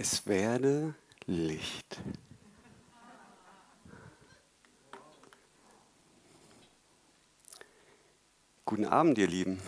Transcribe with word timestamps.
Es 0.00 0.28
werde 0.28 0.94
Licht. 1.26 1.98
Guten 8.64 8.84
Abend, 8.84 9.18
ihr 9.18 9.26
Lieben. 9.26 9.60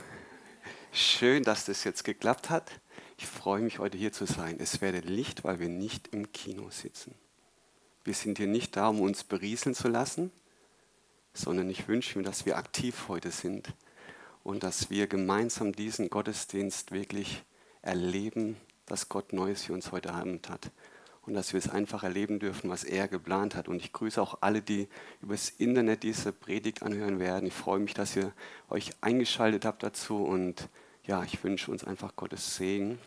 Schön, 0.92 1.42
dass 1.42 1.64
das 1.64 1.82
jetzt 1.82 2.04
geklappt 2.04 2.48
hat. 2.48 2.70
Ich 3.18 3.26
freue 3.26 3.60
mich, 3.60 3.80
heute 3.80 3.98
hier 3.98 4.12
zu 4.12 4.24
sein. 4.24 4.60
Es 4.60 4.80
werde 4.80 5.00
Licht, 5.00 5.42
weil 5.42 5.58
wir 5.58 5.68
nicht 5.68 6.14
im 6.14 6.30
Kino 6.30 6.70
sitzen. 6.70 7.12
Wir 8.04 8.14
sind 8.14 8.38
hier 8.38 8.46
nicht 8.46 8.76
da, 8.76 8.86
um 8.86 9.00
uns 9.00 9.24
berieseln 9.24 9.74
zu 9.74 9.88
lassen, 9.88 10.30
sondern 11.34 11.68
ich 11.68 11.88
wünsche 11.88 12.16
mir, 12.16 12.24
dass 12.24 12.46
wir 12.46 12.56
aktiv 12.56 13.08
heute 13.08 13.32
sind 13.32 13.74
und 14.44 14.62
dass 14.62 14.90
wir 14.90 15.08
gemeinsam 15.08 15.72
diesen 15.72 16.08
Gottesdienst 16.08 16.92
wirklich 16.92 17.42
erleben, 17.82 18.56
dass 18.90 19.08
Gott 19.08 19.32
Neues 19.32 19.64
für 19.64 19.72
uns 19.72 19.92
heute 19.92 20.12
Abend 20.12 20.48
hat 20.48 20.70
und 21.22 21.34
dass 21.34 21.52
wir 21.52 21.58
es 21.58 21.68
einfach 21.68 22.02
erleben 22.02 22.40
dürfen, 22.40 22.70
was 22.70 22.82
er 22.82 23.06
geplant 23.06 23.54
hat. 23.54 23.68
Und 23.68 23.76
ich 23.76 23.92
grüße 23.92 24.20
auch 24.20 24.38
alle, 24.40 24.62
die 24.62 24.88
übers 25.22 25.50
Internet 25.50 26.02
diese 26.02 26.32
Predigt 26.32 26.82
anhören 26.82 27.20
werden. 27.20 27.46
Ich 27.46 27.54
freue 27.54 27.78
mich, 27.78 27.94
dass 27.94 28.16
ihr 28.16 28.32
euch 28.68 28.90
eingeschaltet 29.00 29.64
habt 29.64 29.82
dazu 29.82 30.24
und 30.24 30.68
ja, 31.04 31.22
ich 31.22 31.42
wünsche 31.44 31.70
uns 31.70 31.84
einfach 31.84 32.16
Gottes 32.16 32.56
Segen 32.56 32.98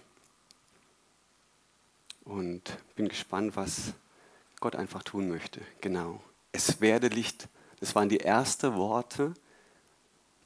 und 2.24 2.78
bin 2.96 3.10
gespannt, 3.10 3.56
was 3.56 3.94
Gott 4.62 4.76
einfach 4.76 5.04
tun 5.04 5.28
möchte. 5.28 5.60
Genau. 5.82 6.22
Es 6.54 6.80
werde 6.80 7.08
Licht. 7.08 7.50
Das 7.82 7.94
waren 7.96 8.08
die 8.08 8.22
ersten 8.22 8.76
Worte, 8.76 9.34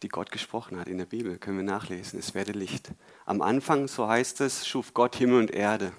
die 0.03 0.09
Gott 0.09 0.31
gesprochen 0.31 0.79
hat 0.79 0.87
in 0.87 0.97
der 0.97 1.05
Bibel. 1.05 1.37
Können 1.37 1.57
wir 1.57 1.63
nachlesen. 1.63 2.19
Es 2.19 2.33
werde 2.33 2.51
Licht. 2.51 2.91
Am 3.25 3.41
Anfang, 3.41 3.87
so 3.87 4.07
heißt 4.07 4.41
es, 4.41 4.67
schuf 4.67 4.93
Gott 4.93 5.15
Himmel 5.15 5.39
und 5.39 5.51
Erde. 5.51 5.91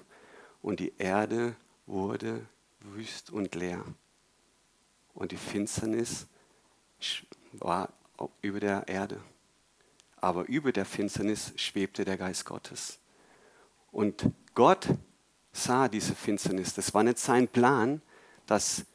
Und 0.61 0.79
die 0.79 0.93
Erde 0.97 1.55
wurde 1.85 2.45
wüst 2.79 3.29
und 3.29 3.55
leer. 3.55 3.83
Und 5.13 5.31
die 5.31 5.37
Finsternis 5.37 6.27
war 7.53 7.89
über 8.41 8.59
der 8.59 8.87
Erde. 8.87 9.21
Aber 10.17 10.47
über 10.47 10.71
der 10.71 10.85
Finsternis 10.85 11.53
schwebte 11.55 12.05
der 12.05 12.17
Geist 12.17 12.45
Gottes. 12.45 12.99
Und 13.91 14.29
Gott 14.53 14.87
sah 15.51 15.87
diese 15.87 16.15
Finsternis. 16.15 16.73
Das 16.73 16.93
war 16.93 17.03
nicht 17.03 17.19
sein 17.19 17.47
Plan, 17.47 18.01
dass 18.45 18.85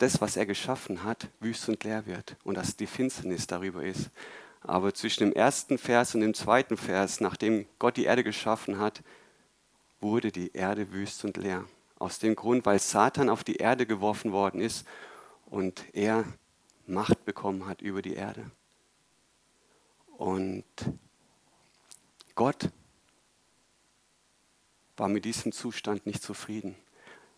das, 0.00 0.22
was 0.22 0.36
er 0.36 0.46
geschaffen 0.46 1.04
hat, 1.04 1.28
wüst 1.40 1.68
und 1.68 1.84
leer 1.84 2.06
wird 2.06 2.36
und 2.42 2.56
dass 2.56 2.74
die 2.74 2.86
Finsternis 2.86 3.46
darüber 3.46 3.84
ist. 3.84 4.10
Aber 4.62 4.94
zwischen 4.94 5.24
dem 5.24 5.32
ersten 5.34 5.76
Vers 5.76 6.14
und 6.14 6.22
dem 6.22 6.32
zweiten 6.32 6.78
Vers, 6.78 7.20
nachdem 7.20 7.66
Gott 7.78 7.98
die 7.98 8.04
Erde 8.04 8.24
geschaffen 8.24 8.78
hat, 8.78 9.02
wurde 10.00 10.32
die 10.32 10.52
Erde 10.52 10.90
wüst 10.92 11.22
und 11.26 11.36
leer. 11.36 11.66
Aus 11.98 12.18
dem 12.18 12.34
Grund, 12.34 12.64
weil 12.64 12.78
Satan 12.78 13.28
auf 13.28 13.44
die 13.44 13.56
Erde 13.56 13.84
geworfen 13.84 14.32
worden 14.32 14.60
ist 14.60 14.86
und 15.46 15.84
er 15.92 16.24
Macht 16.86 17.24
bekommen 17.26 17.66
hat 17.66 17.82
über 17.82 18.00
die 18.00 18.14
Erde. 18.14 18.50
Und 20.16 20.64
Gott 22.34 22.70
war 24.96 25.08
mit 25.08 25.26
diesem 25.26 25.52
Zustand 25.52 26.06
nicht 26.06 26.22
zufrieden, 26.22 26.74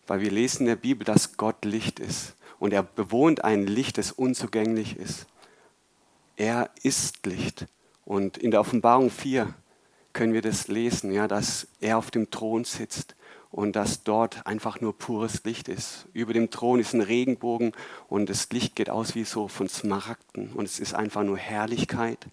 weil 0.07 0.21
wir 0.21 0.31
lesen 0.31 0.61
in 0.61 0.67
der 0.67 0.75
Bibel, 0.77 1.03
dass 1.05 1.37
Gott 1.37 1.65
Licht 1.65 1.99
ist 1.99 2.35
und 2.59 2.73
er 2.73 2.83
bewohnt 2.83 3.43
ein 3.43 3.65
Licht, 3.67 3.97
das 3.97 4.11
unzugänglich 4.11 4.97
ist. 4.97 5.27
Er 6.35 6.69
ist 6.81 7.25
Licht. 7.25 7.67
Und 8.05 8.37
in 8.37 8.51
der 8.51 8.59
Offenbarung 8.59 9.09
4 9.09 9.53
können 10.13 10.33
wir 10.33 10.41
das 10.41 10.67
lesen, 10.67 11.11
ja, 11.11 11.27
dass 11.27 11.67
er 11.79 11.97
auf 11.97 12.11
dem 12.11 12.29
Thron 12.31 12.63
sitzt 12.63 13.15
und 13.53 13.75
dass 13.75 14.03
dort 14.03 14.47
einfach 14.47 14.81
nur 14.81 14.97
pures 14.97 15.43
Licht 15.43 15.67
ist. 15.67 16.07
Über 16.13 16.33
dem 16.33 16.49
Thron 16.49 16.79
ist 16.79 16.93
ein 16.93 17.01
Regenbogen 17.01 17.73
und 18.07 18.29
das 18.29 18.49
Licht 18.51 18.75
geht 18.75 18.89
aus 18.89 19.13
wie 19.13 19.25
so 19.25 19.47
von 19.47 19.69
Smaragden 19.69 20.51
und 20.53 20.65
es 20.65 20.79
ist 20.79 20.95
einfach 20.95 21.23
nur 21.23 21.37
Herrlichkeit. 21.37 22.27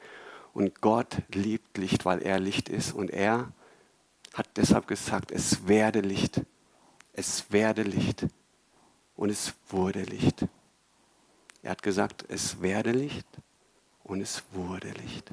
Und 0.52 0.80
Gott 0.80 1.18
liebt 1.32 1.76
Licht, 1.78 2.04
weil 2.04 2.22
er 2.22 2.40
Licht 2.40 2.68
ist 2.68 2.92
und 2.92 3.10
er 3.10 3.52
hat 4.34 4.48
deshalb 4.56 4.86
gesagt, 4.86 5.30
es 5.30 5.68
werde 5.68 6.00
Licht. 6.00 6.40
Es 7.12 7.52
werde 7.52 7.82
Licht. 7.82 8.26
Und 9.20 9.28
es 9.28 9.52
wurde 9.68 10.00
Licht. 10.04 10.46
Er 11.62 11.72
hat 11.72 11.82
gesagt, 11.82 12.24
es 12.28 12.62
werde 12.62 12.92
Licht 12.92 13.26
und 14.02 14.22
es 14.22 14.42
wurde 14.52 14.88
Licht. 14.92 15.30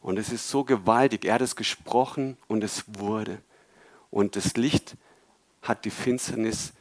Und 0.00 0.20
es 0.20 0.30
ist 0.30 0.48
so 0.48 0.62
gewaltig. 0.62 1.24
Er 1.24 1.34
hat 1.34 1.40
es 1.40 1.56
gesprochen 1.56 2.36
und 2.46 2.62
es 2.62 2.84
wurde. 2.86 3.42
Und 4.12 4.36
das 4.36 4.54
Licht 4.54 4.96
hat 5.62 5.84
die 5.84 5.90
Finsternis 5.90 6.74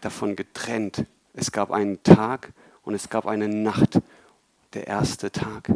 davon 0.00 0.34
getrennt. 0.34 1.04
Es 1.32 1.52
gab 1.52 1.70
einen 1.70 2.02
Tag 2.02 2.52
und 2.82 2.94
es 2.94 3.08
gab 3.08 3.26
eine 3.26 3.46
Nacht. 3.46 4.00
Der 4.72 4.88
erste 4.88 5.30
Tag. 5.30 5.70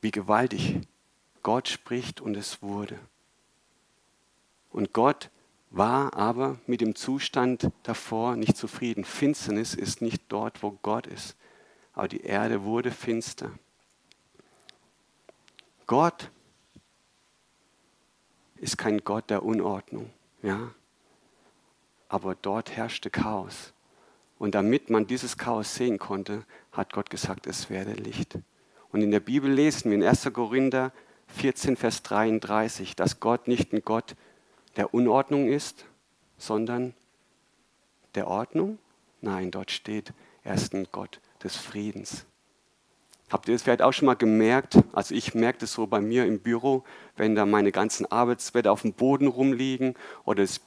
Wie 0.00 0.10
gewaltig. 0.10 0.80
Gott 1.44 1.68
spricht 1.68 2.20
und 2.20 2.36
es 2.36 2.62
wurde. 2.62 2.98
Und 4.72 4.92
Gott 4.92 5.30
war 5.70 6.14
aber 6.14 6.58
mit 6.66 6.80
dem 6.80 6.94
Zustand 6.94 7.70
davor 7.82 8.36
nicht 8.36 8.56
zufrieden. 8.56 9.04
Finsternis 9.04 9.74
ist 9.74 10.00
nicht 10.00 10.22
dort, 10.28 10.62
wo 10.62 10.72
Gott 10.82 11.06
ist. 11.06 11.36
Aber 11.92 12.08
die 12.08 12.22
Erde 12.22 12.62
wurde 12.62 12.90
finster. 12.90 13.50
Gott 15.86 16.30
ist 18.56 18.78
kein 18.78 19.04
Gott 19.04 19.30
der 19.30 19.44
Unordnung, 19.44 20.10
ja. 20.42 20.74
Aber 22.08 22.34
dort 22.34 22.70
herrschte 22.70 23.10
Chaos. 23.10 23.72
Und 24.38 24.54
damit 24.54 24.90
man 24.90 25.06
dieses 25.06 25.36
Chaos 25.36 25.74
sehen 25.74 25.98
konnte, 25.98 26.44
hat 26.72 26.92
Gott 26.92 27.10
gesagt, 27.10 27.46
es 27.46 27.70
werde 27.70 27.92
Licht. 27.92 28.38
Und 28.92 29.02
in 29.02 29.10
der 29.10 29.20
Bibel 29.20 29.50
lesen 29.50 29.90
wir 29.90 29.96
in 29.96 30.04
1. 30.04 30.30
Korinther 30.32 30.92
14, 31.28 31.76
Vers 31.76 32.02
33, 32.02 32.94
dass 32.96 33.20
Gott 33.20 33.48
nicht 33.48 33.72
ein 33.72 33.82
Gott 33.82 34.14
der 34.76 34.94
Unordnung 34.94 35.48
ist, 35.48 35.86
sondern 36.38 36.94
der 38.14 38.28
Ordnung? 38.28 38.78
Nein, 39.20 39.50
dort 39.50 39.70
steht, 39.70 40.12
er 40.44 40.54
ein 40.74 40.86
Gott 40.92 41.20
des 41.42 41.56
Friedens. 41.56 42.26
Habt 43.28 43.48
ihr 43.48 43.54
das 43.54 43.62
vielleicht 43.62 43.82
auch 43.82 43.92
schon 43.92 44.06
mal 44.06 44.14
gemerkt? 44.14 44.78
Also 44.92 45.14
ich 45.14 45.34
merke 45.34 45.58
das 45.58 45.72
so 45.72 45.86
bei 45.86 46.00
mir 46.00 46.26
im 46.26 46.38
Büro, 46.38 46.84
wenn 47.16 47.34
da 47.34 47.44
meine 47.44 47.72
ganzen 47.72 48.06
Arbeitsblätter 48.06 48.70
auf 48.70 48.82
dem 48.82 48.92
Boden 48.92 49.26
rumliegen 49.26 49.94
oder 50.24 50.44
es 50.44 50.60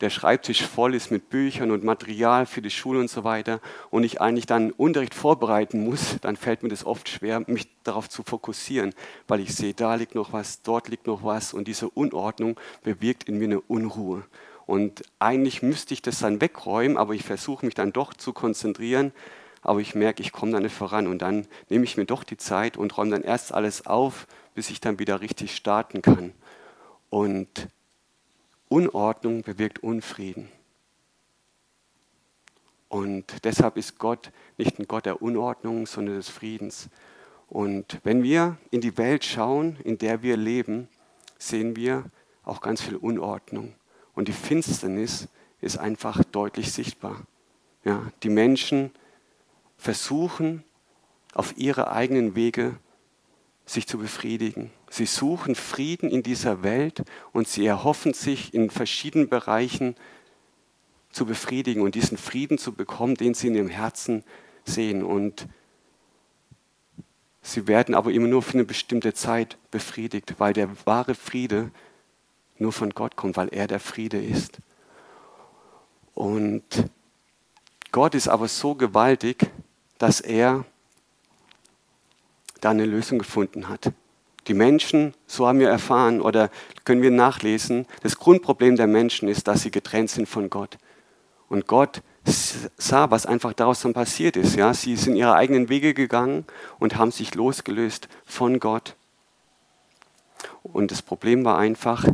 der 0.00 0.10
Schreibtisch 0.10 0.62
voll 0.62 0.94
ist 0.94 1.10
mit 1.10 1.30
Büchern 1.30 1.70
und 1.70 1.84
Material 1.84 2.46
für 2.46 2.62
die 2.62 2.70
Schule 2.70 3.00
und 3.00 3.10
so 3.10 3.24
weiter 3.24 3.60
und 3.90 4.04
ich 4.04 4.20
eigentlich 4.20 4.46
dann 4.46 4.70
Unterricht 4.70 5.14
vorbereiten 5.14 5.84
muss, 5.84 6.16
dann 6.20 6.36
fällt 6.36 6.62
mir 6.62 6.68
das 6.68 6.84
oft 6.84 7.08
schwer, 7.08 7.42
mich 7.46 7.68
darauf 7.82 8.08
zu 8.08 8.22
fokussieren, 8.22 8.94
weil 9.28 9.40
ich 9.40 9.54
sehe, 9.54 9.74
da 9.74 9.94
liegt 9.94 10.14
noch 10.14 10.32
was, 10.32 10.62
dort 10.62 10.88
liegt 10.88 11.06
noch 11.06 11.24
was 11.24 11.54
und 11.54 11.68
diese 11.68 11.88
Unordnung 11.88 12.58
bewirkt 12.82 13.24
in 13.24 13.38
mir 13.38 13.44
eine 13.44 13.60
Unruhe. 13.60 14.24
Und 14.66 15.02
eigentlich 15.20 15.62
müsste 15.62 15.94
ich 15.94 16.02
das 16.02 16.18
dann 16.18 16.40
wegräumen, 16.40 16.96
aber 16.96 17.14
ich 17.14 17.22
versuche 17.22 17.64
mich 17.64 17.74
dann 17.74 17.92
doch 17.92 18.12
zu 18.12 18.32
konzentrieren, 18.32 19.12
aber 19.62 19.80
ich 19.80 19.94
merke, 19.94 20.22
ich 20.22 20.32
komme 20.32 20.52
da 20.52 20.60
nicht 20.60 20.74
voran 20.74 21.06
und 21.06 21.22
dann 21.22 21.46
nehme 21.68 21.84
ich 21.84 21.96
mir 21.96 22.04
doch 22.04 22.24
die 22.24 22.36
Zeit 22.36 22.76
und 22.76 22.96
räume 22.98 23.12
dann 23.12 23.22
erst 23.22 23.54
alles 23.54 23.86
auf, 23.86 24.26
bis 24.54 24.70
ich 24.70 24.80
dann 24.80 24.98
wieder 24.98 25.20
richtig 25.20 25.54
starten 25.54 26.02
kann. 26.02 26.32
Und 27.10 27.68
Unordnung 28.68 29.42
bewirkt 29.42 29.82
Unfrieden. 29.82 30.48
Und 32.88 33.44
deshalb 33.44 33.76
ist 33.76 33.98
Gott 33.98 34.30
nicht 34.58 34.78
ein 34.78 34.86
Gott 34.86 35.06
der 35.06 35.22
Unordnung, 35.22 35.86
sondern 35.86 36.16
des 36.16 36.28
Friedens. 36.28 36.88
Und 37.48 38.00
wenn 38.04 38.22
wir 38.22 38.56
in 38.70 38.80
die 38.80 38.96
Welt 38.96 39.24
schauen, 39.24 39.76
in 39.84 39.98
der 39.98 40.22
wir 40.22 40.36
leben, 40.36 40.88
sehen 41.38 41.76
wir 41.76 42.04
auch 42.44 42.60
ganz 42.60 42.80
viel 42.80 42.96
Unordnung. 42.96 43.74
Und 44.14 44.28
die 44.28 44.32
Finsternis 44.32 45.28
ist 45.60 45.78
einfach 45.78 46.24
deutlich 46.24 46.72
sichtbar. 46.72 47.22
Ja, 47.84 48.10
die 48.22 48.30
Menschen 48.30 48.90
versuchen 49.76 50.64
auf 51.34 51.56
ihre 51.56 51.92
eigenen 51.92 52.34
Wege 52.34 52.76
sich 53.66 53.86
zu 53.86 53.98
befriedigen. 53.98 54.70
Sie 54.96 55.04
suchen 55.04 55.54
Frieden 55.54 56.08
in 56.08 56.22
dieser 56.22 56.62
Welt 56.62 57.02
und 57.34 57.46
sie 57.46 57.66
erhoffen 57.66 58.14
sich 58.14 58.54
in 58.54 58.70
verschiedenen 58.70 59.28
Bereichen 59.28 59.94
zu 61.10 61.26
befriedigen 61.26 61.82
und 61.82 61.94
diesen 61.94 62.16
Frieden 62.16 62.56
zu 62.56 62.72
bekommen, 62.72 63.14
den 63.14 63.34
sie 63.34 63.48
in 63.48 63.56
ihrem 63.56 63.68
Herzen 63.68 64.24
sehen. 64.64 65.02
Und 65.02 65.48
sie 67.42 67.66
werden 67.66 67.94
aber 67.94 68.10
immer 68.10 68.26
nur 68.26 68.40
für 68.40 68.54
eine 68.54 68.64
bestimmte 68.64 69.12
Zeit 69.12 69.58
befriedigt, 69.70 70.36
weil 70.38 70.54
der 70.54 70.70
wahre 70.86 71.14
Friede 71.14 71.70
nur 72.56 72.72
von 72.72 72.88
Gott 72.88 73.16
kommt, 73.16 73.36
weil 73.36 73.48
er 73.48 73.66
der 73.66 73.80
Friede 73.80 74.24
ist. 74.24 74.60
Und 76.14 76.64
Gott 77.92 78.14
ist 78.14 78.28
aber 78.28 78.48
so 78.48 78.74
gewaltig, 78.74 79.50
dass 79.98 80.22
er 80.22 80.64
da 82.62 82.70
eine 82.70 82.86
Lösung 82.86 83.18
gefunden 83.18 83.68
hat. 83.68 83.92
Die 84.48 84.54
Menschen, 84.54 85.14
so 85.26 85.46
haben 85.46 85.58
wir 85.58 85.68
erfahren 85.68 86.20
oder 86.20 86.50
können 86.84 87.02
wir 87.02 87.10
nachlesen, 87.10 87.86
das 88.02 88.16
Grundproblem 88.16 88.76
der 88.76 88.86
Menschen 88.86 89.28
ist, 89.28 89.48
dass 89.48 89.62
sie 89.62 89.70
getrennt 89.70 90.10
sind 90.10 90.28
von 90.28 90.50
Gott. 90.50 90.78
Und 91.48 91.66
Gott 91.66 92.02
sah, 92.76 93.10
was 93.10 93.26
einfach 93.26 93.52
daraus 93.52 93.80
dann 93.80 93.92
passiert 93.92 94.36
ist. 94.36 94.56
Ja? 94.56 94.74
Sie 94.74 94.96
sind 94.96 95.16
ihre 95.16 95.34
eigenen 95.34 95.68
Wege 95.68 95.94
gegangen 95.94 96.44
und 96.78 96.96
haben 96.96 97.12
sich 97.12 97.34
losgelöst 97.34 98.08
von 98.24 98.58
Gott. 98.60 98.96
Und 100.62 100.90
das 100.90 101.02
Problem 101.02 101.44
war 101.44 101.58
einfach, 101.58 102.04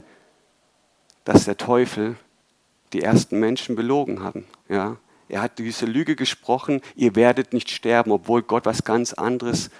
dass 1.25 1.44
der 1.44 1.56
Teufel 1.56 2.17
die 2.93 3.02
ersten 3.02 3.40
Menschen 3.40 3.75
belogen 3.75 4.23
haben. 4.23 4.44
Ja? 4.69 4.99
Er 5.28 5.40
hat 5.40 5.58
diese 5.58 5.87
Lüge 5.87 6.14
gesprochen, 6.14 6.82
ihr 6.94 7.17
werdet 7.17 7.55
nicht 7.55 7.70
sterben, 7.70 8.12
obwohl 8.12 8.43
Gott 8.43 8.67
was 8.67 8.85
ganz 8.85 9.14
anderes 9.14 9.70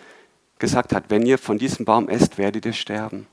gesagt 0.62 0.94
hat. 0.94 1.06
Wenn 1.09 1.26
ihr 1.26 1.38
von 1.38 1.59
diesem 1.59 1.85
Baum 1.85 2.09
esst, 2.09 2.38
werdet 2.38 2.64
ihr 2.64 2.73
sterben. 2.73 3.26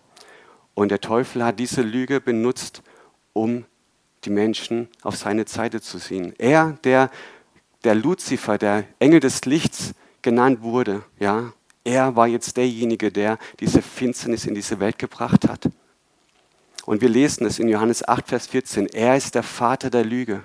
Und 0.73 0.89
der 0.89 0.99
Teufel 0.99 1.45
hat 1.45 1.59
diese 1.59 1.83
Lüge 1.83 2.19
benutzt, 2.19 2.81
um 3.33 3.65
die 4.25 4.31
Menschen 4.31 4.87
auf 5.03 5.15
seine 5.15 5.47
Seite 5.47 5.79
zu 5.79 5.99
ziehen. 5.99 6.33
Er, 6.39 6.79
der, 6.83 7.11
der 7.83 7.93
Luzifer, 7.93 8.57
der 8.57 8.85
Engel 8.97 9.19
des 9.19 9.45
Lichts 9.45 9.93
genannt 10.23 10.63
wurde, 10.63 11.03
ja, 11.19 11.53
er 11.83 12.15
war 12.15 12.27
jetzt 12.27 12.57
derjenige, 12.57 13.11
der 13.11 13.37
diese 13.59 13.83
Finsternis 13.83 14.45
in 14.45 14.55
diese 14.55 14.79
Welt 14.79 14.97
gebracht 14.97 15.47
hat. 15.47 15.69
Und 16.85 17.01
wir 17.01 17.09
lesen 17.09 17.45
es 17.45 17.59
in 17.59 17.67
Johannes 17.67 18.05
8, 18.07 18.27
Vers 18.27 18.47
14. 18.47 18.87
Er 18.87 19.15
ist 19.15 19.35
der 19.35 19.43
Vater 19.43 19.91
der 19.91 20.03
Lüge. 20.03 20.41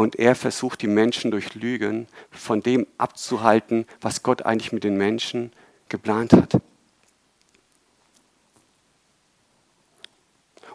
Und 0.00 0.16
er 0.16 0.34
versucht 0.34 0.80
die 0.80 0.86
Menschen 0.86 1.30
durch 1.30 1.54
Lügen 1.54 2.06
von 2.30 2.62
dem 2.62 2.86
abzuhalten, 2.96 3.84
was 4.00 4.22
Gott 4.22 4.46
eigentlich 4.46 4.72
mit 4.72 4.82
den 4.82 4.96
Menschen 4.96 5.52
geplant 5.90 6.32
hat. 6.32 6.54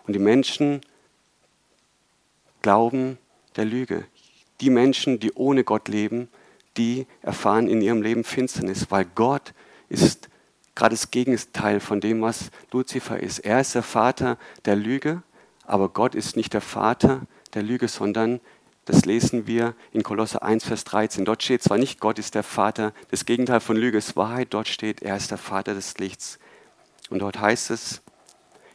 Und 0.06 0.14
die 0.14 0.20
Menschen 0.20 0.82
glauben 2.62 3.18
der 3.56 3.66
Lüge. 3.66 4.06
Die 4.62 4.70
Menschen, 4.70 5.20
die 5.20 5.34
ohne 5.34 5.64
Gott 5.64 5.88
leben, 5.88 6.30
die 6.78 7.08
erfahren 7.24 7.68
in 7.68 7.82
ihrem 7.82 8.04
Leben 8.04 8.24
Finsternis, 8.24 8.92
weil 8.92 9.06
Gott 9.06 9.56
ist 9.90 10.30
gerade 10.76 10.94
das 10.94 11.10
Gegenteil 11.10 11.80
von 11.80 12.00
dem, 12.00 12.22
was 12.22 12.52
Luzifer 12.72 13.20
ist. 13.20 13.40
Er 13.40 13.60
ist 13.60 13.74
der 13.74 13.82
Vater 13.82 14.38
der 14.66 14.76
Lüge, 14.76 15.24
aber 15.64 15.90
Gott 15.90 16.14
ist 16.14 16.36
nicht 16.36 16.54
der 16.54 16.62
Vater 16.62 17.26
der 17.56 17.64
Lüge, 17.64 17.88
sondern 17.88 18.40
das 18.86 19.06
lesen 19.06 19.48
wir 19.48 19.74
in 19.92 20.04
Kolosse 20.04 20.42
1, 20.42 20.64
Vers 20.64 20.84
13. 20.84 21.26
Dort 21.26 21.44
steht 21.44 21.64
zwar 21.64 21.78
nicht, 21.78 22.00
Gott 22.00 22.20
ist 22.20 22.36
der 22.36 22.44
Vater, 22.44 22.94
das 23.10 23.26
Gegenteil 23.26 23.60
von 23.60 23.76
Lüge 23.76 23.98
ist 23.98 24.16
Wahrheit, 24.16 24.50
dort 24.52 24.68
steht, 24.68 25.02
er 25.02 25.18
ist 25.18 25.32
der 25.32 25.40
Vater 25.40 25.74
des 25.74 25.98
Lichts. 25.98 26.40
Und 27.10 27.20
dort 27.20 27.40
heißt 27.40 27.72
es, 27.72 28.02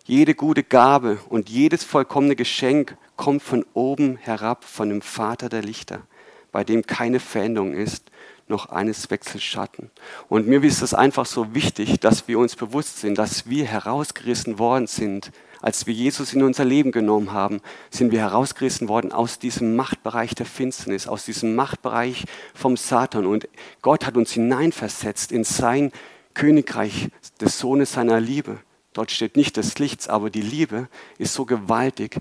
jede 0.04 0.34
gute 0.34 0.64
Gabe 0.64 1.18
und 1.28 1.48
jedes 1.48 1.84
vollkommene 1.84 2.34
Geschenk 2.34 2.96
kommt 3.16 3.42
von 3.42 3.64
oben 3.74 4.16
herab, 4.16 4.64
von 4.64 4.88
dem 4.88 5.02
Vater 5.02 5.48
der 5.48 5.62
Lichter, 5.62 6.02
bei 6.50 6.64
dem 6.64 6.86
keine 6.86 7.20
Veränderung 7.20 7.72
ist, 7.72 8.10
noch 8.48 8.70
eines 8.70 9.10
Wechselschatten. 9.10 9.90
Und 10.28 10.48
mir 10.48 10.64
ist 10.64 10.82
es 10.82 10.92
einfach 10.92 11.26
so 11.26 11.54
wichtig, 11.54 12.00
dass 12.00 12.26
wir 12.26 12.40
uns 12.40 12.56
bewusst 12.56 12.98
sind, 12.98 13.16
dass 13.18 13.48
wir 13.48 13.64
herausgerissen 13.64 14.58
worden 14.58 14.88
sind 14.88 15.30
als 15.60 15.86
wir 15.86 15.94
Jesus 15.94 16.32
in 16.32 16.42
unser 16.42 16.64
Leben 16.64 16.90
genommen 16.90 17.32
haben, 17.32 17.60
sind 17.90 18.12
wir 18.12 18.20
herausgerissen 18.20 18.88
worden 18.88 19.12
aus 19.12 19.38
diesem 19.38 19.76
Machtbereich 19.76 20.34
der 20.34 20.46
Finsternis, 20.46 21.06
aus 21.06 21.24
diesem 21.24 21.54
Machtbereich 21.54 22.24
vom 22.54 22.76
Satan. 22.76 23.26
Und 23.26 23.48
Gott 23.82 24.06
hat 24.06 24.16
uns 24.16 24.32
hineinversetzt 24.32 25.32
in 25.32 25.44
sein 25.44 25.92
Königreich 26.34 27.08
des 27.40 27.58
Sohnes 27.58 27.92
seiner 27.92 28.20
Liebe. 28.20 28.58
Dort 28.92 29.10
steht 29.10 29.36
nicht 29.36 29.56
des 29.56 29.78
Lichts, 29.78 30.08
aber 30.08 30.30
die 30.30 30.42
Liebe 30.42 30.88
ist 31.18 31.34
so 31.34 31.44
gewaltig. 31.44 32.16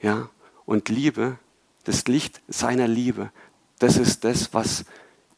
Ja? 0.00 0.28
Und 0.66 0.88
Liebe, 0.88 1.38
das 1.84 2.06
Licht 2.06 2.42
seiner 2.48 2.88
Liebe, 2.88 3.30
das 3.78 3.96
ist 3.96 4.24
das, 4.24 4.52
was 4.52 4.84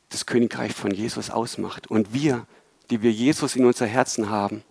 das 0.09 0.27
Königreich 0.27 0.73
von 0.73 0.91
Jesus 0.91 1.31
ausmacht. 1.31 1.87
Und 1.87 2.13
wir, 2.13 2.47
die 2.91 3.03
wir 3.03 3.13
Jesus 3.13 3.57
in 3.57 3.65
unser 3.65 3.87
Herzen 3.87 4.31
haben, 4.31 4.63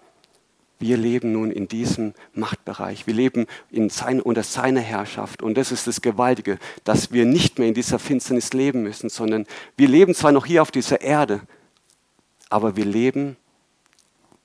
wir 0.79 0.97
leben 0.97 1.31
nun 1.31 1.51
in 1.51 1.67
diesem 1.67 2.13
Machtbereich. 2.33 3.07
Wir 3.07 3.13
leben 3.13 3.47
sein, 3.89 4.21
unter 4.21 4.43
seiner 4.43 4.81
Herrschaft. 4.81 5.41
Und 5.41 5.57
das 5.57 5.71
ist 5.71 5.87
das 5.87 6.01
Gewaltige, 6.01 6.59
dass 6.83 7.11
wir 7.11 7.25
nicht 7.25 7.57
mehr 7.57 7.67
in 7.67 7.73
dieser 7.73 7.99
Finsternis 7.99 8.53
leben 8.53 8.83
müssen, 8.83 9.09
sondern 9.09 9.45
wir 9.75 9.87
leben 9.87 10.13
zwar 10.13 10.31
noch 10.31 10.45
hier 10.45 10.61
auf 10.61 10.71
dieser 10.71 11.01
Erde, 11.01 11.41
aber 12.49 12.75
wir 12.75 12.85
leben 12.85 13.37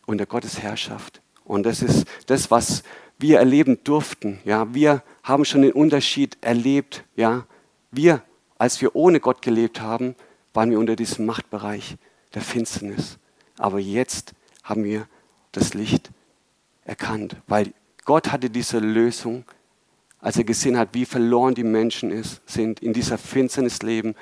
unter 0.07 0.27
Gottes 0.27 0.61
Herrschaft. 0.61 1.21
Und 1.45 1.65
das 1.65 1.83
ist 1.83 2.07
das, 2.27 2.51
was 2.51 2.83
wir 3.19 3.39
erleben 3.39 3.79
durften. 3.85 4.39
Ja, 4.45 4.73
wir 4.75 5.03
haben 5.23 5.45
schon 5.45 5.63
den 5.63 5.73
Unterschied 5.73 6.39
erlebt. 6.41 7.05
Ja, 7.15 7.47
wir, 7.91 8.23
als 8.59 8.81
wir 8.81 8.97
ohne 8.97 9.21
Gott 9.21 9.43
gelebt 9.43 9.81
haben, 9.81 10.17
waren 10.55 10.71
wir 10.71 10.79
unter 10.79 10.97
diesem 10.97 11.27
Machtbereich 11.27 11.97
der 12.35 12.43
Finsternis. 12.43 13.19
Aber 13.59 13.79
jetzt 13.79 14.33
haben 14.63 14.85
wir 14.85 15.07
das 15.53 15.75
Licht 15.75 16.11
erkannt, 16.85 17.37
weil 17.47 17.73
Gott 18.05 18.33
hatte 18.33 18.51
diese 18.51 18.79
Lösung, 18.79 19.45
als 20.21 20.37
er 20.37 20.45
gesehen 20.45 20.77
hat, 20.77 20.91
wie 20.93 21.05
verloren 21.05 21.55
die 21.55 21.65
Menschen 21.65 22.11
ist, 22.11 22.41
sind 22.47 22.81
in 22.81 22.93
dieser 22.93 23.19
Finsternis 23.19 23.83
leben, 23.83 24.15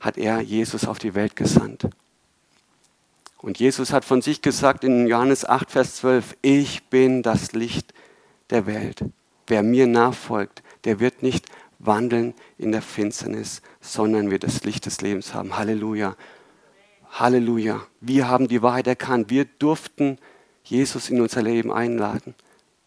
hat 0.00 0.16
er 0.16 0.40
Jesus 0.40 0.86
auf 0.86 0.98
die 0.98 1.14
Welt 1.14 1.36
gesandt. 1.36 1.88
Und 3.38 3.58
Jesus 3.58 3.92
hat 3.92 4.04
von 4.04 4.20
sich 4.20 4.42
gesagt 4.42 4.84
in 4.84 5.06
Johannes 5.06 5.46
8, 5.46 5.70
Vers 5.70 5.96
12, 5.96 6.36
ich 6.42 6.84
bin 6.84 7.22
das 7.22 7.52
Licht 7.52 7.94
der 8.50 8.66
Welt. 8.66 9.04
Wer 9.46 9.62
mir 9.62 9.86
nachfolgt, 9.86 10.62
der 10.84 11.00
wird 11.00 11.22
nicht 11.22 11.46
wandeln 11.78 12.34
in 12.58 12.72
der 12.72 12.82
Finsternis, 12.82 13.62
sondern 13.80 14.30
wird 14.30 14.44
das 14.44 14.64
Licht 14.64 14.84
des 14.84 15.00
Lebens 15.00 15.32
haben. 15.32 15.56
Halleluja. 15.56 16.16
Halleluja. 17.10 17.82
Wir 18.00 18.28
haben 18.28 18.48
die 18.48 18.62
Wahrheit 18.62 18.86
erkannt. 18.86 19.30
Wir 19.30 19.46
durften 19.46 20.18
Jesus 20.70 21.10
in 21.10 21.20
unser 21.20 21.42
Leben 21.42 21.72
einladen. 21.72 22.34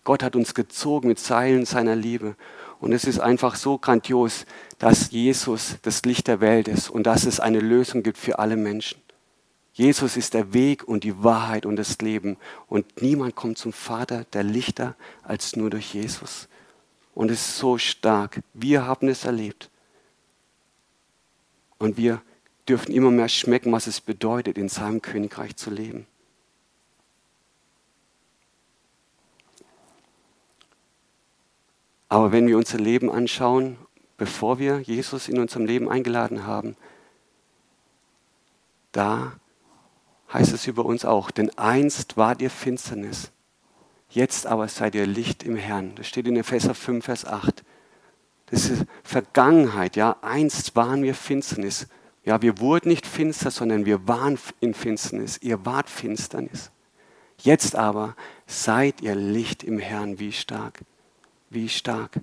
Gott 0.04 0.24
hat 0.24 0.36
uns 0.36 0.54
gezogen 0.54 1.08
mit 1.08 1.20
Seilen 1.20 1.66
seiner 1.66 1.96
Liebe. 1.96 2.36
Und 2.80 2.92
es 2.92 3.06
ist 3.06 3.20
einfach 3.20 3.56
so 3.56 3.78
grandios, 3.78 4.46
dass 4.80 5.12
Jesus 5.12 5.78
das 5.82 6.04
Licht 6.04 6.28
der 6.28 6.42
Welt 6.42 6.68
ist 6.68 6.90
und 6.90 7.04
dass 7.04 7.26
es 7.26 7.40
eine 7.40 7.60
Lösung 7.60 8.04
gibt 8.04 8.18
für 8.18 8.40
alle 8.40 8.58
Menschen. 8.58 9.02
Jesus 9.74 10.18
ist 10.18 10.34
der 10.34 10.54
Weg 10.54 10.84
und 10.88 11.04
die 11.04 11.24
Wahrheit 11.24 11.66
und 11.66 11.78
das 11.78 12.00
Leben. 12.00 12.38
Und 12.68 13.02
niemand 13.02 13.36
kommt 13.36 13.58
zum 13.58 13.74
Vater 13.74 14.26
der 14.34 14.44
Lichter 14.44 14.96
als 15.24 15.56
nur 15.56 15.70
durch 15.70 15.94
Jesus. 15.94 16.48
Und 17.16 17.32
es 17.32 17.48
ist 17.48 17.58
so 17.58 17.78
stark. 17.78 18.42
Wir 18.54 18.86
haben 18.86 19.08
es 19.08 19.26
erlebt. 19.26 19.70
Und 21.80 21.98
wir 21.98 22.22
dürfen 22.68 22.94
immer 22.94 23.12
mehr 23.12 23.30
schmecken, 23.30 23.72
was 23.72 23.88
es 23.88 24.00
bedeutet, 24.00 24.58
in 24.58 24.70
seinem 24.70 25.02
Königreich 25.02 25.56
zu 25.56 25.70
leben. 25.70 26.06
Aber 32.14 32.32
wenn 32.32 32.48
wir 32.48 32.60
unser 32.60 32.78
Leben 32.78 33.10
anschauen, 33.10 33.76
bevor 34.18 34.60
wir 34.60 34.82
Jesus 34.82 35.28
in 35.28 35.40
unserem 35.40 35.66
Leben 35.66 35.90
eingeladen 35.90 36.46
haben, 36.46 36.76
da 38.92 39.34
heißt 40.32 40.54
es 40.54 40.68
über 40.68 40.86
uns 40.86 41.06
auch, 41.06 41.32
denn 41.32 41.50
einst 41.58 42.16
wart 42.16 42.40
ihr 42.44 42.52
Finsternis, 42.52 43.32
jetzt 44.12 44.46
aber 44.46 44.68
seid 44.68 44.94
ihr 44.94 45.08
Licht 45.08 45.42
im 45.42 45.56
Herrn. 45.56 45.96
Das 45.96 46.06
steht 46.06 46.28
in 46.28 46.36
Epheser 46.36 46.76
5, 46.76 47.04
Vers 47.04 47.26
8. 47.26 47.64
Das 48.46 48.70
ist 48.70 48.86
Vergangenheit, 49.02 49.96
ja. 49.96 50.18
Einst 50.22 50.76
waren 50.76 51.02
wir 51.02 51.16
Finsternis. 51.16 51.88
Ja, 52.24 52.44
wir 52.44 52.60
wurden 52.60 52.90
nicht 52.90 53.08
finster, 53.08 53.50
sondern 53.50 53.88
wir 53.88 54.08
waren 54.08 54.38
in 54.60 54.76
Finsternis. 54.76 55.40
Ihr 55.42 55.66
wart 55.66 55.90
Finsternis. 55.90 56.70
Jetzt 57.40 57.76
aber 57.76 58.16
seid 58.46 59.02
ihr 59.02 59.16
Licht 59.16 59.64
im 59.64 59.80
Herrn. 59.80 60.20
Wie 60.20 60.32
stark 60.32 60.84
wie 61.54 61.70
stark. 61.70 62.20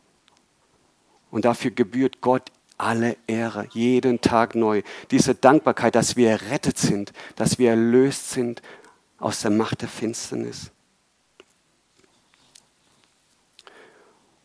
Und 1.31 1.45
dafür 1.45 1.71
gebührt 1.71 2.21
Gott 2.21 2.51
alle 2.77 3.17
Ehre, 3.27 3.69
jeden 3.73 4.21
Tag 4.21 4.55
neu. 4.55 4.83
Diese 5.11 5.35
Dankbarkeit, 5.35 5.95
dass 5.95 6.17
wir 6.17 6.31
errettet 6.31 6.79
sind, 6.79 7.13
dass 7.37 7.59
wir 7.59 7.71
erlöst 7.71 8.31
sind 8.31 8.63
aus 9.19 9.41
der 9.41 9.51
Macht 9.51 9.83
der 9.83 9.89
Finsternis. 9.89 10.71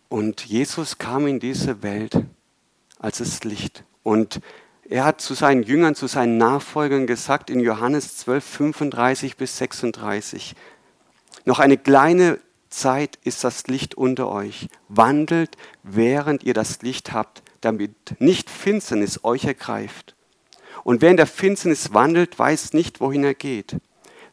Und 0.09 0.45
Jesus 0.45 0.97
kam 0.97 1.27
in 1.27 1.39
diese 1.39 1.81
Welt 1.81 2.23
als 2.99 3.17
das 3.17 3.43
Licht. 3.43 3.83
Und 4.03 4.41
er 4.87 5.03
hat 5.03 5.19
zu 5.19 5.33
seinen 5.33 5.63
Jüngern, 5.63 5.95
zu 5.95 6.07
seinen 6.07 6.37
Nachfolgern 6.37 7.07
gesagt 7.07 7.49
in 7.49 7.59
Johannes 7.59 8.17
12, 8.17 8.45
35 8.45 9.37
bis 9.37 9.57
36, 9.57 10.55
noch 11.45 11.59
eine 11.59 11.77
kleine 11.77 12.39
Zeit 12.75 13.17
ist 13.23 13.43
das 13.43 13.67
Licht 13.67 13.95
unter 13.95 14.29
euch. 14.29 14.67
Wandelt, 14.89 15.57
während 15.83 16.43
ihr 16.43 16.53
das 16.53 16.81
Licht 16.81 17.13
habt, 17.13 17.41
damit 17.61 18.19
nicht 18.19 18.49
Finsternis 18.49 19.23
euch 19.23 19.45
ergreift. 19.45 20.15
Und 20.83 21.01
wer 21.01 21.11
in 21.11 21.17
der 21.17 21.27
Finsternis 21.27 21.93
wandelt, 21.93 22.37
weiß 22.37 22.73
nicht, 22.73 22.99
wohin 22.99 23.23
er 23.23 23.33
geht. 23.33 23.77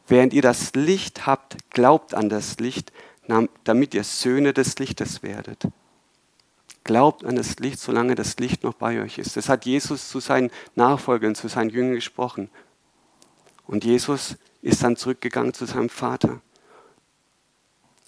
während 0.07 0.33
ihr 0.33 0.41
das 0.41 0.73
Licht 0.75 1.25
habt, 1.25 1.57
glaubt 1.69 2.13
an 2.13 2.29
das 2.29 2.59
Licht, 2.59 2.91
damit 3.63 3.93
ihr 3.93 4.03
Söhne 4.03 4.53
des 4.53 4.77
Lichtes 4.79 5.23
werdet. 5.23 5.67
Glaubt 6.83 7.23
an 7.23 7.37
das 7.37 7.59
Licht, 7.59 7.79
solange 7.79 8.15
das 8.15 8.37
Licht 8.37 8.63
noch 8.63 8.73
bei 8.73 9.01
euch 9.01 9.17
ist. 9.17 9.37
Das 9.37 9.47
hat 9.47 9.65
Jesus 9.65 10.09
zu 10.09 10.19
seinen 10.19 10.51
Nachfolgern, 10.75 11.35
zu 11.35 11.47
seinen 11.47 11.69
Jüngern 11.69 11.95
gesprochen. 11.95 12.49
Und 13.65 13.85
Jesus 13.85 14.35
ist 14.61 14.83
dann 14.83 14.97
zurückgegangen 14.97 15.53
zu 15.53 15.65
seinem 15.65 15.89
Vater. 15.89 16.41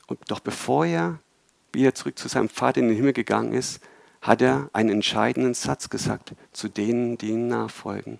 Und 0.07 0.19
doch 0.27 0.39
bevor 0.39 0.85
er 0.85 1.19
wieder 1.71 1.93
zurück 1.93 2.17
zu 2.17 2.27
seinem 2.27 2.49
Vater 2.49 2.79
in 2.79 2.87
den 2.87 2.97
Himmel 2.97 3.13
gegangen 3.13 3.53
ist, 3.53 3.81
hat 4.21 4.41
er 4.41 4.69
einen 4.73 4.89
entscheidenden 4.89 5.53
Satz 5.53 5.89
gesagt 5.89 6.33
zu 6.51 6.67
denen, 6.67 7.17
die 7.17 7.29
ihm 7.29 7.47
nachfolgen. 7.47 8.19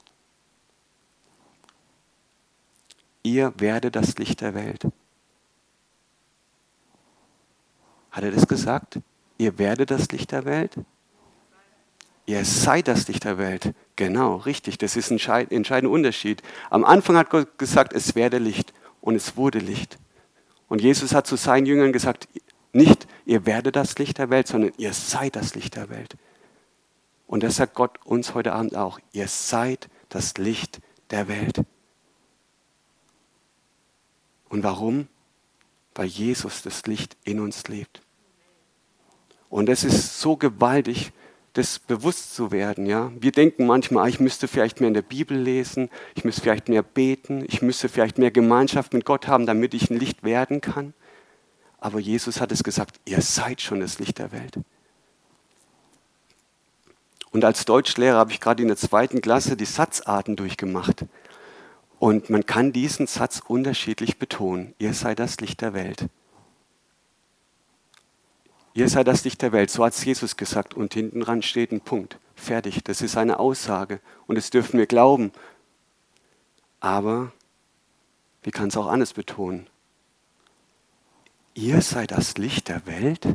Ihr 3.24 3.54
werdet 3.58 3.96
das 3.96 4.18
Licht 4.18 4.42
der 4.42 4.54
Welt. 4.54 4.86
Hat 8.12 8.24
er 8.24 8.32
das 8.32 8.48
gesagt? 8.48 9.00
Ihr 9.38 9.58
werdet 9.58 9.90
das 9.90 10.12
Licht 10.12 10.32
der 10.32 10.46
Welt? 10.46 10.78
Ihr 12.28 12.46
seid 12.46 12.88
das 12.88 13.08
Licht 13.08 13.24
der 13.24 13.38
Welt. 13.38 13.74
Genau, 13.96 14.36
richtig. 14.38 14.78
Das 14.78 14.96
ist 14.96 15.12
ein 15.12 15.20
entscheidender 15.50 15.92
Unterschied. 15.92 16.42
Am 16.70 16.84
Anfang 16.84 17.18
hat 17.18 17.30
Gott 17.30 17.58
gesagt, 17.58 17.94
es 17.94 18.16
werde 18.16 18.38
Licht 18.38 18.74
und 19.02 19.16
es 19.16 19.38
wurde 19.38 19.60
Licht. 19.60 19.98
Und 20.68 20.82
Jesus 20.82 21.14
hat 21.14 21.28
zu 21.28 21.36
seinen 21.36 21.66
Jüngern 21.66 21.94
gesagt, 21.94 22.28
nicht 22.74 23.08
ihr 23.26 23.46
werdet 23.46 23.76
das 23.76 23.98
Licht 23.98 24.18
der 24.18 24.30
Welt, 24.30 24.48
sondern 24.48 24.74
ihr 24.78 24.94
seid 24.94 25.36
das 25.36 25.56
Licht 25.56 25.76
der 25.76 25.90
Welt. 25.90 26.16
Und 27.28 27.44
das 27.44 27.56
sagt 27.56 27.74
Gott 27.74 28.00
uns 28.06 28.34
heute 28.34 28.54
Abend 28.54 28.76
auch. 28.76 29.00
Ihr 29.12 29.28
seid 29.28 29.90
das 30.10 30.38
Licht 30.38 30.80
der 31.10 31.28
Welt. 31.28 31.62
Und 34.50 34.64
warum? 34.64 35.08
Weil 35.96 36.08
Jesus 36.08 36.62
das 36.62 36.86
Licht 36.86 37.18
in 37.24 37.40
uns 37.40 37.68
lebt. 37.68 38.02
Und 39.50 39.70
es 39.70 39.84
ist 39.84 40.20
so 40.20 40.36
gewaltig, 40.36 41.14
das 41.56 41.80
bewusst 41.80 42.36
zu 42.36 42.52
werden. 42.52 42.86
Ja? 42.86 43.12
Wir 43.18 43.32
denken 43.32 43.66
manchmal, 43.66 44.04
ah, 44.04 44.08
ich 44.08 44.20
müsste 44.20 44.48
vielleicht 44.48 44.82
mehr 44.82 44.90
in 44.90 44.94
der 44.94 45.02
Bibel 45.02 45.38
lesen, 45.38 45.90
ich 46.14 46.26
müsste 46.26 46.42
vielleicht 46.42 46.68
mehr 46.68 46.84
beten, 46.84 47.46
ich 47.48 47.62
müsste 47.62 47.88
vielleicht 47.88 48.18
mehr 48.18 48.30
Gemeinschaft 48.30 48.94
mit 48.94 49.06
Gott 49.06 49.28
haben, 49.28 49.46
damit 49.46 49.74
ich 49.74 49.90
ein 49.90 49.98
Licht 49.98 50.24
werden 50.24 50.60
kann. 50.60 50.94
Aber 51.80 52.00
Jesus 52.00 52.42
hat 52.42 52.52
es 52.52 52.64
gesagt, 52.64 53.00
ihr 53.06 53.22
seid 53.22 53.62
schon 53.62 53.80
das 53.80 54.00
Licht 54.00 54.20
der 54.20 54.34
Welt. 54.34 54.60
Und 57.32 57.46
als 57.46 57.64
Deutschlehrer 57.64 58.18
habe 58.18 58.32
ich 58.32 58.42
gerade 58.42 58.62
in 58.62 58.68
der 58.68 58.78
zweiten 58.78 59.22
Klasse 59.22 59.56
die 59.56 59.66
Satzarten 59.66 60.36
durchgemacht. 60.36 61.06
Und 62.00 62.30
man 62.30 62.46
kann 62.46 62.74
diesen 62.74 63.08
Satz 63.08 63.42
unterschiedlich 63.48 64.20
betonen. 64.20 64.74
Ihr 64.78 64.94
seid 64.94 65.20
das 65.20 65.40
Licht 65.40 65.62
der 65.62 65.74
Welt. 65.74 66.06
Ihr 68.76 68.90
seid 68.90 69.08
das 69.08 69.24
Licht 69.24 69.42
der 69.42 69.54
Welt, 69.54 69.72
so 69.72 69.86
hat 69.86 69.94
es 69.94 70.04
Jesus 70.04 70.36
gesagt. 70.36 70.74
Und 70.74 70.94
hinten 70.94 71.22
dran 71.22 71.42
steht 71.42 71.72
ein 71.72 71.80
Punkt. 71.80 72.20
Fertig. 72.36 72.84
Das 72.84 73.02
ist 73.02 73.16
eine 73.16 73.40
Aussage. 73.40 74.02
Und 74.28 74.36
das 74.36 74.50
dürfen 74.50 74.78
wir 74.78 74.86
glauben. 74.86 75.32
Aber 76.82 77.32
wie 78.44 78.52
kann 78.52 78.68
es 78.68 78.76
auch 78.76 78.88
anders 78.88 79.14
betonen? 79.14 79.68
Ihr 81.54 81.82
seid 81.82 82.12
das 82.12 82.38
Licht 82.38 82.68
der 82.68 82.86
Welt? 82.86 83.26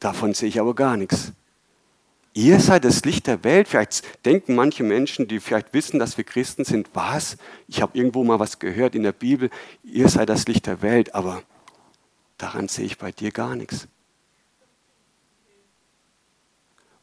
Davon 0.00 0.32
sehe 0.32 0.48
ich 0.48 0.58
aber 0.58 0.74
gar 0.74 0.96
nichts. 0.96 1.32
Ihr 2.32 2.58
seid 2.58 2.86
das 2.86 3.04
Licht 3.04 3.26
der 3.26 3.44
Welt. 3.44 3.68
Vielleicht 3.68 4.24
denken 4.24 4.54
manche 4.54 4.82
Menschen, 4.82 5.28
die 5.28 5.40
vielleicht 5.40 5.74
wissen, 5.74 5.98
dass 5.98 6.16
wir 6.16 6.24
Christen 6.24 6.64
sind, 6.64 6.88
was? 6.94 7.36
Ich 7.68 7.82
habe 7.82 7.98
irgendwo 7.98 8.24
mal 8.24 8.40
was 8.40 8.58
gehört 8.58 8.94
in 8.94 9.02
der 9.02 9.12
Bibel. 9.12 9.50
Ihr 9.84 10.08
seid 10.08 10.30
das 10.30 10.48
Licht 10.48 10.66
der 10.66 10.80
Welt, 10.80 11.14
aber 11.14 11.42
daran 12.42 12.66
sehe 12.66 12.86
ich 12.86 12.98
bei 12.98 13.12
dir 13.12 13.30
gar 13.30 13.54
nichts. 13.54 13.86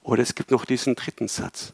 Oder 0.03 0.22
es 0.22 0.36
gibt 0.36 0.51
noch 0.51 0.65
diesen 0.65 0.96
dritten 0.96 1.27
Satz. 1.27 1.74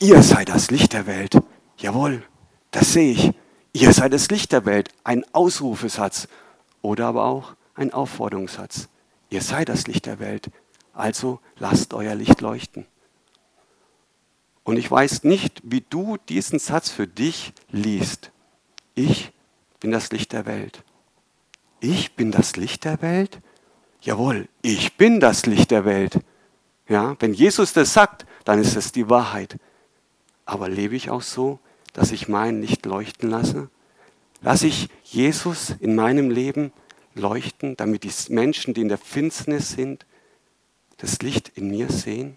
Ihr 0.00 0.22
seid 0.22 0.48
das 0.48 0.70
Licht 0.70 0.92
der 0.92 1.06
Welt. 1.06 1.38
Jawohl, 1.76 2.24
das 2.72 2.92
sehe 2.92 3.12
ich. 3.12 3.32
Ihr 3.72 3.92
seid 3.92 4.12
das 4.12 4.28
Licht 4.28 4.50
der 4.50 4.64
Welt. 4.64 4.88
Ein 5.04 5.24
Ausrufesatz 5.32 6.26
oder 6.82 7.06
aber 7.06 7.26
auch 7.26 7.54
ein 7.74 7.92
Aufforderungssatz. 7.92 8.88
Ihr 9.30 9.42
seid 9.42 9.68
das 9.68 9.86
Licht 9.86 10.06
der 10.06 10.18
Welt. 10.18 10.50
Also 10.92 11.40
lasst 11.56 11.94
euer 11.94 12.14
Licht 12.14 12.40
leuchten. 12.40 12.86
Und 14.64 14.78
ich 14.78 14.90
weiß 14.90 15.22
nicht, 15.24 15.60
wie 15.64 15.82
du 15.82 16.16
diesen 16.28 16.58
Satz 16.58 16.90
für 16.90 17.06
dich 17.06 17.52
liest. 17.70 18.32
Ich 18.94 19.32
bin 19.78 19.92
das 19.92 20.10
Licht 20.10 20.32
der 20.32 20.46
Welt 20.46 20.82
ich 21.84 22.16
bin 22.16 22.30
das 22.30 22.56
Licht 22.56 22.84
der 22.84 23.02
Welt? 23.02 23.40
Jawohl, 24.00 24.48
ich 24.62 24.96
bin 24.96 25.20
das 25.20 25.44
Licht 25.44 25.70
der 25.70 25.84
Welt. 25.84 26.18
Ja, 26.88 27.16
wenn 27.20 27.34
Jesus 27.34 27.72
das 27.72 27.92
sagt, 27.92 28.26
dann 28.44 28.58
ist 28.58 28.76
es 28.76 28.92
die 28.92 29.08
Wahrheit. 29.10 29.58
Aber 30.46 30.68
lebe 30.68 30.96
ich 30.96 31.10
auch 31.10 31.22
so, 31.22 31.58
dass 31.92 32.10
ich 32.10 32.28
mein 32.28 32.60
Licht 32.62 32.86
leuchten 32.86 33.30
lasse? 33.30 33.70
Lasse 34.40 34.66
ich 34.66 34.88
Jesus 35.04 35.74
in 35.78 35.94
meinem 35.94 36.30
Leben 36.30 36.72
leuchten, 37.14 37.76
damit 37.76 38.04
die 38.04 38.12
Menschen, 38.32 38.74
die 38.74 38.82
in 38.82 38.88
der 38.88 38.98
Finsternis 38.98 39.70
sind, 39.70 40.06
das 40.98 41.20
Licht 41.20 41.52
in 41.54 41.70
mir 41.70 41.90
sehen? 41.90 42.36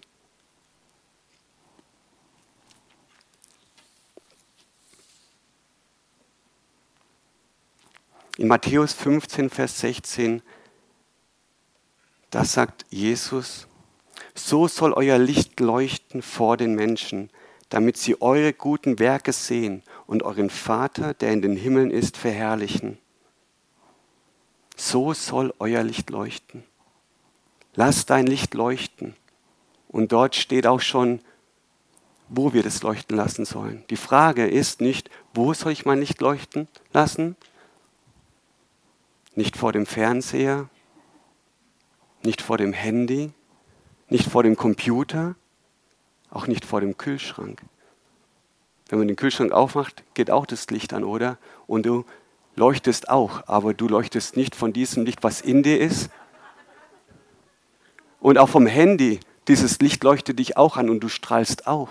In 8.38 8.46
Matthäus 8.46 8.92
15, 8.92 9.50
Vers 9.50 9.80
16, 9.80 10.42
da 12.30 12.44
sagt 12.44 12.86
Jesus, 12.88 13.66
so 14.32 14.68
soll 14.68 14.92
euer 14.92 15.18
Licht 15.18 15.58
leuchten 15.58 16.22
vor 16.22 16.56
den 16.56 16.76
Menschen, 16.76 17.30
damit 17.68 17.96
sie 17.96 18.22
eure 18.22 18.52
guten 18.52 19.00
Werke 19.00 19.32
sehen 19.32 19.82
und 20.06 20.22
euren 20.22 20.50
Vater, 20.50 21.14
der 21.14 21.32
in 21.32 21.42
den 21.42 21.56
Himmeln 21.56 21.90
ist, 21.90 22.16
verherrlichen. 22.16 22.98
So 24.76 25.14
soll 25.14 25.52
euer 25.58 25.82
Licht 25.82 26.08
leuchten. 26.08 26.62
Lass 27.74 28.06
dein 28.06 28.28
Licht 28.28 28.54
leuchten. 28.54 29.16
Und 29.88 30.12
dort 30.12 30.36
steht 30.36 30.68
auch 30.68 30.80
schon, 30.80 31.18
wo 32.28 32.52
wir 32.52 32.62
das 32.62 32.84
leuchten 32.84 33.16
lassen 33.16 33.44
sollen. 33.44 33.82
Die 33.90 33.96
Frage 33.96 34.46
ist 34.46 34.80
nicht, 34.80 35.10
wo 35.34 35.54
soll 35.54 35.72
ich 35.72 35.86
mein 35.86 35.98
Licht 35.98 36.20
leuchten 36.20 36.68
lassen, 36.92 37.34
nicht 39.38 39.56
vor 39.56 39.72
dem 39.72 39.86
Fernseher, 39.86 40.68
nicht 42.24 42.42
vor 42.42 42.58
dem 42.58 42.72
Handy, 42.72 43.30
nicht 44.08 44.28
vor 44.28 44.42
dem 44.42 44.56
Computer, 44.56 45.36
auch 46.28 46.48
nicht 46.48 46.64
vor 46.64 46.80
dem 46.80 46.98
Kühlschrank. 46.98 47.62
Wenn 48.88 48.98
man 48.98 49.06
den 49.06 49.16
Kühlschrank 49.16 49.52
aufmacht, 49.52 50.02
geht 50.14 50.32
auch 50.32 50.44
das 50.44 50.68
Licht 50.70 50.92
an, 50.92 51.04
oder? 51.04 51.38
Und 51.68 51.86
du 51.86 52.04
leuchtest 52.56 53.10
auch, 53.10 53.46
aber 53.46 53.74
du 53.74 53.86
leuchtest 53.86 54.36
nicht 54.36 54.56
von 54.56 54.72
diesem 54.72 55.04
Licht, 55.04 55.22
was 55.22 55.40
in 55.40 55.62
dir 55.62 55.80
ist. 55.80 56.10
Und 58.18 58.38
auch 58.38 58.48
vom 58.48 58.66
Handy, 58.66 59.20
dieses 59.46 59.78
Licht 59.78 60.02
leuchtet 60.02 60.40
dich 60.40 60.56
auch 60.56 60.76
an 60.76 60.90
und 60.90 60.98
du 60.98 61.08
strahlst 61.08 61.68
auch. 61.68 61.90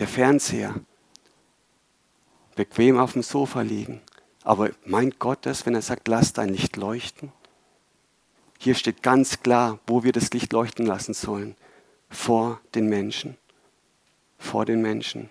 Der 0.00 0.08
Fernseher, 0.08 0.74
bequem 2.56 2.98
auf 2.98 3.12
dem 3.12 3.22
Sofa 3.22 3.60
liegen, 3.60 4.02
aber 4.48 4.70
meint 4.86 5.18
Gott 5.18 5.44
das, 5.44 5.66
wenn 5.66 5.74
er 5.74 5.82
sagt, 5.82 6.08
lass 6.08 6.32
dein 6.32 6.48
Licht 6.48 6.78
leuchten? 6.78 7.32
Hier 8.58 8.74
steht 8.74 9.02
ganz 9.02 9.42
klar, 9.42 9.78
wo 9.86 10.04
wir 10.04 10.12
das 10.12 10.30
Licht 10.32 10.54
leuchten 10.54 10.86
lassen 10.86 11.12
sollen. 11.12 11.54
Vor 12.08 12.58
den 12.74 12.88
Menschen. 12.88 13.36
Vor 14.38 14.64
den 14.64 14.80
Menschen. 14.80 15.28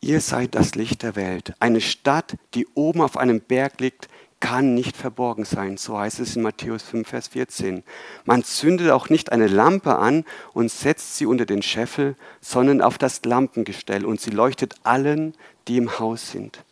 Ihr 0.00 0.20
seid 0.20 0.54
das 0.54 0.76
Licht 0.76 1.02
der 1.02 1.16
Welt. 1.16 1.54
Eine 1.58 1.80
Stadt, 1.80 2.36
die 2.54 2.68
oben 2.74 3.00
auf 3.00 3.16
einem 3.16 3.40
Berg 3.40 3.80
liegt, 3.80 4.08
kann 4.40 4.74
nicht 4.74 4.96
verborgen 4.96 5.44
sein. 5.44 5.76
So 5.76 5.98
heißt 5.98 6.20
es 6.20 6.36
in 6.36 6.42
Matthäus 6.42 6.82
5, 6.82 7.08
Vers 7.08 7.28
14. 7.28 7.82
Man 8.24 8.44
zündet 8.44 8.90
auch 8.90 9.08
nicht 9.08 9.32
eine 9.32 9.48
Lampe 9.48 9.96
an 9.96 10.24
und 10.52 10.70
setzt 10.70 11.16
sie 11.16 11.26
unter 11.26 11.44
den 11.44 11.62
Scheffel, 11.62 12.14
sondern 12.40 12.80
auf 12.80 12.98
das 12.98 13.24
Lampengestell 13.24 14.04
und 14.04 14.20
sie 14.20 14.30
leuchtet 14.30 14.76
allen, 14.84 15.34
die 15.66 15.76
im 15.76 15.98
Haus 15.98 16.30
sind. 16.30 16.64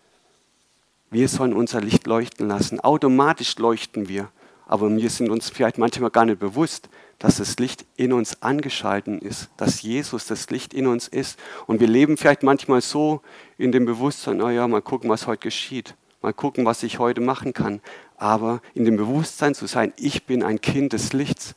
Wir 1.10 1.28
sollen 1.28 1.52
unser 1.52 1.80
Licht 1.80 2.06
leuchten 2.06 2.48
lassen. 2.48 2.80
Automatisch 2.80 3.56
leuchten 3.58 4.08
wir, 4.08 4.28
aber 4.66 4.94
wir 4.94 5.10
sind 5.10 5.30
uns 5.30 5.50
vielleicht 5.50 5.78
manchmal 5.78 6.10
gar 6.10 6.24
nicht 6.24 6.38
bewusst, 6.38 6.88
dass 7.18 7.38
das 7.38 7.58
Licht 7.58 7.84
in 7.96 8.12
uns 8.12 8.42
angeschalten 8.42 9.20
ist, 9.20 9.48
dass 9.56 9.82
Jesus 9.82 10.26
das 10.26 10.50
Licht 10.50 10.74
in 10.74 10.86
uns 10.86 11.08
ist. 11.08 11.38
Und 11.66 11.80
wir 11.80 11.86
leben 11.88 12.16
vielleicht 12.16 12.42
manchmal 12.42 12.82
so 12.82 13.22
in 13.56 13.72
dem 13.72 13.86
Bewusstsein, 13.86 14.36
naja, 14.36 14.68
mal 14.68 14.82
gucken, 14.82 15.08
was 15.08 15.26
heute 15.26 15.42
geschieht 15.42 15.94
mal 16.22 16.32
gucken, 16.32 16.64
was 16.64 16.82
ich 16.82 16.98
heute 16.98 17.20
machen 17.20 17.52
kann. 17.52 17.80
Aber 18.16 18.60
in 18.74 18.84
dem 18.84 18.96
Bewusstsein 18.96 19.54
zu 19.54 19.66
sein, 19.66 19.92
ich 19.96 20.24
bin 20.24 20.42
ein 20.42 20.60
Kind 20.60 20.92
des 20.92 21.12
Lichts 21.12 21.54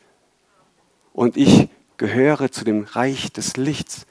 und 1.14 1.38
ich 1.38 1.70
gehöre 1.98 2.52
zu 2.52 2.64
dem 2.64 2.84
Reich 2.84 3.32
des 3.32 3.58
Lichts 3.58 4.06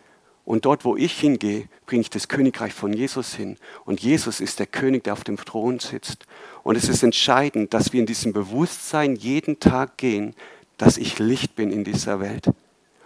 Und 0.48 0.64
dort, 0.64 0.86
wo 0.86 0.96
ich 0.96 1.12
hingehe, 1.20 1.68
bringe 1.84 2.00
ich 2.00 2.08
das 2.08 2.26
Königreich 2.26 2.72
von 2.72 2.94
Jesus 2.94 3.34
hin. 3.34 3.58
Und 3.84 4.00
Jesus 4.00 4.40
ist 4.40 4.58
der 4.58 4.66
König, 4.66 5.04
der 5.04 5.12
auf 5.12 5.22
dem 5.22 5.36
Thron 5.36 5.78
sitzt. 5.78 6.24
Und 6.62 6.74
es 6.74 6.88
ist 6.88 7.02
entscheidend, 7.02 7.74
dass 7.74 7.92
wir 7.92 8.00
in 8.00 8.06
diesem 8.06 8.32
Bewusstsein 8.32 9.14
jeden 9.14 9.60
Tag 9.60 9.98
gehen, 9.98 10.34
dass 10.78 10.96
ich 10.96 11.18
Licht 11.18 11.54
bin 11.54 11.70
in 11.70 11.84
dieser 11.84 12.20
Welt 12.20 12.50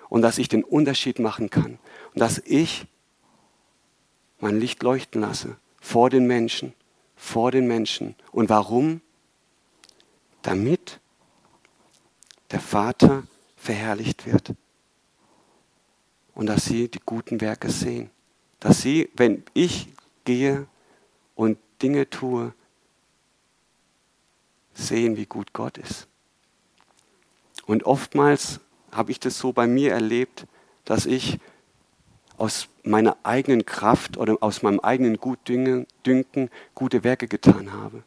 und 0.09 0.23
dass 0.23 0.39
ich 0.39 0.47
den 0.47 0.63
Unterschied 0.63 1.19
machen 1.19 1.51
kann 1.51 1.81
und 2.15 2.21
dass 2.21 2.39
ich 2.39 2.87
mein 4.39 4.61
Licht 4.61 4.81
leuchten 4.85 5.21
lasse 5.21 5.57
vor 5.81 6.11
den 6.11 6.29
Menschen, 6.29 6.75
vor 7.23 7.53
den 7.53 7.69
Menschen. 7.69 8.17
Und 8.33 8.49
warum? 8.49 9.01
Damit 10.43 10.99
der 12.51 12.59
Vater 12.59 13.23
verherrlicht 13.57 14.27
wird 14.27 14.55
und 16.35 16.47
dass 16.47 16.65
sie 16.65 16.89
die 16.89 17.01
guten 17.07 17.41
Werke 17.41 17.71
sehen. 17.71 18.11
Dass 18.59 18.83
sie, 18.83 19.09
wenn 19.15 19.45
ich 19.55 19.89
gehe 20.25 20.67
und 21.37 21.59
Dinge 21.81 22.11
tue, 22.11 22.53
sehen, 24.75 25.17
wie 25.17 25.27
gut 25.27 25.53
Gott 25.53 25.79
ist. 25.79 26.09
Und 27.67 27.85
oftmals 27.85 28.59
habe 28.91 29.13
ich 29.13 29.21
das 29.21 29.39
so 29.39 29.53
bei 29.53 29.69
mir 29.69 29.93
erlebt, 29.93 30.47
dass 30.85 31.07
ich 31.07 31.39
aus 32.43 32.67
meiner 32.83 33.17
eigenen 33.23 33.65
Kraft 33.65 34.17
oder 34.17 34.37
aus 34.41 34.63
meinem 34.63 34.81
eigenen 34.81 35.19
Gutdünken 35.19 35.87
gute 36.75 37.05
Werke 37.05 37.29
getan 37.29 37.73
habe 37.73 38.03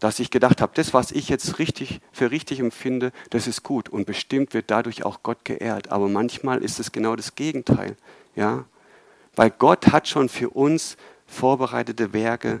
dass 0.00 0.20
ich 0.20 0.30
gedacht 0.30 0.60
habe, 0.60 0.72
das, 0.76 0.94
was 0.94 1.10
ich 1.10 1.28
jetzt 1.28 1.58
richtig 1.58 2.00
für 2.12 2.30
richtig 2.30 2.60
empfinde, 2.60 3.10
das 3.30 3.48
ist 3.48 3.64
gut 3.64 3.88
und 3.88 4.06
bestimmt 4.06 4.54
wird 4.54 4.70
dadurch 4.70 5.04
auch 5.04 5.24
Gott 5.24 5.44
geehrt. 5.44 5.90
Aber 5.90 6.08
manchmal 6.08 6.62
ist 6.62 6.78
es 6.78 6.92
genau 6.92 7.16
das 7.16 7.34
Gegenteil, 7.34 7.96
ja, 8.36 8.64
weil 9.34 9.50
Gott 9.50 9.88
hat 9.88 10.06
schon 10.06 10.28
für 10.28 10.50
uns 10.50 10.96
vorbereitete 11.26 12.12
Werke 12.12 12.60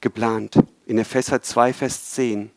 geplant. 0.00 0.58
In 0.86 0.98
Epheser 0.98 1.42
2, 1.42 1.72
Vers 1.72 2.10
10. 2.10 2.50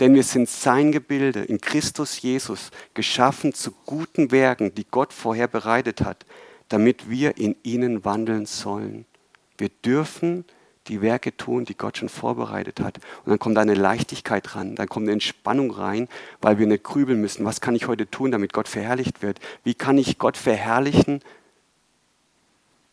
Denn 0.00 0.14
wir 0.14 0.24
sind 0.24 0.48
sein 0.48 0.90
Gebilde 0.90 1.44
in 1.44 1.60
Christus 1.60 2.20
Jesus, 2.20 2.70
geschaffen 2.94 3.54
zu 3.54 3.72
guten 3.86 4.32
Werken, 4.32 4.74
die 4.74 4.86
Gott 4.90 5.12
vorher 5.12 5.46
bereitet 5.46 6.00
hat, 6.00 6.26
damit 6.68 7.08
wir 7.08 7.36
in 7.36 7.54
ihnen 7.62 8.04
wandeln 8.04 8.46
sollen. 8.46 9.04
Wir 9.56 9.68
dürfen 9.68 10.44
die 10.88 11.00
Werke 11.00 11.36
tun, 11.36 11.64
die 11.64 11.76
Gott 11.76 11.96
schon 11.98 12.08
vorbereitet 12.08 12.80
hat. 12.80 12.98
Und 13.24 13.30
dann 13.30 13.38
kommt 13.38 13.56
eine 13.56 13.74
Leichtigkeit 13.74 14.54
ran, 14.54 14.74
dann 14.74 14.88
kommt 14.88 15.04
eine 15.04 15.12
Entspannung 15.12 15.70
rein, 15.70 16.08
weil 16.40 16.58
wir 16.58 16.66
nicht 16.66 16.84
grübeln 16.84 17.20
müssen. 17.20 17.44
Was 17.44 17.60
kann 17.60 17.74
ich 17.74 17.86
heute 17.88 18.10
tun, 18.10 18.32
damit 18.32 18.52
Gott 18.52 18.68
verherrlicht 18.68 19.22
wird? 19.22 19.40
Wie 19.62 19.74
kann 19.74 19.96
ich 19.96 20.18
Gott 20.18 20.36
verherrlichen? 20.36 21.20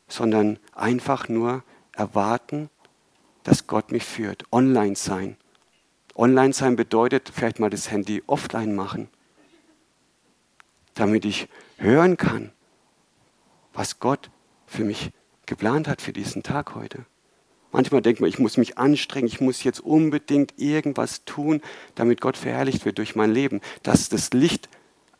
Sondern 0.08 0.60
einfach 0.74 1.28
nur 1.28 1.64
erwarten, 1.94 2.70
dass 3.44 3.68
Gott 3.68 3.92
mich 3.92 4.04
führt. 4.04 4.46
Online 4.52 4.96
sein. 4.96 5.38
Online 6.16 6.54
sein 6.54 6.76
bedeutet 6.76 7.32
vielleicht 7.34 7.60
mal 7.60 7.70
das 7.70 7.90
Handy 7.90 8.24
offline 8.28 8.76
machen, 8.76 9.10
damit 10.94 11.26
ich 11.26 11.48
hören 11.78 12.18
kann, 12.18 12.52
was 13.74 14.00
Gott 14.00 14.30
für 14.66 14.84
mich 14.84 15.12
geplant 15.46 15.88
hat 15.88 16.02
für 16.02 16.14
diesen 16.14 16.44
Tag 16.44 16.76
heute. 16.76 17.06
Manchmal 17.72 18.02
denkt 18.02 18.20
man, 18.20 18.30
ich 18.30 18.40
muss 18.40 18.58
mich 18.58 18.78
anstrengen, 18.78 19.28
ich 19.28 19.40
muss 19.40 19.64
jetzt 19.64 19.80
unbedingt 19.80 20.60
irgendwas 20.60 21.24
tun, 21.24 21.62
damit 21.96 22.20
Gott 22.20 22.36
verherrlicht 22.36 22.84
wird 22.84 22.98
durch 22.98 23.16
mein 23.16 23.32
Leben, 23.32 23.62
dass 23.82 24.10
das 24.10 24.32
Licht 24.32 24.68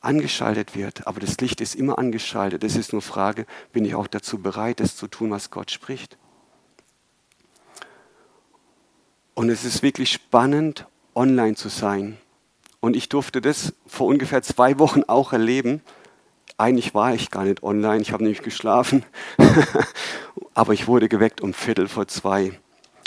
angeschaltet 0.02 0.76
wird. 0.76 1.08
Aber 1.08 1.20
das 1.22 1.40
Licht 1.40 1.62
ist 1.62 1.76
immer 1.76 1.98
angeschaltet. 1.98 2.64
Es 2.64 2.76
ist 2.76 2.92
nur 2.92 3.02
Frage, 3.02 3.46
bin 3.72 3.86
ich 3.86 3.96
auch 3.96 4.08
dazu 4.08 4.40
bereit, 4.40 4.82
das 4.82 4.98
zu 4.98 5.08
tun, 5.08 5.32
was 5.32 5.50
Gott 5.50 5.72
spricht. 5.72 6.18
Und 9.34 9.50
es 9.50 9.64
ist 9.66 9.84
wirklich 9.84 10.12
spannend, 10.12 10.86
online 11.16 11.56
zu 11.56 11.70
sein. 11.70 12.18
Und 12.80 12.96
ich 12.96 13.10
durfte 13.10 13.42
das 13.42 13.74
vor 13.88 14.08
ungefähr 14.08 14.42
zwei 14.42 14.80
Wochen 14.80 15.04
auch 15.04 15.34
erleben. 15.34 15.82
Eigentlich 16.58 16.94
war 16.94 17.14
ich 17.14 17.32
gar 17.32 17.44
nicht 17.44 17.64
online, 17.64 18.02
ich 18.02 18.12
habe 18.12 18.24
nämlich 18.24 18.42
geschlafen. 18.42 19.04
Aber 20.54 20.74
ich 20.74 20.88
wurde 20.88 21.10
geweckt 21.10 21.42
um 21.42 21.54
Viertel 21.54 21.88
vor 21.88 22.08
zwei. 22.08 22.60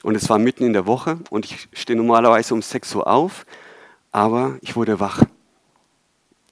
Und 0.04 0.16
es 0.16 0.28
war 0.28 0.38
mitten 0.38 0.64
in 0.64 0.74
der 0.74 0.86
Woche 0.86 1.18
und 1.30 1.46
ich 1.46 1.66
stehe 1.72 1.96
normalerweise 1.96 2.52
um 2.52 2.60
sechs 2.60 2.94
Uhr 2.94 3.06
auf, 3.06 3.46
aber 4.12 4.58
ich 4.60 4.76
wurde 4.76 5.00
wach. 5.00 5.22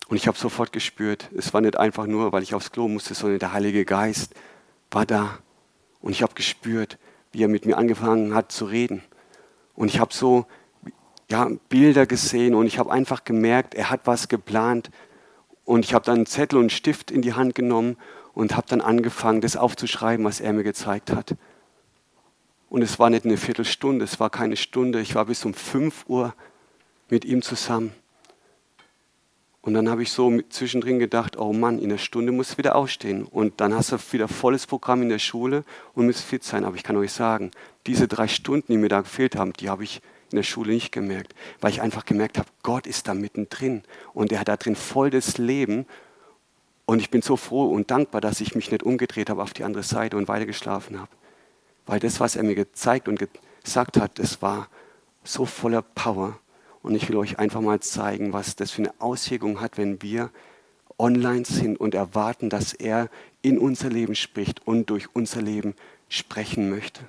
Und 0.08 0.16
ich 0.16 0.26
habe 0.26 0.38
sofort 0.38 0.72
gespürt, 0.72 1.28
es 1.36 1.52
war 1.52 1.60
nicht 1.60 1.78
einfach 1.78 2.06
nur, 2.06 2.32
weil 2.32 2.42
ich 2.42 2.54
aufs 2.54 2.72
Klo 2.72 2.88
musste, 2.88 3.12
sondern 3.12 3.40
der 3.40 3.52
Heilige 3.52 3.84
Geist 3.84 4.34
war 4.90 5.04
da. 5.04 5.38
Und 6.00 6.12
ich 6.12 6.22
habe 6.22 6.32
gespürt, 6.32 6.96
wie 7.32 7.42
er 7.42 7.48
mit 7.48 7.66
mir 7.66 7.76
angefangen 7.76 8.34
hat 8.34 8.52
zu 8.52 8.64
reden. 8.64 9.02
Und 9.74 9.88
ich 9.88 9.98
habe 9.98 10.12
so 10.12 10.46
ja, 11.30 11.48
Bilder 11.68 12.06
gesehen 12.06 12.54
und 12.54 12.66
ich 12.66 12.78
habe 12.78 12.92
einfach 12.92 13.24
gemerkt, 13.24 13.74
er 13.74 13.90
hat 13.90 14.02
was 14.04 14.28
geplant 14.28 14.90
und 15.64 15.84
ich 15.84 15.94
habe 15.94 16.04
dann 16.04 16.16
einen 16.16 16.26
Zettel 16.26 16.58
und 16.58 16.64
einen 16.64 16.70
Stift 16.70 17.10
in 17.10 17.22
die 17.22 17.32
Hand 17.32 17.54
genommen 17.54 17.96
und 18.34 18.56
habe 18.56 18.66
dann 18.68 18.80
angefangen, 18.80 19.40
das 19.40 19.56
aufzuschreiben, 19.56 20.24
was 20.24 20.40
er 20.40 20.52
mir 20.52 20.64
gezeigt 20.64 21.12
hat. 21.12 21.36
Und 22.68 22.82
es 22.82 22.98
war 22.98 23.10
nicht 23.10 23.24
eine 23.24 23.36
Viertelstunde, 23.36 24.04
es 24.04 24.18
war 24.18 24.30
keine 24.30 24.56
Stunde. 24.56 25.00
Ich 25.00 25.14
war 25.14 25.26
bis 25.26 25.44
um 25.44 25.52
5 25.52 26.04
Uhr 26.08 26.34
mit 27.10 27.24
ihm 27.24 27.42
zusammen. 27.42 27.92
Und 29.62 29.74
dann 29.74 29.88
habe 29.88 30.02
ich 30.02 30.10
so 30.10 30.40
zwischendrin 30.48 30.98
gedacht, 30.98 31.38
oh 31.38 31.52
Mann, 31.52 31.78
in 31.78 31.84
einer 31.84 31.98
Stunde 31.98 32.32
muss 32.32 32.58
wieder 32.58 32.74
aufstehen. 32.74 33.24
Und 33.24 33.60
dann 33.60 33.72
hast 33.72 33.92
du 33.92 33.96
wieder 34.10 34.26
volles 34.26 34.66
Programm 34.66 35.02
in 35.02 35.08
der 35.08 35.20
Schule 35.20 35.64
und 35.94 36.06
musst 36.06 36.24
fit 36.24 36.42
sein. 36.42 36.64
Aber 36.64 36.74
ich 36.74 36.82
kann 36.82 36.96
euch 36.96 37.12
sagen, 37.12 37.52
diese 37.86 38.08
drei 38.08 38.26
Stunden, 38.26 38.72
die 38.72 38.78
mir 38.78 38.88
da 38.88 39.02
gefehlt 39.02 39.36
haben, 39.36 39.52
die 39.52 39.70
habe 39.70 39.84
ich 39.84 40.02
in 40.32 40.36
der 40.36 40.42
Schule 40.42 40.72
nicht 40.72 40.90
gemerkt, 40.90 41.34
weil 41.60 41.70
ich 41.70 41.80
einfach 41.80 42.04
gemerkt 42.04 42.38
habe, 42.38 42.48
Gott 42.62 42.86
ist 42.86 43.06
da 43.06 43.14
mittendrin 43.14 43.82
und 44.14 44.32
er 44.32 44.40
hat 44.40 44.48
da 44.48 44.56
drin 44.56 44.74
voll 44.74 45.10
das 45.10 45.38
Leben. 45.38 45.86
Und 46.84 47.00
ich 47.00 47.10
bin 47.10 47.22
so 47.22 47.36
froh 47.36 47.70
und 47.70 47.90
dankbar, 47.90 48.20
dass 48.20 48.40
ich 48.40 48.56
mich 48.56 48.72
nicht 48.72 48.82
umgedreht 48.82 49.30
habe 49.30 49.42
auf 49.42 49.52
die 49.52 49.62
andere 49.62 49.84
Seite 49.84 50.16
und 50.16 50.26
weiter 50.26 50.46
geschlafen 50.46 50.98
habe. 50.98 51.10
Weil 51.86 52.00
das, 52.00 52.18
was 52.18 52.34
er 52.34 52.42
mir 52.42 52.54
gezeigt 52.56 53.06
und 53.06 53.24
gesagt 53.62 53.96
hat, 53.96 54.18
das 54.18 54.42
war 54.42 54.68
so 55.22 55.46
voller 55.46 55.82
Power. 55.82 56.38
Und 56.82 56.94
ich 56.94 57.08
will 57.08 57.16
euch 57.16 57.38
einfach 57.38 57.60
mal 57.60 57.80
zeigen, 57.80 58.32
was 58.32 58.56
das 58.56 58.72
für 58.72 58.82
eine 58.82 59.00
Auswirkung 59.00 59.60
hat, 59.60 59.78
wenn 59.78 60.02
wir 60.02 60.30
online 60.98 61.44
sind 61.44 61.78
und 61.78 61.94
erwarten, 61.94 62.50
dass 62.50 62.72
er 62.72 63.08
in 63.40 63.58
unser 63.58 63.88
Leben 63.88 64.14
spricht 64.14 64.66
und 64.66 64.90
durch 64.90 65.14
unser 65.14 65.42
Leben 65.42 65.74
sprechen 66.08 66.70
möchte. 66.70 67.08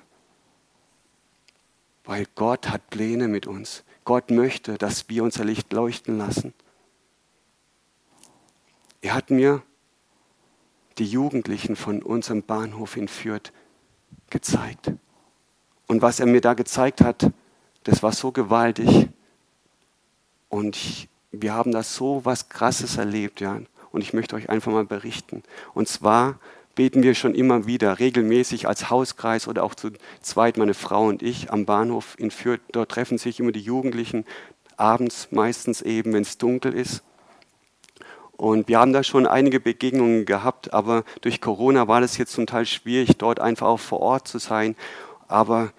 Weil 2.04 2.26
Gott 2.34 2.68
hat 2.68 2.90
Pläne 2.90 3.28
mit 3.28 3.46
uns. 3.46 3.84
Gott 4.04 4.30
möchte, 4.30 4.78
dass 4.78 5.08
wir 5.08 5.24
unser 5.24 5.44
Licht 5.44 5.72
leuchten 5.72 6.18
lassen. 6.18 6.52
Er 9.00 9.14
hat 9.14 9.30
mir 9.30 9.62
die 10.98 11.06
Jugendlichen 11.06 11.76
von 11.76 12.02
unserem 12.02 12.42
Bahnhof 12.42 12.96
in 12.96 13.08
Fürth 13.08 13.52
gezeigt. 14.30 14.92
Und 15.86 16.02
was 16.02 16.20
er 16.20 16.26
mir 16.26 16.40
da 16.40 16.54
gezeigt 16.54 17.00
hat, 17.00 17.30
das 17.84 18.02
war 18.02 18.12
so 18.12 18.32
gewaltig. 18.32 19.08
Und 20.54 20.76
ich, 20.76 21.08
wir 21.32 21.52
haben 21.52 21.72
da 21.72 21.82
so 21.82 22.20
was 22.24 22.48
Krasses 22.48 22.96
erlebt, 22.96 23.40
ja. 23.40 23.58
Und 23.90 24.02
ich 24.02 24.12
möchte 24.12 24.36
euch 24.36 24.50
einfach 24.50 24.70
mal 24.70 24.84
berichten. 24.84 25.42
Und 25.74 25.88
zwar 25.88 26.38
beten 26.76 27.02
wir 27.02 27.16
schon 27.16 27.34
immer 27.34 27.66
wieder, 27.66 27.98
regelmäßig 27.98 28.68
als 28.68 28.88
Hauskreis 28.88 29.48
oder 29.48 29.64
auch 29.64 29.74
zu 29.74 29.90
zweit, 30.22 30.56
meine 30.56 30.74
Frau 30.74 31.06
und 31.06 31.24
ich, 31.24 31.52
am 31.52 31.64
Bahnhof 31.64 32.14
in 32.18 32.30
Fürth. 32.30 32.60
Dort 32.70 32.92
treffen 32.92 33.18
sich 33.18 33.40
immer 33.40 33.50
die 33.50 33.62
Jugendlichen, 33.62 34.24
abends 34.76 35.26
meistens 35.32 35.82
eben, 35.82 36.12
wenn 36.12 36.22
es 36.22 36.38
dunkel 36.38 36.72
ist. 36.72 37.02
Und 38.36 38.68
wir 38.68 38.78
haben 38.78 38.92
da 38.92 39.02
schon 39.02 39.26
einige 39.26 39.58
Begegnungen 39.58 40.24
gehabt, 40.24 40.72
aber 40.72 41.02
durch 41.22 41.40
Corona 41.40 41.88
war 41.88 42.00
das 42.00 42.16
jetzt 42.16 42.32
zum 42.32 42.46
Teil 42.46 42.64
schwierig, 42.64 43.18
dort 43.18 43.40
einfach 43.40 43.66
auch 43.66 43.80
vor 43.80 43.98
Ort 43.98 44.28
zu 44.28 44.38
sein. 44.38 44.76
Aber 45.26 45.72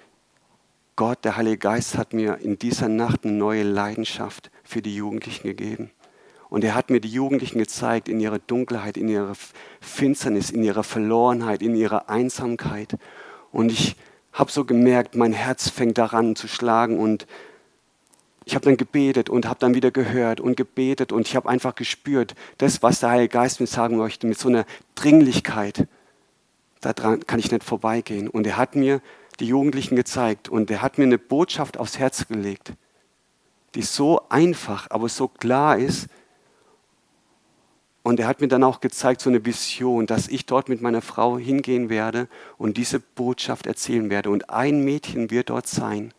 Gott, 0.98 1.26
der 1.26 1.36
Heilige 1.36 1.58
Geist, 1.58 1.98
hat 1.98 2.14
mir 2.14 2.38
in 2.38 2.58
dieser 2.58 2.88
Nacht 2.88 3.26
eine 3.26 3.34
neue 3.34 3.64
Leidenschaft 3.64 4.50
für 4.64 4.82
die 4.82 4.96
Jugendlichen 4.96 5.48
gegeben. 5.48 5.92
Und 6.50 6.64
er 6.64 6.74
hat 6.74 6.90
mir 6.90 7.02
die 7.02 7.10
Jugendlichen 7.10 7.60
gezeigt 7.60 8.08
in 8.08 8.22
ihrer 8.22 8.40
Dunkelheit, 8.40 8.96
in 8.96 9.10
ihrer 9.10 9.34
Finsternis, 9.82 10.52
in 10.52 10.64
ihrer 10.64 10.84
Verlorenheit, 10.84 11.62
in 11.62 11.76
ihrer 11.76 12.10
Einsamkeit. 12.10 12.96
Und 13.52 13.74
ich 13.74 13.98
habe 14.32 14.50
so 14.50 14.64
gemerkt, 14.64 15.16
mein 15.16 15.34
Herz 15.34 15.70
fängt 15.70 15.98
daran 15.98 16.38
zu 16.38 16.48
schlagen 16.48 16.98
und 16.98 17.28
ich 18.46 18.56
habe 18.56 18.64
dann 18.64 18.78
gebetet 18.78 19.30
und 19.30 19.48
habe 19.48 19.60
dann 19.60 19.74
wieder 19.74 19.92
gehört 19.92 20.40
und 20.40 20.56
gebetet 20.56 21.12
und 21.12 21.28
ich 21.28 21.36
habe 21.36 21.50
einfach 21.50 21.76
gespürt, 21.76 22.36
das, 22.58 22.84
was 22.84 23.02
der 23.02 23.10
Heilige 23.10 23.34
Geist 23.34 23.60
mir 23.60 23.68
sagen 23.68 23.98
möchte, 23.98 24.28
mit 24.28 24.38
so 24.40 24.48
einer 24.48 24.66
Dringlichkeit, 24.94 25.88
daran 26.80 27.26
kann 27.26 27.40
ich 27.40 27.52
nicht 27.52 27.64
vorbeigehen. 27.64 28.30
Und 28.30 28.46
er 28.48 28.56
hat 28.56 28.76
mir 28.76 29.02
die 29.39 29.48
Jugendlichen 29.48 29.95
gezeigt 29.95 30.50
und 30.50 30.71
er 30.71 30.82
hat 30.82 30.98
mir 30.98 31.04
eine 31.04 31.17
Botschaft 31.17 31.78
aufs 31.78 32.00
Herz 32.00 32.28
gelegt, 32.28 32.74
die 33.76 33.82
so 33.82 34.21
einfach, 34.30 34.89
aber 34.89 35.10
so 35.10 35.28
klar 35.28 35.78
ist, 35.78 36.08
Und 38.06 38.19
er 38.19 38.28
hat 38.28 38.39
mir 38.39 38.48
dann 38.48 38.63
auch 38.63 38.82
gezeigt, 38.82 39.19
so 39.19 39.32
eine 39.32 39.43
Vision, 39.48 40.06
dass 40.06 40.28
ich 40.28 40.45
dort 40.45 40.69
mit 40.69 40.80
meiner 40.80 41.02
Frau 41.02 41.39
hingehen 41.39 41.89
werde 41.89 42.28
und 42.60 42.78
diese 42.78 43.00
Botschaft 43.00 43.65
erzählen 43.65 44.12
werde. 44.12 44.30
Und 44.30 44.52
ein 44.52 44.84
Mädchen 44.84 45.32
wird 45.32 45.50
dort 45.50 45.65
sein, 45.65 46.13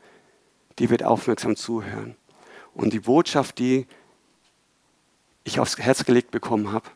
die 0.80 0.90
wird 0.90 1.04
aufmerksam 1.04 1.54
zuhören. 1.54 2.16
Und 2.74 2.92
die 2.92 2.98
Botschaft, 2.98 3.60
die 3.60 3.86
ich 5.44 5.60
aufs 5.60 5.78
Herz 5.78 6.04
gelegt 6.04 6.32
bekommen 6.32 6.72
habe, 6.72 6.90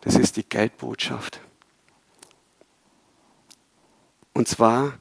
das 0.00 0.16
ist 0.16 0.38
die 0.38 0.48
Geldbotschaft. 0.48 1.38
Und 4.34 4.48
zwar 4.48 4.94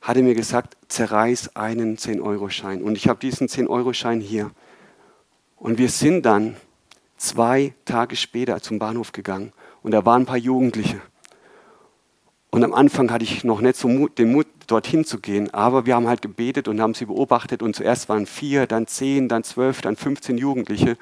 hat 0.00 0.16
er 0.16 0.22
mir 0.22 0.34
gesagt, 0.34 0.76
zerreiß 0.88 1.56
einen 1.56 1.96
10-Euro-Schein. 1.96 2.82
Und 2.82 2.96
ich 2.96 3.08
habe 3.08 3.18
diesen 3.18 3.48
10-Euro-Schein 3.48 4.20
hier. 4.20 4.50
Und 5.56 5.78
wir 5.78 5.88
sind 5.88 6.24
dann 6.24 6.56
zwei 7.16 7.74
Tage 7.84 8.16
später 8.16 8.60
zum 8.60 8.78
Bahnhof 8.78 9.12
gegangen 9.12 9.52
und 9.82 9.92
da 9.92 10.04
waren 10.04 10.22
ein 10.22 10.26
paar 10.26 10.36
Jugendliche. 10.36 11.00
Und 12.50 12.64
am 12.64 12.72
Anfang 12.72 13.10
hatte 13.10 13.24
ich 13.24 13.44
noch 13.44 13.60
nicht 13.60 13.76
so 13.76 13.88
Mut, 13.88 14.18
den 14.18 14.32
Mut, 14.32 14.46
dorthin 14.66 15.04
zu 15.04 15.20
gehen, 15.20 15.52
aber 15.54 15.86
wir 15.86 15.94
haben 15.94 16.08
halt 16.08 16.22
gebetet 16.22 16.66
und 16.66 16.80
haben 16.80 16.94
sie 16.94 17.04
beobachtet 17.04 17.62
und 17.62 17.76
zuerst 17.76 18.08
waren 18.08 18.26
vier, 18.26 18.66
dann 18.66 18.86
zehn, 18.86 19.28
dann 19.28 19.44
zwölf, 19.44 19.80
dann 19.80 19.94
15 19.94 20.38
Jugendliche. 20.38 20.96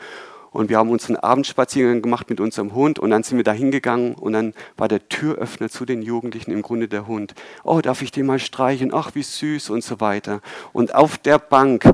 Und 0.55 0.69
wir 0.69 0.79
haben 0.79 0.91
unseren 0.91 1.17
Abendspaziergang 1.17 2.01
gemacht 2.01 2.31
mit 2.31 2.39
unserem 2.39 2.77
Hund 2.77 3.01
und 3.01 3.11
dann 3.11 3.25
sind 3.25 3.39
wir 3.39 3.45
da 3.45 3.51
hingegangen 3.51 4.15
und 4.15 4.35
dann 4.35 4.55
war 4.77 4.87
der 4.87 5.09
Türöffner 5.09 5.69
zu 5.69 5.85
den 5.85 6.01
Jugendlichen 6.01 6.53
im 6.53 6.63
Grunde 6.63 6.87
der 6.87 7.09
Hund. 7.09 7.35
Oh, 7.65 7.81
darf 7.81 8.03
ich 8.03 8.13
den 8.13 8.27
mal 8.27 8.39
streichen? 8.39 8.95
Ach, 8.95 9.17
wie 9.17 9.25
süß 9.25 9.71
und 9.71 9.83
so 9.83 10.01
weiter. 10.01 10.41
Und 10.73 10.95
auf 10.95 11.19
der 11.19 11.41
Bank 11.41 11.93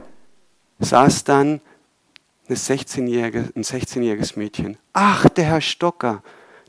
saß 0.79 1.25
dann 1.25 1.63
eine 2.49 2.57
16 2.57 3.07
ein 3.07 3.63
16-jähriges 3.63 4.39
Mädchen. 4.39 4.77
Ach, 4.93 5.27
der 5.31 5.45
Herr 5.47 5.63
Stocker. 5.63 6.23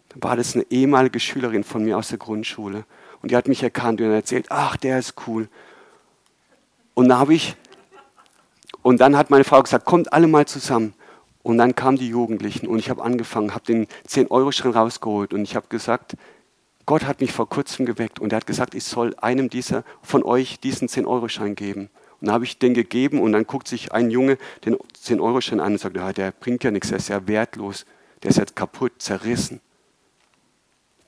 Dann 0.07 0.23
war 0.23 0.37
das 0.37 0.55
eine 0.55 0.65
ehemalige 0.69 1.19
Schülerin 1.19 1.65
von 1.65 1.83
mir 1.83 1.97
aus 1.97 2.07
der 2.07 2.19
Grundschule. 2.19 2.85
Und 3.21 3.31
die 3.31 3.35
hat 3.35 3.49
mich 3.49 3.63
erkannt 3.63 3.99
und 3.99 4.11
erzählt, 4.11 4.45
ach, 4.47 4.77
der 4.77 4.97
ist 4.97 5.15
cool. 5.27 5.49
Und 6.93 7.09
dann 7.09 7.19
habe 7.19 7.33
ich, 7.33 7.57
und 8.81 9.01
dann 9.01 9.17
hat 9.17 9.29
meine 9.29 9.43
Frau 9.43 9.61
gesagt, 9.61 9.83
kommt 9.83 10.13
alle 10.13 10.27
mal 10.27 10.47
zusammen. 10.47 10.93
Und 11.43 11.57
dann 11.57 11.75
kamen 11.75 11.97
die 11.97 12.07
Jugendlichen 12.07 12.67
und 12.67 12.79
ich 12.79 12.89
habe 12.89 13.03
angefangen, 13.03 13.53
habe 13.53 13.65
den 13.65 13.87
10-Euro-Schein 14.07 14.71
rausgeholt 14.71 15.33
und 15.33 15.43
ich 15.43 15.55
habe 15.55 15.67
gesagt, 15.69 16.15
Gott 16.85 17.05
hat 17.05 17.21
mich 17.21 17.31
vor 17.31 17.49
kurzem 17.49 17.85
geweckt 17.85 18.19
und 18.19 18.33
er 18.33 18.37
hat 18.37 18.47
gesagt, 18.47 18.75
ich 18.75 18.83
soll 18.83 19.15
einem 19.17 19.49
dieser 19.49 19.83
von 20.01 20.23
euch 20.23 20.59
diesen 20.59 20.87
10-Euro-Schein 20.87 21.55
geben. 21.55 21.89
Und 22.19 22.27
dann 22.27 22.33
habe 22.33 22.45
ich 22.45 22.59
den 22.59 22.73
gegeben 22.73 23.19
und 23.19 23.31
dann 23.31 23.47
guckt 23.47 23.67
sich 23.67 23.91
ein 23.91 24.11
Junge 24.11 24.37
den 24.65 24.75
10-Euro-Schein 24.75 25.59
an 25.59 25.73
und 25.73 25.77
sagt, 25.79 25.95
ja, 25.95 26.13
der 26.13 26.31
bringt 26.31 26.63
ja 26.63 26.69
nichts, 26.69 26.89
der 26.89 26.97
ist 26.97 27.09
ja 27.09 27.27
wertlos, 27.27 27.85
der 28.21 28.29
ist 28.29 28.37
jetzt 28.37 28.55
kaputt, 28.55 28.93
zerrissen. 28.99 29.61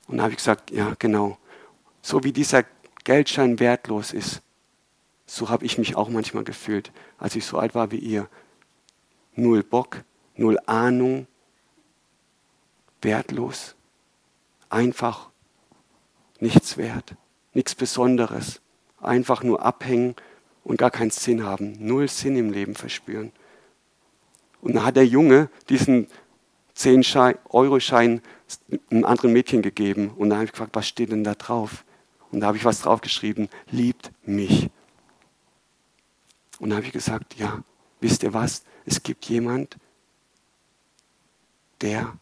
Und 0.08 0.16
dann 0.16 0.22
habe 0.22 0.32
ich 0.32 0.38
gesagt, 0.38 0.70
ja, 0.70 0.94
genau. 0.98 1.38
So 2.02 2.24
wie 2.24 2.32
dieser 2.32 2.64
Geldschein 3.04 3.60
wertlos 3.60 4.12
ist, 4.12 4.42
so 5.26 5.48
habe 5.48 5.64
ich 5.64 5.78
mich 5.78 5.96
auch 5.96 6.08
manchmal 6.08 6.44
gefühlt, 6.44 6.92
als 7.18 7.36
ich 7.36 7.46
so 7.46 7.58
alt 7.58 7.74
war 7.74 7.90
wie 7.90 7.98
ihr. 7.98 8.28
Null 9.36 9.62
Bock, 9.62 10.04
null 10.36 10.58
Ahnung, 10.66 11.26
wertlos, 13.02 13.74
einfach 14.68 15.30
nichts 16.40 16.76
wert, 16.76 17.14
nichts 17.52 17.74
Besonderes, 17.74 18.60
einfach 19.00 19.42
nur 19.42 19.62
abhängen 19.62 20.16
und 20.64 20.78
gar 20.78 20.90
keinen 20.90 21.10
Sinn 21.10 21.44
haben, 21.44 21.76
null 21.78 22.08
Sinn 22.08 22.36
im 22.36 22.50
Leben 22.50 22.74
verspüren. 22.74 23.32
Und 24.60 24.74
dann 24.74 24.84
hat 24.84 24.96
der 24.96 25.06
Junge 25.06 25.50
diesen 25.68 26.08
10-Euro-Schein 26.76 28.22
einem 28.90 29.04
anderen 29.04 29.32
Mädchen 29.32 29.62
gegeben. 29.62 30.10
Und 30.10 30.30
dann 30.30 30.38
habe 30.38 30.46
ich 30.46 30.52
gefragt, 30.52 30.74
was 30.74 30.88
steht 30.88 31.12
denn 31.12 31.24
da 31.24 31.34
drauf? 31.34 31.84
Und 32.30 32.40
da 32.40 32.48
habe 32.48 32.56
ich 32.56 32.64
was 32.64 32.80
draufgeschrieben, 32.80 33.48
liebt 33.70 34.10
mich. 34.24 34.70
Und 36.58 36.70
dann 36.70 36.78
habe 36.78 36.86
ich 36.86 36.92
gesagt, 36.92 37.36
ja, 37.36 37.62
wisst 38.00 38.22
ihr 38.22 38.32
was? 38.32 38.64
Es 38.86 39.02
gibt 39.02 39.26
jemand, 39.26 39.76
der 41.80 42.12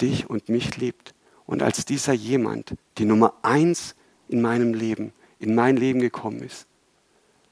dich 0.00 0.28
und 0.28 0.48
mich 0.48 0.76
liebt. 0.76 1.14
Und 1.46 1.62
als 1.62 1.84
dieser 1.84 2.12
jemand 2.12 2.74
die 2.98 3.04
Nummer 3.04 3.34
eins 3.42 3.94
in 4.28 4.40
meinem 4.40 4.74
Leben, 4.74 5.12
in 5.38 5.54
mein 5.54 5.76
Leben 5.76 6.00
gekommen 6.00 6.40
ist, 6.40 6.66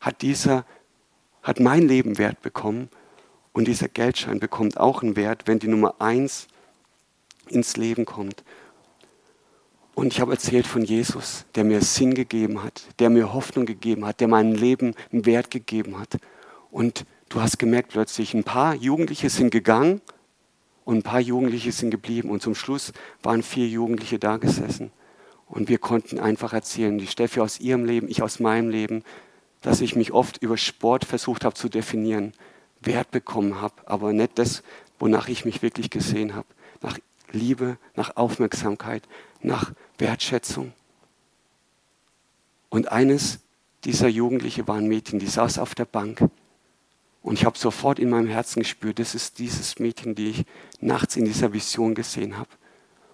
hat 0.00 0.22
dieser, 0.22 0.64
hat 1.42 1.60
mein 1.60 1.86
Leben 1.86 2.18
Wert 2.18 2.42
bekommen 2.42 2.88
und 3.52 3.68
dieser 3.68 3.88
Geldschein 3.88 4.40
bekommt 4.40 4.78
auch 4.78 5.02
einen 5.02 5.16
Wert, 5.16 5.46
wenn 5.46 5.58
die 5.58 5.68
Nummer 5.68 5.96
eins 6.00 6.48
ins 7.48 7.76
Leben 7.76 8.04
kommt. 8.04 8.42
Und 9.94 10.12
ich 10.12 10.20
habe 10.20 10.32
erzählt 10.32 10.66
von 10.66 10.82
Jesus, 10.82 11.44
der 11.54 11.64
mir 11.64 11.82
Sinn 11.82 12.14
gegeben 12.14 12.62
hat, 12.62 12.82
der 12.98 13.10
mir 13.10 13.34
Hoffnung 13.34 13.66
gegeben 13.66 14.06
hat, 14.06 14.20
der 14.20 14.28
meinem 14.28 14.54
Leben 14.54 14.94
einen 15.12 15.26
Wert 15.26 15.50
gegeben 15.50 15.98
hat. 15.98 16.16
Und 16.70 17.04
du 17.28 17.42
hast 17.42 17.58
gemerkt 17.58 17.90
plötzlich, 17.90 18.32
ein 18.32 18.44
paar 18.44 18.74
Jugendliche 18.74 19.28
sind 19.28 19.50
gegangen 19.50 20.00
und 20.84 20.98
ein 20.98 21.02
paar 21.02 21.20
Jugendliche 21.20 21.72
sind 21.72 21.90
geblieben. 21.90 22.30
Und 22.30 22.42
zum 22.42 22.54
Schluss 22.54 22.92
waren 23.22 23.42
vier 23.42 23.68
Jugendliche 23.68 24.18
da 24.18 24.36
gesessen. 24.36 24.90
Und 25.46 25.68
wir 25.68 25.78
konnten 25.78 26.18
einfach 26.18 26.52
erzählen, 26.52 26.98
die 26.98 27.06
Steffi 27.06 27.40
aus 27.40 27.60
ihrem 27.60 27.84
Leben, 27.84 28.08
ich 28.08 28.22
aus 28.22 28.40
meinem 28.40 28.70
Leben, 28.70 29.04
dass 29.60 29.80
ich 29.80 29.94
mich 29.96 30.12
oft 30.12 30.38
über 30.38 30.56
Sport 30.56 31.04
versucht 31.04 31.44
habe 31.44 31.54
zu 31.54 31.68
definieren, 31.68 32.32
Wert 32.80 33.10
bekommen 33.10 33.60
habe, 33.60 33.74
aber 33.86 34.12
nicht 34.12 34.38
das, 34.38 34.62
wonach 34.98 35.28
ich 35.28 35.44
mich 35.44 35.62
wirklich 35.62 35.90
gesehen 35.90 36.34
habe. 36.34 36.48
Nach 36.80 36.98
Liebe, 37.30 37.76
nach 37.94 38.16
Aufmerksamkeit, 38.16 39.02
nach 39.40 39.72
Wertschätzung. 39.98 40.72
Und 42.68 42.90
eines 42.90 43.40
dieser 43.84 44.08
Jugendliche 44.08 44.66
war 44.66 44.76
ein 44.76 44.88
Mädchen, 44.88 45.18
die 45.18 45.26
saß 45.26 45.58
auf 45.58 45.74
der 45.74 45.84
Bank. 45.84 46.28
Und 47.22 47.34
ich 47.34 47.44
habe 47.44 47.56
sofort 47.56 47.98
in 47.98 48.10
meinem 48.10 48.28
Herzen 48.28 48.60
gespürt, 48.60 48.98
das 48.98 49.14
ist 49.14 49.38
dieses 49.38 49.78
Mädchen, 49.78 50.14
die 50.14 50.30
ich 50.30 50.44
nachts 50.80 51.16
in 51.16 51.24
dieser 51.24 51.52
Vision 51.52 51.94
gesehen 51.94 52.36
habe. 52.36 52.50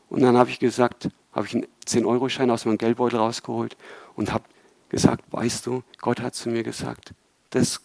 Und 0.09 0.23
dann 0.23 0.37
habe 0.38 0.49
ich 0.51 0.59
gesagt, 0.59 1.11
habe 1.33 1.47
ich 1.47 1.55
einen 1.55 1.66
10-Euro-Schein 1.87 2.51
aus 2.51 2.64
meinem 2.64 2.79
Geldbeutel 2.79 3.18
rausgeholt 3.18 3.77
und 4.16 4.33
habe 4.33 4.44
gesagt, 4.88 5.25
weißt 5.31 5.66
du, 5.66 5.83
Gott 6.01 6.21
hat 6.21 6.35
zu 6.35 6.49
mir 6.49 6.62
gesagt, 6.62 7.12
das, 7.51 7.83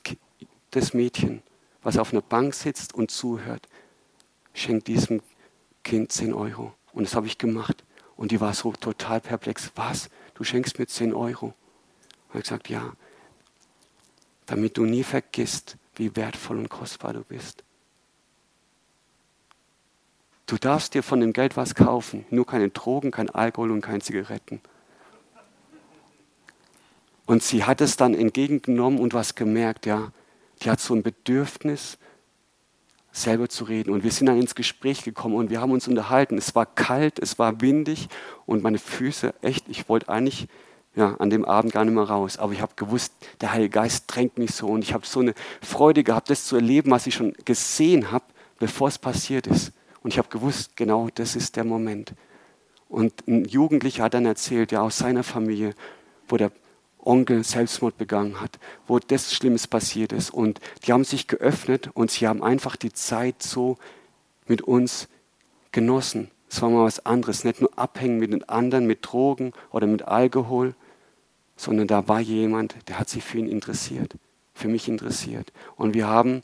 das 0.72 0.94
Mädchen, 0.94 1.44
was 1.82 1.98
auf 1.98 2.14
einer 2.14 2.22
Bank 2.22 2.54
sitzt 2.54 2.96
und 2.96 3.12
zuhört, 3.12 3.68
schenkt 4.54 4.88
diesem 4.88 5.22
Kind 5.84 6.14
10 6.14 6.34
Euro. 6.34 6.74
Und 6.94 7.06
das 7.06 7.16
habe 7.16 7.28
ich 7.28 7.38
gemacht. 7.38 7.84
Und 8.16 8.32
die 8.32 8.40
war 8.40 8.54
so 8.54 8.72
total 8.72 9.20
perplex. 9.20 9.72
Was? 9.76 10.10
Du 10.36 10.46
schenkst 10.46 10.80
mir 10.80 10.88
10 10.88 11.14
Euro? 11.14 11.54
Und 12.32 12.40
ich 12.40 12.44
gesagt, 12.44 12.70
ja, 12.70 12.94
damit 14.46 14.78
du 14.78 14.86
nie 14.86 15.04
vergisst, 15.04 15.78
wie 15.96 16.16
wertvoll 16.16 16.58
und 16.58 16.70
kostbar 16.70 17.14
du 17.14 17.24
bist. 17.24 17.64
Du 20.46 20.58
darfst 20.58 20.94
dir 20.94 21.04
von 21.04 21.20
dem 21.20 21.34
Geld 21.34 21.56
was 21.56 21.74
kaufen, 21.74 22.26
nur 22.30 22.46
keine 22.46 22.70
Drogen, 22.70 23.12
kein 23.12 23.30
Alkohol 23.30 23.72
und 23.72 23.82
keine 23.82 24.02
Zigaretten. 24.02 24.62
Und 27.26 27.42
sie 27.42 27.64
hat 27.64 27.80
es 27.80 27.96
dann 27.96 28.14
entgegengenommen 28.14 29.00
und 29.00 29.14
was 29.14 29.36
gemerkt, 29.36 29.86
ja, 29.86 30.12
die 30.62 30.70
hat 30.70 30.80
so 30.80 30.94
ein 30.94 31.04
Bedürfnis, 31.04 31.98
selber 33.14 33.48
zu 33.48 33.64
reden. 33.64 33.94
Und 33.94 34.04
wir 34.04 34.12
sind 34.12 34.26
dann 34.26 34.40
ins 34.40 34.56
Gespräch 34.56 35.04
gekommen 35.04 35.36
und 35.36 35.50
wir 35.50 35.62
haben 35.62 35.72
uns 35.72 35.88
unterhalten. 35.88 36.38
Es 36.38 36.56
war 36.56 36.66
kalt, 36.66 37.20
es 37.20 37.38
war 37.40 37.62
windig 37.62 38.10
und 38.46 38.64
meine 38.64 38.80
Füße, 38.80 39.36
echt, 39.42 39.70
ich 39.70 39.88
wollte 39.88 40.10
eigentlich 40.10 40.48
ja, 40.96 41.16
an 41.16 41.30
dem 41.30 41.46
Abend 41.46 41.74
gar 41.74 41.86
nicht 41.86 41.94
mehr 41.94 42.04
raus. 42.04 42.38
Aber 42.38 42.54
ich 42.54 42.62
habe 42.62 42.74
gewusst, 42.76 43.14
der 43.42 43.52
Heilige 43.54 43.70
Geist 43.70 44.06
drängt 44.08 44.38
mich 44.38 44.54
so 44.54 44.68
und 44.68 44.84
ich 44.84 44.94
habe 44.94 45.06
so 45.06 45.20
eine 45.20 45.34
Freude 45.62 46.04
gehabt, 46.04 46.30
das 46.30 46.46
zu 46.46 46.56
erleben, 46.56 46.92
was 46.92 47.08
ich 47.08 47.16
schon 47.16 47.34
gesehen 47.46 48.12
habe, 48.12 48.26
bevor 48.60 48.88
es 48.88 49.00
passiert 49.00 49.48
ist. 49.48 49.72
Und 50.04 50.14
ich 50.14 50.18
habe 50.18 50.30
gewusst, 50.30 50.76
genau 50.76 51.10
das 51.16 51.36
ist 51.36 51.56
der 51.56 51.64
Moment. 51.64 52.14
Und 52.90 53.28
ein 53.28 53.46
Jugendlicher 53.46 54.04
hat 54.04 54.14
dann 54.14 54.26
erzählt, 54.26 54.72
ja, 54.72 54.82
aus 54.82 54.98
seiner 55.00 55.24
Familie, 55.24 55.74
wo 56.28 56.38
der 56.38 56.52
Onkel 57.00 57.44
Selbstmord 57.44 57.98
begangen 57.98 58.40
hat, 58.40 58.60
wo 58.88 59.00
das 59.00 59.34
Schlimmes 59.34 59.68
passiert 59.68 60.12
ist. 60.12 60.30
Und 60.30 60.60
die 60.86 60.94
haben 60.94 61.04
sich 61.04 61.28
geöffnet 61.28 61.90
und 61.94 62.12
sie 62.12 62.28
haben 62.28 62.44
einfach 62.44 62.76
die 62.76 62.94
Zeit 62.94 63.42
so 63.42 63.78
mit 64.48 64.62
uns 64.62 65.08
genossen. 65.72 66.30
Es 66.50 66.62
war 66.62 66.70
mal 66.70 66.86
was 66.86 67.06
anderes, 67.06 67.44
nicht 67.44 67.62
nur 67.62 67.72
abhängen 67.78 68.20
mit 68.20 68.32
den 68.32 68.48
anderen, 68.48 68.86
mit 68.86 69.00
Drogen 69.02 69.54
oder 69.72 69.88
mit 69.88 70.04
Alkohol, 70.04 70.76
sondern 71.56 71.88
da 71.88 72.08
war 72.08 72.20
jemand, 72.20 72.76
der 72.88 73.00
hat 73.00 73.10
sich 73.10 73.24
für 73.24 73.38
ihn 73.38 73.48
interessiert, 73.48 74.16
für 74.54 74.68
mich 74.68 74.88
interessiert. 74.88 75.52
Und 75.76 75.94
wir 75.94 76.08
haben 76.08 76.42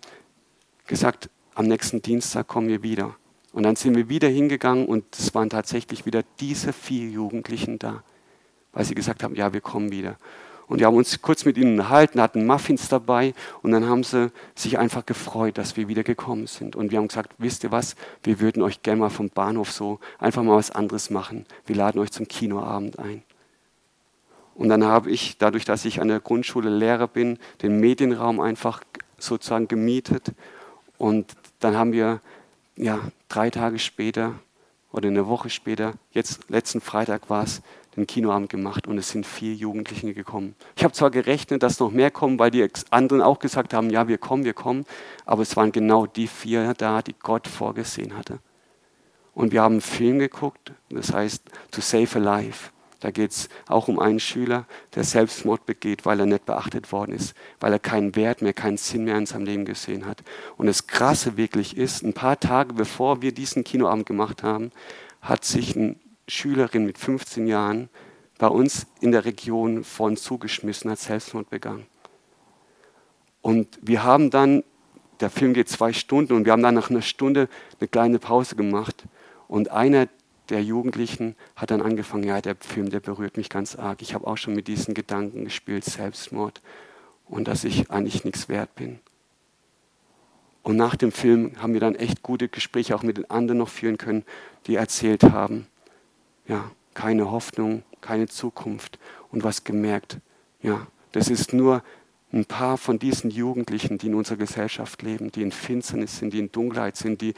gesagt, 0.88 1.30
am 1.56 1.66
nächsten 1.68 2.02
Dienstag 2.02 2.48
kommen 2.48 2.68
wir 2.68 2.84
wieder. 2.84 3.16
Und 3.52 3.64
dann 3.64 3.76
sind 3.76 3.96
wir 3.96 4.10
wieder 4.10 4.28
hingegangen 4.28 4.86
und 4.86 5.06
es 5.18 5.34
waren 5.34 5.50
tatsächlich 5.50 6.06
wieder 6.06 6.24
diese 6.40 6.72
vier 6.72 7.10
Jugendlichen 7.10 7.80
da, 7.80 8.04
weil 8.74 8.86
sie 8.86 8.96
gesagt 8.96 9.24
haben, 9.24 9.36
ja, 9.36 9.54
wir 9.54 9.62
kommen 9.62 9.92
wieder. 9.92 10.18
Und 10.68 10.80
wir 10.80 10.86
haben 10.86 10.96
uns 10.96 11.20
kurz 11.24 11.46
mit 11.46 11.58
ihnen 11.58 11.72
unterhalten, 11.74 12.22
hatten 12.22 12.46
Muffins 12.46 12.90
dabei 12.90 13.34
und 13.64 13.72
dann 13.72 13.88
haben 13.88 14.04
sie 14.04 14.32
sich 14.54 14.78
einfach 14.78 15.04
gefreut, 15.04 15.58
dass 15.58 15.76
wir 15.78 15.88
wieder 15.88 16.04
gekommen 16.04 16.46
sind. 16.46 16.76
Und 16.76 16.92
wir 16.92 17.00
haben 17.00 17.08
gesagt, 17.08 17.34
wisst 17.40 17.64
ihr 17.64 17.72
was, 17.72 17.96
wir 18.22 18.40
würden 18.40 18.62
euch 18.62 18.84
gerne 18.84 19.00
mal 19.00 19.10
vom 19.10 19.32
Bahnhof 19.32 19.72
so 19.72 20.00
einfach 20.20 20.44
mal 20.44 20.58
was 20.58 20.70
anderes 20.70 21.10
machen. 21.10 21.48
Wir 21.66 21.76
laden 21.76 22.00
euch 22.00 22.12
zum 22.12 22.28
Kinoabend 22.28 23.00
ein. 23.00 23.24
Und 24.60 24.68
dann 24.68 24.84
habe 24.84 25.10
ich, 25.10 25.38
dadurch, 25.38 25.64
dass 25.64 25.86
ich 25.86 26.02
an 26.02 26.10
der 26.10 26.20
Grundschule 26.20 26.70
Lehrer 26.70 27.08
bin, 27.08 27.40
den 27.62 27.80
Medienraum 27.80 28.42
einfach 28.42 28.82
sozusagen 29.18 29.70
gemietet. 29.70 30.34
Und 30.98 31.34
dann 31.60 31.78
haben 31.78 31.94
wir 31.94 32.20
ja, 32.76 33.00
drei 33.30 33.52
Tage 33.52 33.80
später 33.80 34.34
oder 34.92 35.08
eine 35.08 35.28
Woche 35.28 35.50
später, 35.50 35.94
jetzt 36.12 36.50
letzten 36.50 36.82
Freitag 36.82 37.30
war 37.30 37.46
es, 37.46 37.62
den 37.96 38.06
Kinoabend 38.06 38.50
gemacht 38.50 38.86
und 38.86 38.98
es 38.98 39.12
sind 39.12 39.26
vier 39.26 39.54
Jugendliche 39.54 40.14
gekommen. 40.14 40.56
Ich 40.76 40.84
habe 40.84 40.94
zwar 40.94 41.10
gerechnet, 41.10 41.64
dass 41.64 41.80
noch 41.80 41.92
mehr 41.92 42.12
kommen, 42.12 42.38
weil 42.38 42.52
die 42.52 42.68
anderen 42.90 43.22
auch 43.22 43.40
gesagt 43.40 43.74
haben, 43.74 43.90
ja, 43.90 44.10
wir 44.10 44.18
kommen, 44.18 44.44
wir 44.44 44.54
kommen, 44.54 44.86
aber 45.26 45.42
es 45.42 45.56
waren 45.56 45.72
genau 45.72 46.06
die 46.06 46.28
vier 46.28 46.74
da, 46.74 47.02
die 47.02 47.16
Gott 47.18 47.48
vorgesehen 47.48 48.18
hatte. 48.18 48.40
Und 49.34 49.54
wir 49.54 49.62
haben 49.62 49.76
einen 49.76 49.82
Film 49.82 50.20
geguckt, 50.20 50.74
das 50.90 51.14
heißt 51.14 51.44
To 51.72 51.80
Save 51.80 52.10
a 52.16 52.20
Life. 52.20 52.72
Da 53.00 53.12
geht 53.12 53.32
es 53.32 53.50
auch 53.68 53.88
um 53.88 54.00
einen 54.00 54.20
Schüler, 54.20 54.66
der 54.96 55.04
Selbstmord 55.04 55.66
begeht, 55.66 56.06
weil 56.06 56.20
er 56.20 56.26
nicht 56.26 56.46
beachtet 56.46 56.92
worden 56.92 57.14
ist, 57.14 57.34
weil 57.60 57.72
er 57.72 57.80
keinen 57.80 58.16
Wert 58.16 58.42
mehr, 58.42 58.54
keinen 58.54 58.78
Sinn 58.78 59.06
mehr 59.06 59.18
in 59.18 59.26
seinem 59.26 59.46
Leben 59.46 59.66
gesehen 59.66 60.06
hat. 60.06 60.24
Und 60.58 60.68
das 60.68 60.88
Krasse 60.88 61.38
wirklich 61.38 61.78
ist, 61.78 62.04
ein 62.04 62.14
paar 62.14 62.40
Tage 62.40 62.74
bevor 62.74 63.22
wir 63.22 63.32
diesen 63.32 63.64
Kinoabend 63.64 64.06
gemacht 64.06 64.44
haben, 64.44 64.72
hat 65.22 65.46
sich 65.46 65.76
eine 65.76 65.96
Schülerin 66.28 66.86
mit 66.86 66.98
15 66.98 67.48
Jahren 67.48 67.90
bei 68.38 68.48
uns 68.48 68.88
in 69.02 69.12
der 69.12 69.26
Region 69.26 69.84
vorn 69.84 70.18
zugeschmissen, 70.18 70.92
hat 70.92 71.00
Selbstmord 71.00 71.50
begangen. 71.50 71.86
Und 73.42 73.80
wir 73.82 74.04
haben 74.04 74.30
dann, 74.30 74.64
der 75.20 75.30
Film 75.30 75.54
geht 75.54 75.70
zwei 75.70 75.94
Stunden 75.94 76.34
und 76.34 76.46
wir 76.46 76.52
haben 76.52 76.64
dann 76.64 76.76
nach 76.76 76.90
einer 76.90 77.02
Stunde 77.02 77.48
eine 77.80 77.88
kleine 77.88 78.20
Pause 78.20 78.56
gemacht. 78.56 79.06
Und 79.48 79.72
einer 79.72 80.08
der 80.50 80.64
Jugendlichen 80.64 81.36
hat 81.56 81.72
dann 81.72 81.82
angefangen, 81.82 82.24
ja, 82.24 82.42
der 82.42 82.56
Film, 82.56 82.90
der 82.90 83.00
berührt 83.00 83.38
mich 83.38 83.50
ganz 83.50 83.76
arg. 83.76 84.02
Ich 84.02 84.14
habe 84.14 84.28
auch 84.28 84.38
schon 84.38 84.56
mit 84.56 84.68
diesen 84.68 84.94
Gedanken 84.94 85.46
gespielt, 85.46 85.86
Selbstmord 85.86 86.62
und 87.26 87.48
dass 87.48 87.64
ich 87.64 87.92
eigentlich 87.92 88.26
nichts 88.26 88.50
wert 88.50 88.74
bin. 88.76 89.00
Und 90.64 90.76
nach 90.76 90.96
dem 90.96 91.12
Film 91.12 91.54
haben 91.62 91.74
wir 91.74 91.80
dann 91.80 91.96
echt 91.96 92.22
gute 92.22 92.50
Gespräche 92.50 92.96
auch 92.96 93.04
mit 93.04 93.18
den 93.18 93.30
anderen 93.30 93.60
noch 93.60 93.70
führen 93.70 93.98
können, 93.98 94.26
die 94.68 94.76
erzählt 94.76 95.24
haben, 95.24 95.68
ja, 96.48 96.72
keine 96.94 97.32
Hoffnung, 97.32 97.84
keine 98.02 98.28
Zukunft 98.28 99.00
und 99.32 99.44
was 99.44 99.64
gemerkt, 99.64 100.18
ja, 100.62 100.88
das 101.12 101.30
ist 101.30 101.54
nur 101.54 101.84
ein 102.32 102.46
paar 102.46 102.78
von 102.78 103.00
diesen 103.00 103.32
Jugendlichen, 103.32 103.98
die 103.98 104.08
in 104.08 104.16
unserer 104.16 104.38
Gesellschaft 104.38 105.02
leben, 105.02 105.32
die 105.32 105.42
in 105.42 105.52
Finsternis 105.52 106.18
sind, 106.18 106.34
die 106.34 106.40
in 106.40 106.52
Dunkelheit 106.52 106.96
sind, 106.96 107.22
die 107.22 107.34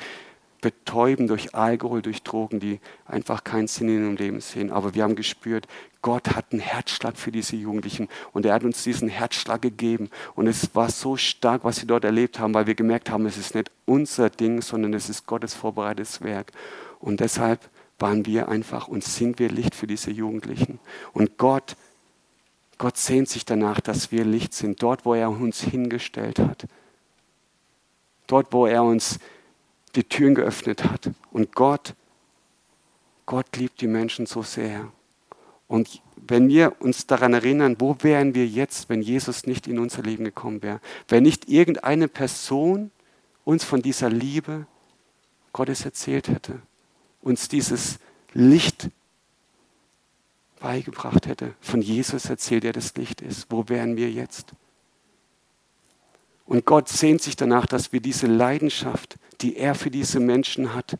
betäuben 0.61 1.27
durch 1.27 1.55
Alkohol, 1.55 2.03
durch 2.03 2.21
Drogen, 2.21 2.59
die 2.59 2.79
einfach 3.05 3.43
keinen 3.43 3.67
Sinn 3.67 3.89
in 3.89 4.03
ihrem 4.03 4.15
Leben 4.15 4.41
sehen. 4.41 4.71
Aber 4.71 4.93
wir 4.93 5.03
haben 5.03 5.15
gespürt, 5.15 5.67
Gott 6.03 6.35
hat 6.35 6.51
einen 6.51 6.61
Herzschlag 6.61 7.17
für 7.17 7.31
diese 7.31 7.55
Jugendlichen 7.55 8.07
und 8.31 8.45
er 8.45 8.53
hat 8.53 8.63
uns 8.63 8.83
diesen 8.83 9.09
Herzschlag 9.09 9.61
gegeben. 9.61 10.09
Und 10.35 10.47
es 10.47 10.73
war 10.75 10.89
so 10.89 11.17
stark, 11.17 11.63
was 11.63 11.77
sie 11.77 11.87
dort 11.87 12.05
erlebt 12.05 12.39
haben, 12.39 12.53
weil 12.53 12.67
wir 12.67 12.75
gemerkt 12.75 13.09
haben, 13.09 13.25
es 13.25 13.37
ist 13.37 13.55
nicht 13.55 13.71
unser 13.85 14.29
Ding, 14.29 14.61
sondern 14.61 14.93
es 14.93 15.09
ist 15.09 15.25
Gottes 15.25 15.55
vorbereitetes 15.55 16.21
Werk. 16.21 16.51
Und 16.99 17.19
deshalb 17.19 17.69
waren 17.97 18.25
wir 18.25 18.47
einfach 18.47 18.87
und 18.87 19.03
sind 19.03 19.39
wir 19.39 19.49
Licht 19.49 19.75
für 19.75 19.87
diese 19.87 20.11
Jugendlichen. 20.11 20.79
Und 21.13 21.37
Gott, 21.37 21.75
Gott 22.77 22.97
sehnt 22.97 23.29
sich 23.29 23.45
danach, 23.45 23.79
dass 23.79 24.11
wir 24.11 24.25
Licht 24.25 24.53
sind, 24.53 24.81
dort, 24.81 25.05
wo 25.05 25.13
er 25.13 25.29
uns 25.29 25.61
hingestellt 25.61 26.39
hat. 26.39 26.65
Dort, 28.27 28.53
wo 28.53 28.65
er 28.65 28.83
uns 28.83 29.19
die 29.95 30.03
Türen 30.03 30.35
geöffnet 30.35 30.83
hat. 30.83 31.11
Und 31.31 31.53
Gott, 31.53 31.95
Gott 33.25 33.55
liebt 33.57 33.81
die 33.81 33.87
Menschen 33.87 34.25
so 34.25 34.41
sehr. 34.43 34.91
Und 35.67 36.01
wenn 36.17 36.49
wir 36.49 36.81
uns 36.81 37.07
daran 37.07 37.33
erinnern, 37.33 37.77
wo 37.79 37.95
wären 38.01 38.35
wir 38.35 38.45
jetzt, 38.45 38.89
wenn 38.89 39.01
Jesus 39.01 39.45
nicht 39.45 39.67
in 39.67 39.79
unser 39.79 40.03
Leben 40.03 40.25
gekommen 40.25 40.61
wäre? 40.61 40.81
Wenn 41.07 41.23
nicht 41.23 41.49
irgendeine 41.49 42.07
Person 42.07 42.91
uns 43.45 43.63
von 43.63 43.81
dieser 43.81 44.09
Liebe 44.09 44.67
Gottes 45.53 45.85
erzählt 45.85 46.27
hätte, 46.27 46.61
uns 47.21 47.47
dieses 47.47 47.99
Licht 48.33 48.89
beigebracht 50.59 51.25
hätte, 51.25 51.55
von 51.59 51.81
Jesus 51.81 52.25
erzählt, 52.25 52.63
der 52.63 52.73
das 52.73 52.95
Licht 52.95 53.21
ist, 53.21 53.47
wo 53.49 53.67
wären 53.67 53.95
wir 53.97 54.11
jetzt? 54.11 54.53
Und 56.45 56.65
Gott 56.65 56.89
sehnt 56.89 57.21
sich 57.21 57.35
danach, 57.35 57.65
dass 57.65 57.93
wir 57.93 58.01
diese 58.01 58.27
Leidenschaft, 58.27 59.17
die 59.41 59.57
er 59.57 59.75
für 59.75 59.91
diese 59.91 60.19
Menschen 60.19 60.73
hat, 60.73 60.97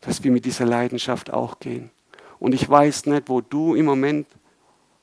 dass 0.00 0.22
wir 0.22 0.30
mit 0.30 0.44
dieser 0.44 0.64
Leidenschaft 0.64 1.32
auch 1.32 1.58
gehen. 1.58 1.90
Und 2.38 2.54
ich 2.54 2.68
weiß 2.68 3.06
nicht, 3.06 3.28
wo 3.28 3.40
du 3.40 3.74
im 3.74 3.86
Moment 3.86 4.26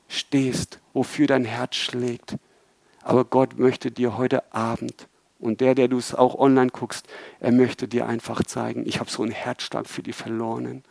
stehst, 0.08 0.80
wofür 0.94 1.28
dein 1.28 1.46
Herz 1.46 1.76
schlägt. 1.76 2.38
Aber 3.02 3.26
Gott 3.26 3.58
möchte 3.58 3.92
dir 3.92 4.18
heute 4.18 4.54
Abend 4.54 5.08
und 5.40 5.60
der, 5.60 5.76
der 5.76 5.90
du 5.90 5.98
es 5.98 6.16
auch 6.16 6.36
online 6.36 6.70
guckst, 6.70 7.06
er 7.42 7.52
möchte 7.52 7.88
dir 7.90 8.06
einfach 8.08 8.44
zeigen, 8.44 8.88
ich 8.88 9.02
habe 9.02 9.10
so 9.10 9.24
einen 9.24 9.34
Herzschlag 9.34 9.88
für 9.88 10.02
die 10.02 10.14
Verlorenen. 10.14 10.84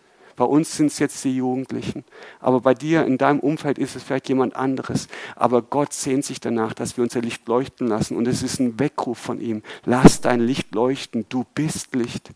Bei 0.43 0.49
uns 0.49 0.77
sind 0.77 0.89
es 0.89 0.99
jetzt 0.99 1.23
die 1.23 1.37
Jugendlichen. 1.37 2.05
Aber 2.41 2.61
bei 2.61 2.75
dir, 2.75 3.07
in 3.07 3.17
deinem 3.17 3.39
Umfeld 3.39 3.79
ist 3.79 3.95
es 3.95 4.03
vielleicht 4.03 4.29
jemand 4.29 4.57
anderes. 4.57 5.07
Aber 5.37 5.63
Gott 5.63 5.93
sehnt 5.93 6.25
sich 6.25 6.41
danach, 6.41 6.75
dass 6.75 6.97
wir 6.97 7.05
unser 7.05 7.21
Licht 7.21 7.47
leuchten 7.47 7.87
lassen. 7.87 8.17
Und 8.17 8.27
es 8.27 8.43
ist 8.43 8.59
ein 8.59 8.81
Weckruf 8.81 9.19
von 9.19 9.41
ihm. 9.41 9.63
Lass 9.85 10.21
dein 10.21 10.41
Licht 10.41 10.75
leuchten. 10.75 11.27
Du 11.29 11.45
bist 11.55 11.95
Licht. 11.95 12.33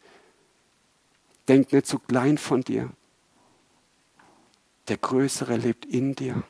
Denk 1.48 1.72
nicht 1.72 1.86
zu 1.86 1.98
klein 1.98 2.38
von 2.38 2.60
dir. 2.60 2.90
Der 4.86 4.98
Größere 4.98 5.56
lebt 5.56 5.84
in 5.84 6.14
dir. 6.14 6.44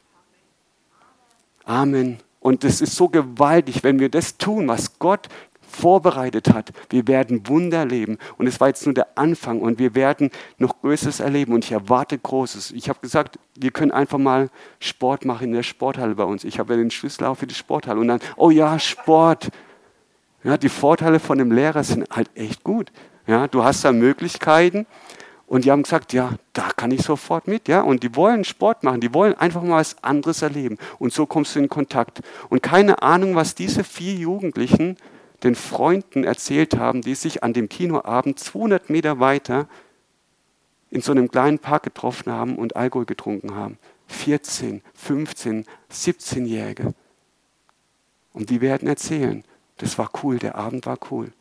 Amen. 1.64 2.18
Und 2.40 2.64
es 2.64 2.82
ist 2.82 2.96
so 2.96 3.08
gewaltig, 3.08 3.82
wenn 3.82 3.98
wir 3.98 4.10
das 4.10 4.36
tun, 4.36 4.68
was 4.68 4.98
Gott 4.98 5.30
vorbereitet 5.66 6.52
hat. 6.52 6.70
Wir 6.90 7.06
werden 7.08 7.46
Wunder 7.48 7.78
erleben. 7.78 8.18
Und 8.38 8.46
es 8.46 8.60
war 8.60 8.68
jetzt 8.68 8.86
nur 8.86 8.94
der 8.94 9.08
Anfang 9.16 9.60
und 9.60 9.78
wir 9.78 9.94
werden 9.94 10.30
noch 10.58 10.80
Größeres 10.80 11.20
erleben. 11.20 11.52
Und 11.52 11.64
ich 11.64 11.72
erwarte 11.72 12.18
Großes. 12.18 12.72
Ich 12.72 12.88
habe 12.88 13.00
gesagt, 13.00 13.38
wir 13.54 13.70
können 13.70 13.90
einfach 13.90 14.18
mal 14.18 14.48
Sport 14.80 15.24
machen 15.24 15.48
in 15.48 15.52
der 15.52 15.62
Sporthalle 15.62 16.14
bei 16.14 16.24
uns. 16.24 16.44
Ich 16.44 16.58
habe 16.58 16.74
ja 16.74 16.78
den 16.78 16.90
Schlüssel 16.90 17.24
auch 17.24 17.36
für 17.36 17.46
die 17.46 17.54
Sporthalle. 17.54 18.00
Und 18.00 18.08
dann, 18.08 18.20
oh 18.36 18.50
ja, 18.50 18.78
Sport. 18.78 19.48
Ja, 20.44 20.56
die 20.56 20.68
Vorteile 20.68 21.18
von 21.18 21.38
dem 21.38 21.50
Lehrer 21.50 21.82
sind 21.82 22.08
halt 22.10 22.30
echt 22.34 22.62
gut. 22.62 22.92
Ja, 23.26 23.48
du 23.48 23.64
hast 23.64 23.84
da 23.84 23.92
Möglichkeiten. 23.92 24.86
Und 25.48 25.64
die 25.64 25.70
haben 25.70 25.84
gesagt, 25.84 26.12
ja, 26.12 26.32
da 26.52 26.70
kann 26.76 26.90
ich 26.90 27.02
sofort 27.02 27.46
mit, 27.46 27.68
ja. 27.68 27.82
Und 27.82 28.02
die 28.02 28.16
wollen 28.16 28.42
Sport 28.42 28.82
machen, 28.82 29.00
die 29.00 29.14
wollen 29.14 29.34
einfach 29.34 29.62
mal 29.62 29.76
was 29.76 30.02
anderes 30.02 30.42
erleben. 30.42 30.76
Und 30.98 31.12
so 31.12 31.24
kommst 31.24 31.54
du 31.54 31.60
in 31.60 31.68
Kontakt. 31.68 32.20
Und 32.48 32.62
keine 32.62 33.02
Ahnung, 33.02 33.36
was 33.36 33.54
diese 33.54 33.84
vier 33.84 34.14
Jugendlichen 34.14 34.96
den 35.42 35.54
Freunden 35.54 36.24
erzählt 36.24 36.76
haben, 36.76 37.02
die 37.02 37.14
sich 37.14 37.42
an 37.42 37.52
dem 37.52 37.68
Kinoabend 37.68 38.38
200 38.38 38.90
Meter 38.90 39.20
weiter 39.20 39.68
in 40.90 41.00
so 41.00 41.12
einem 41.12 41.30
kleinen 41.30 41.58
Park 41.58 41.82
getroffen 41.82 42.32
haben 42.32 42.56
und 42.56 42.76
Alkohol 42.76 43.04
getrunken 43.04 43.54
haben. 43.54 43.78
14, 44.08 44.82
15, 44.94 45.66
17-Jährige. 45.90 46.94
Und 48.32 48.50
die 48.50 48.60
werden 48.60 48.88
erzählen, 48.88 49.44
das 49.78 49.98
war 49.98 50.10
cool, 50.22 50.38
der 50.38 50.54
Abend 50.54 50.86
war 50.86 50.98
cool. 51.10 51.32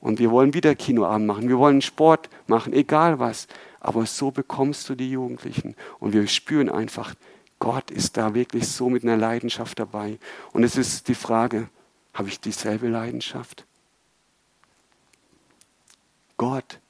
Und 0.00 0.18
wir 0.18 0.30
wollen 0.30 0.52
wieder 0.52 0.74
Kinoabend 0.74 1.26
machen, 1.26 1.48
wir 1.48 1.58
wollen 1.58 1.80
Sport 1.80 2.28
machen, 2.46 2.72
egal 2.72 3.18
was. 3.18 3.46
Aber 3.80 4.04
so 4.06 4.30
bekommst 4.30 4.88
du 4.88 4.94
die 4.94 5.10
Jugendlichen. 5.10 5.76
Und 6.00 6.12
wir 6.12 6.26
spüren 6.26 6.68
einfach, 6.68 7.14
Gott 7.60 7.90
ist 7.90 8.16
da 8.16 8.34
wirklich 8.34 8.68
so 8.68 8.90
mit 8.90 9.04
einer 9.04 9.16
Leidenschaft 9.16 9.78
dabei. 9.78 10.18
Und 10.52 10.64
es 10.64 10.76
ist 10.76 11.06
die 11.06 11.14
Frage, 11.14 11.68
habe 12.12 12.28
ich 12.28 12.40
dieselbe 12.40 12.88
Leidenschaft? 12.88 13.66
Gott 16.36 16.80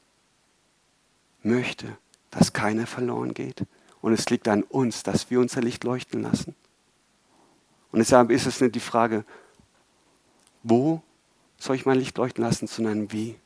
möchte, 1.42 1.96
dass 2.30 2.52
keiner 2.52 2.86
verloren 2.86 3.34
geht. 3.34 3.64
Und 4.00 4.12
es 4.12 4.28
liegt 4.30 4.48
an 4.48 4.62
uns, 4.62 5.02
dass 5.02 5.30
wir 5.30 5.38
unser 5.40 5.60
Licht 5.60 5.84
leuchten 5.84 6.22
lassen. 6.22 6.54
Und 7.92 7.98
deshalb 7.98 8.30
ist 8.30 8.46
es 8.46 8.60
nicht 8.60 8.74
die 8.74 8.80
Frage, 8.80 9.24
wo 10.62 11.02
soll 11.58 11.76
ich 11.76 11.86
mein 11.86 11.98
Licht 11.98 12.16
leuchten 12.18 12.42
lassen, 12.42 12.66
sondern 12.66 13.12
wie 13.12 13.38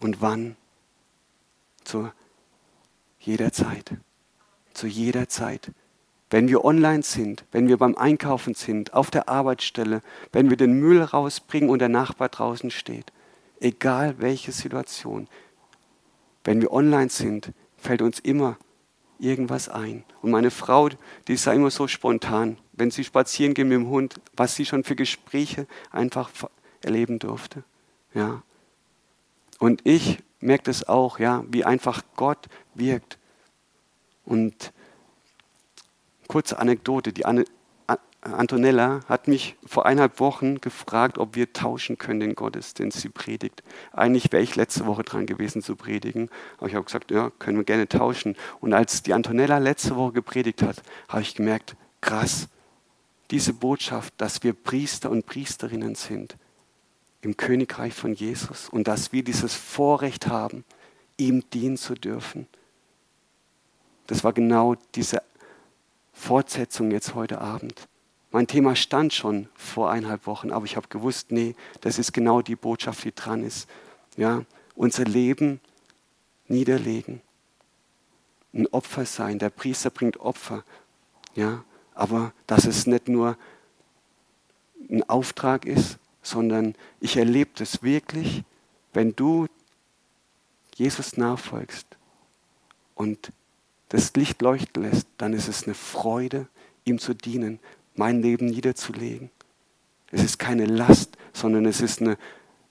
und 0.00 0.20
wann. 0.20 0.56
Zu 1.84 2.10
jeder 3.20 3.52
Zeit. 3.52 3.92
Zu 4.72 4.86
jeder 4.86 5.28
Zeit. 5.28 5.72
Wenn 6.30 6.48
wir 6.48 6.64
online 6.64 7.02
sind, 7.02 7.44
wenn 7.52 7.68
wir 7.68 7.76
beim 7.76 7.96
Einkaufen 7.96 8.54
sind, 8.54 8.94
auf 8.94 9.10
der 9.10 9.28
Arbeitsstelle, 9.28 10.02
wenn 10.32 10.50
wir 10.50 10.56
den 10.56 10.80
Müll 10.80 11.02
rausbringen 11.02 11.70
und 11.70 11.78
der 11.78 11.88
Nachbar 11.88 12.28
draußen 12.28 12.70
steht, 12.70 13.12
egal 13.60 14.16
welche 14.18 14.52
Situation, 14.52 15.28
wenn 16.44 16.60
wir 16.60 16.72
online 16.72 17.10
sind, 17.10 17.52
fällt 17.76 18.02
uns 18.02 18.18
immer 18.18 18.56
irgendwas 19.18 19.68
ein. 19.68 20.04
Und 20.20 20.30
meine 20.30 20.50
Frau, 20.50 20.88
die 21.26 21.34
ist 21.34 21.46
ja 21.46 21.52
immer 21.52 21.70
so 21.70 21.88
spontan, 21.88 22.58
wenn 22.72 22.90
sie 22.90 23.04
spazieren 23.04 23.54
gehen 23.54 23.68
mit 23.68 23.76
dem 23.76 23.88
Hund, 23.88 24.20
was 24.36 24.54
sie 24.54 24.66
schon 24.66 24.84
für 24.84 24.96
Gespräche 24.96 25.66
einfach 25.90 26.30
erleben 26.82 27.18
durfte. 27.18 27.64
Ja. 28.14 28.42
Und 29.58 29.80
ich 29.84 30.18
merke 30.40 30.64
das 30.64 30.88
auch, 30.88 31.18
ja, 31.18 31.44
wie 31.48 31.64
einfach 31.64 32.02
Gott 32.14 32.46
wirkt. 32.74 33.18
Und 34.24 34.72
kurze 36.28 36.58
Anekdote, 36.58 37.12
die 37.12 37.24
Antonella 38.20 39.00
hat 39.08 39.28
mich 39.28 39.56
vor 39.64 39.86
eineinhalb 39.86 40.18
Wochen 40.18 40.60
gefragt, 40.60 41.18
ob 41.18 41.36
wir 41.36 41.52
tauschen 41.52 41.96
können 41.98 42.20
den 42.20 42.34
Gottesdienst, 42.34 43.00
sie 43.00 43.08
predigt. 43.08 43.62
Eigentlich 43.92 44.32
wäre 44.32 44.42
ich 44.42 44.56
letzte 44.56 44.86
Woche 44.86 45.04
dran 45.04 45.26
gewesen 45.26 45.62
zu 45.62 45.76
predigen, 45.76 46.28
aber 46.58 46.68
ich 46.68 46.74
habe 46.74 46.84
gesagt, 46.84 47.10
ja, 47.10 47.30
können 47.38 47.56
wir 47.56 47.64
gerne 47.64 47.88
tauschen. 47.88 48.36
Und 48.60 48.72
als 48.72 49.02
die 49.02 49.14
Antonella 49.14 49.58
letzte 49.58 49.96
Woche 49.96 50.12
gepredigt 50.12 50.62
hat, 50.62 50.82
habe 51.08 51.22
ich 51.22 51.34
gemerkt, 51.34 51.76
krass, 52.00 52.48
diese 53.30 53.52
Botschaft, 53.52 54.14
dass 54.18 54.42
wir 54.42 54.52
Priester 54.52 55.10
und 55.10 55.26
Priesterinnen 55.26 55.94
sind 55.94 56.36
im 57.20 57.36
Königreich 57.36 57.94
von 57.94 58.14
Jesus 58.14 58.68
und 58.68 58.88
dass 58.88 59.12
wir 59.12 59.24
dieses 59.24 59.54
Vorrecht 59.54 60.28
haben, 60.28 60.64
ihm 61.16 61.48
dienen 61.50 61.76
zu 61.76 61.94
dürfen. 61.94 62.46
Das 64.06 64.22
war 64.22 64.32
genau 64.32 64.76
diese 64.94 65.22
Fortsetzung 66.16 66.90
jetzt 66.90 67.14
heute 67.14 67.40
Abend. 67.40 67.88
Mein 68.32 68.46
Thema 68.48 68.74
stand 68.74 69.12
schon 69.12 69.48
vor 69.54 69.90
eineinhalb 69.90 70.26
Wochen, 70.26 70.50
aber 70.50 70.64
ich 70.64 70.74
habe 70.76 70.88
gewusst, 70.88 71.30
nee, 71.30 71.54
das 71.82 71.98
ist 71.98 72.12
genau 72.12 72.42
die 72.42 72.56
Botschaft, 72.56 73.04
die 73.04 73.14
dran 73.14 73.44
ist. 73.44 73.68
Ja, 74.16 74.44
unser 74.74 75.04
Leben 75.04 75.60
niederlegen, 76.48 77.20
ein 78.54 78.66
Opfer 78.68 79.04
sein. 79.04 79.38
Der 79.38 79.50
Priester 79.50 79.90
bringt 79.90 80.16
Opfer. 80.18 80.64
Ja, 81.34 81.64
aber 81.94 82.32
dass 82.46 82.64
es 82.64 82.86
nicht 82.86 83.08
nur 83.08 83.36
ein 84.90 85.08
Auftrag 85.08 85.66
ist, 85.66 85.98
sondern 86.22 86.74
ich 86.98 87.18
erlebe 87.18 87.50
das 87.54 87.82
wirklich, 87.82 88.42
wenn 88.94 89.14
du 89.14 89.46
Jesus 90.74 91.18
nachfolgst 91.18 91.86
und 92.94 93.30
das 93.96 94.14
Licht 94.14 94.42
leuchten 94.42 94.82
lässt, 94.82 95.08
dann 95.16 95.32
ist 95.32 95.48
es 95.48 95.64
eine 95.64 95.74
Freude, 95.74 96.48
ihm 96.84 96.98
zu 96.98 97.14
dienen, 97.14 97.60
mein 97.94 98.20
Leben 98.20 98.44
niederzulegen. 98.44 99.30
Es 100.10 100.22
ist 100.22 100.38
keine 100.38 100.66
Last, 100.66 101.16
sondern 101.32 101.64
es 101.64 101.80
ist 101.80 102.02
eine, 102.02 102.18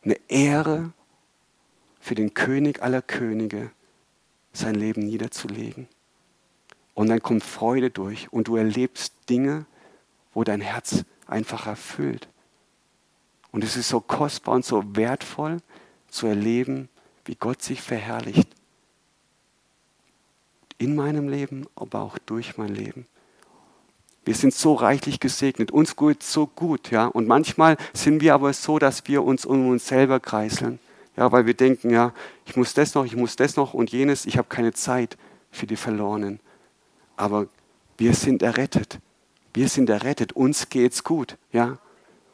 eine 0.03 0.19
Ehre 0.27 0.93
für 1.99 2.13
den 2.13 2.35
König 2.35 2.83
aller 2.83 3.01
Könige, 3.01 3.71
sein 4.53 4.75
Leben 4.75 5.01
niederzulegen. 5.01 5.87
Und 6.93 7.09
dann 7.09 7.21
kommt 7.21 7.43
Freude 7.43 7.89
durch 7.89 8.31
und 8.31 8.47
du 8.47 8.55
erlebst 8.55 9.13
Dinge, 9.27 9.65
wo 10.33 10.43
dein 10.43 10.61
Herz 10.61 11.05
einfach 11.25 11.65
erfüllt. 11.65 12.29
Und 13.51 13.63
es 13.63 13.75
ist 13.75 13.89
so 13.89 13.99
kostbar 13.99 14.55
und 14.55 14.63
so 14.63 14.95
wertvoll 14.95 15.57
zu 16.07 16.27
erleben, 16.27 16.87
wie 17.25 17.35
Gott 17.35 17.63
sich 17.63 17.81
verherrlicht. 17.81 18.54
In 20.77 20.95
meinem 20.95 21.29
Leben, 21.29 21.67
aber 21.75 22.01
auch 22.01 22.17
durch 22.17 22.57
mein 22.57 22.73
Leben. 22.73 23.05
Wir 24.25 24.33
sind 24.33 24.53
so 24.53 24.73
reichlich 24.73 25.19
gesegnet. 25.19 25.71
Uns 25.71 25.95
geht 25.95 26.23
so 26.23 26.47
gut, 26.47 26.89
ja. 26.89 27.05
Und 27.05 27.27
manchmal 27.27 27.77
sind 27.93 28.21
wir 28.21 28.33
aber 28.33 28.51
so, 28.53 28.79
dass 28.79 29.07
wir 29.07 29.23
uns 29.23 29.45
um 29.45 29.67
uns 29.69 29.87
selber 29.87 30.19
kreiseln. 30.19 30.79
Ja, 31.15 31.31
weil 31.31 31.45
wir 31.45 31.53
denken, 31.53 31.91
ja, 31.91 32.13
ich 32.45 32.57
muss 32.57 32.73
das 32.73 32.95
noch, 32.95 33.05
ich 33.05 33.15
muss 33.15 33.35
das 33.35 33.55
noch 33.55 33.73
und 33.73 33.91
jenes. 33.91 34.25
Ich 34.25 34.37
habe 34.37 34.47
keine 34.49 34.73
Zeit 34.73 35.17
für 35.51 35.67
die 35.67 35.75
Verlorenen. 35.75 36.39
Aber 37.15 37.47
wir 37.97 38.13
sind 38.13 38.41
errettet. 38.41 38.99
Wir 39.53 39.69
sind 39.69 39.89
errettet. 39.89 40.33
Uns 40.33 40.69
geht's 40.69 41.03
gut, 41.03 41.37
ja. 41.53 41.77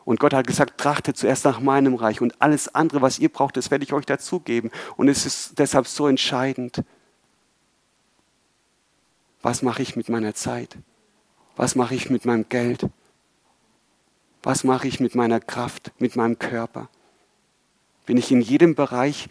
Und 0.05 0.19
Gott 0.19 0.33
hat 0.33 0.47
gesagt, 0.47 0.79
trachtet 0.79 1.17
zuerst 1.17 1.45
nach 1.45 1.59
meinem 1.59 1.93
Reich 1.93 2.21
und 2.21 2.41
alles 2.41 2.73
andere, 2.73 3.01
was 3.01 3.19
ihr 3.19 3.29
braucht, 3.29 3.55
das 3.55 3.69
werde 3.69 3.83
ich 3.83 3.93
euch 3.93 4.05
dazugeben. 4.05 4.71
Und 4.97 5.09
es 5.09 5.25
ist 5.25 5.59
deshalb 5.59 5.87
so 5.87 6.07
entscheidend. 6.07 6.83
Was 9.41 9.61
mache 9.61 9.81
ich 9.81 9.95
mit 9.95 10.09
meiner 10.09 10.33
Zeit? 10.35 10.77
Was 11.55 11.75
mache 11.75 11.95
ich 11.95 12.09
mit 12.09 12.25
meinem 12.25 12.47
Geld? 12.49 12.87
Was 14.43 14.63
mache 14.63 14.87
ich 14.87 14.99
mit 14.99 15.15
meiner 15.15 15.39
Kraft, 15.39 15.91
mit 15.99 16.15
meinem 16.15 16.39
Körper? 16.39 16.89
Bin 18.05 18.17
ich 18.17 18.31
in 18.31 18.41
jedem 18.41 18.75
Bereich 18.75 19.29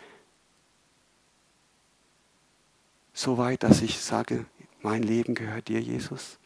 so 3.12 3.38
weit, 3.38 3.62
dass 3.62 3.82
ich 3.82 4.00
sage, 4.00 4.46
mein 4.82 5.02
Leben 5.02 5.34
gehört 5.34 5.68
dir, 5.68 5.80
Jesus? 5.80 6.38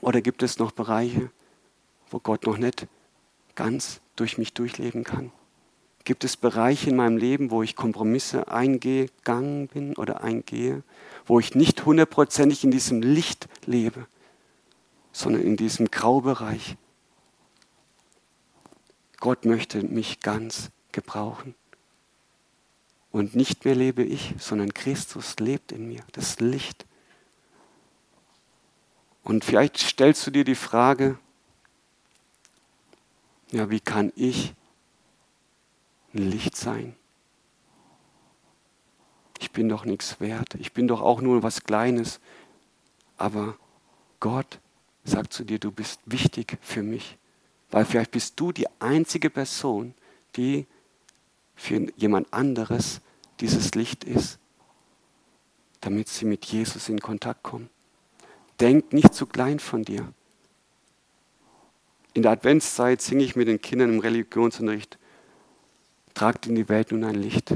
Oder 0.00 0.20
gibt 0.20 0.42
es 0.42 0.58
noch 0.58 0.72
Bereiche, 0.72 1.30
wo 2.10 2.18
Gott 2.18 2.44
noch 2.46 2.58
nicht 2.58 2.86
ganz 3.54 4.00
durch 4.16 4.36
mich 4.36 4.52
durchleben 4.52 5.04
kann? 5.04 5.32
Gibt 6.04 6.24
es 6.24 6.36
Bereiche 6.36 6.90
in 6.90 6.96
meinem 6.96 7.16
Leben, 7.16 7.50
wo 7.50 7.62
ich 7.62 7.76
Kompromisse 7.76 8.48
eingegangen 8.48 9.68
bin 9.68 9.96
oder 9.96 10.22
eingehe, 10.22 10.82
wo 11.26 11.38
ich 11.38 11.54
nicht 11.54 11.84
hundertprozentig 11.84 12.64
in 12.64 12.72
diesem 12.72 13.02
Licht 13.02 13.48
lebe, 13.66 14.06
sondern 15.12 15.42
in 15.42 15.56
diesem 15.56 15.90
Graubereich? 15.90 16.76
Gott 19.20 19.44
möchte 19.44 19.82
mich 19.84 20.18
ganz 20.20 20.70
gebrauchen. 20.90 21.54
Und 23.12 23.36
nicht 23.36 23.64
mehr 23.64 23.76
lebe 23.76 24.02
ich, 24.02 24.34
sondern 24.38 24.74
Christus 24.74 25.36
lebt 25.38 25.70
in 25.70 25.86
mir, 25.86 26.00
das 26.12 26.40
Licht. 26.40 26.86
Und 29.22 29.44
vielleicht 29.44 29.78
stellst 29.78 30.26
du 30.26 30.32
dir 30.32 30.44
die 30.44 30.56
Frage, 30.56 31.18
ja, 33.52 33.70
wie 33.70 33.80
kann 33.80 34.12
ich 34.16 34.54
Licht 36.12 36.56
sein. 36.56 36.94
Ich 39.40 39.50
bin 39.50 39.68
doch 39.68 39.84
nichts 39.84 40.20
wert. 40.20 40.54
Ich 40.54 40.72
bin 40.72 40.86
doch 40.86 41.00
auch 41.00 41.20
nur 41.20 41.42
was 41.42 41.64
Kleines. 41.64 42.20
Aber 43.16 43.56
Gott 44.20 44.60
sagt 45.04 45.32
zu 45.32 45.44
dir, 45.44 45.58
du 45.58 45.72
bist 45.72 46.00
wichtig 46.06 46.58
für 46.60 46.82
mich. 46.82 47.18
Weil 47.70 47.84
vielleicht 47.84 48.10
bist 48.10 48.38
du 48.38 48.52
die 48.52 48.68
einzige 48.80 49.30
Person, 49.30 49.94
die 50.36 50.66
für 51.54 51.86
jemand 51.96 52.32
anderes 52.32 53.00
dieses 53.40 53.74
Licht 53.74 54.04
ist, 54.04 54.38
damit 55.80 56.08
sie 56.08 56.24
mit 56.24 56.44
Jesus 56.44 56.88
in 56.88 57.00
Kontakt 57.00 57.42
kommen. 57.42 57.68
Denk 58.60 58.92
nicht 58.92 59.14
zu 59.14 59.26
klein 59.26 59.58
von 59.58 59.82
dir. 59.82 60.12
In 62.14 62.22
der 62.22 62.32
Adventszeit 62.32 63.00
singe 63.00 63.24
ich 63.24 63.36
mit 63.36 63.48
den 63.48 63.60
Kindern 63.60 63.94
im 63.94 64.00
Religionsunterricht 64.00 64.98
Tragt 66.14 66.46
in 66.46 66.54
die 66.54 66.68
Welt 66.68 66.92
nun 66.92 67.04
ein 67.04 67.14
Licht. 67.14 67.54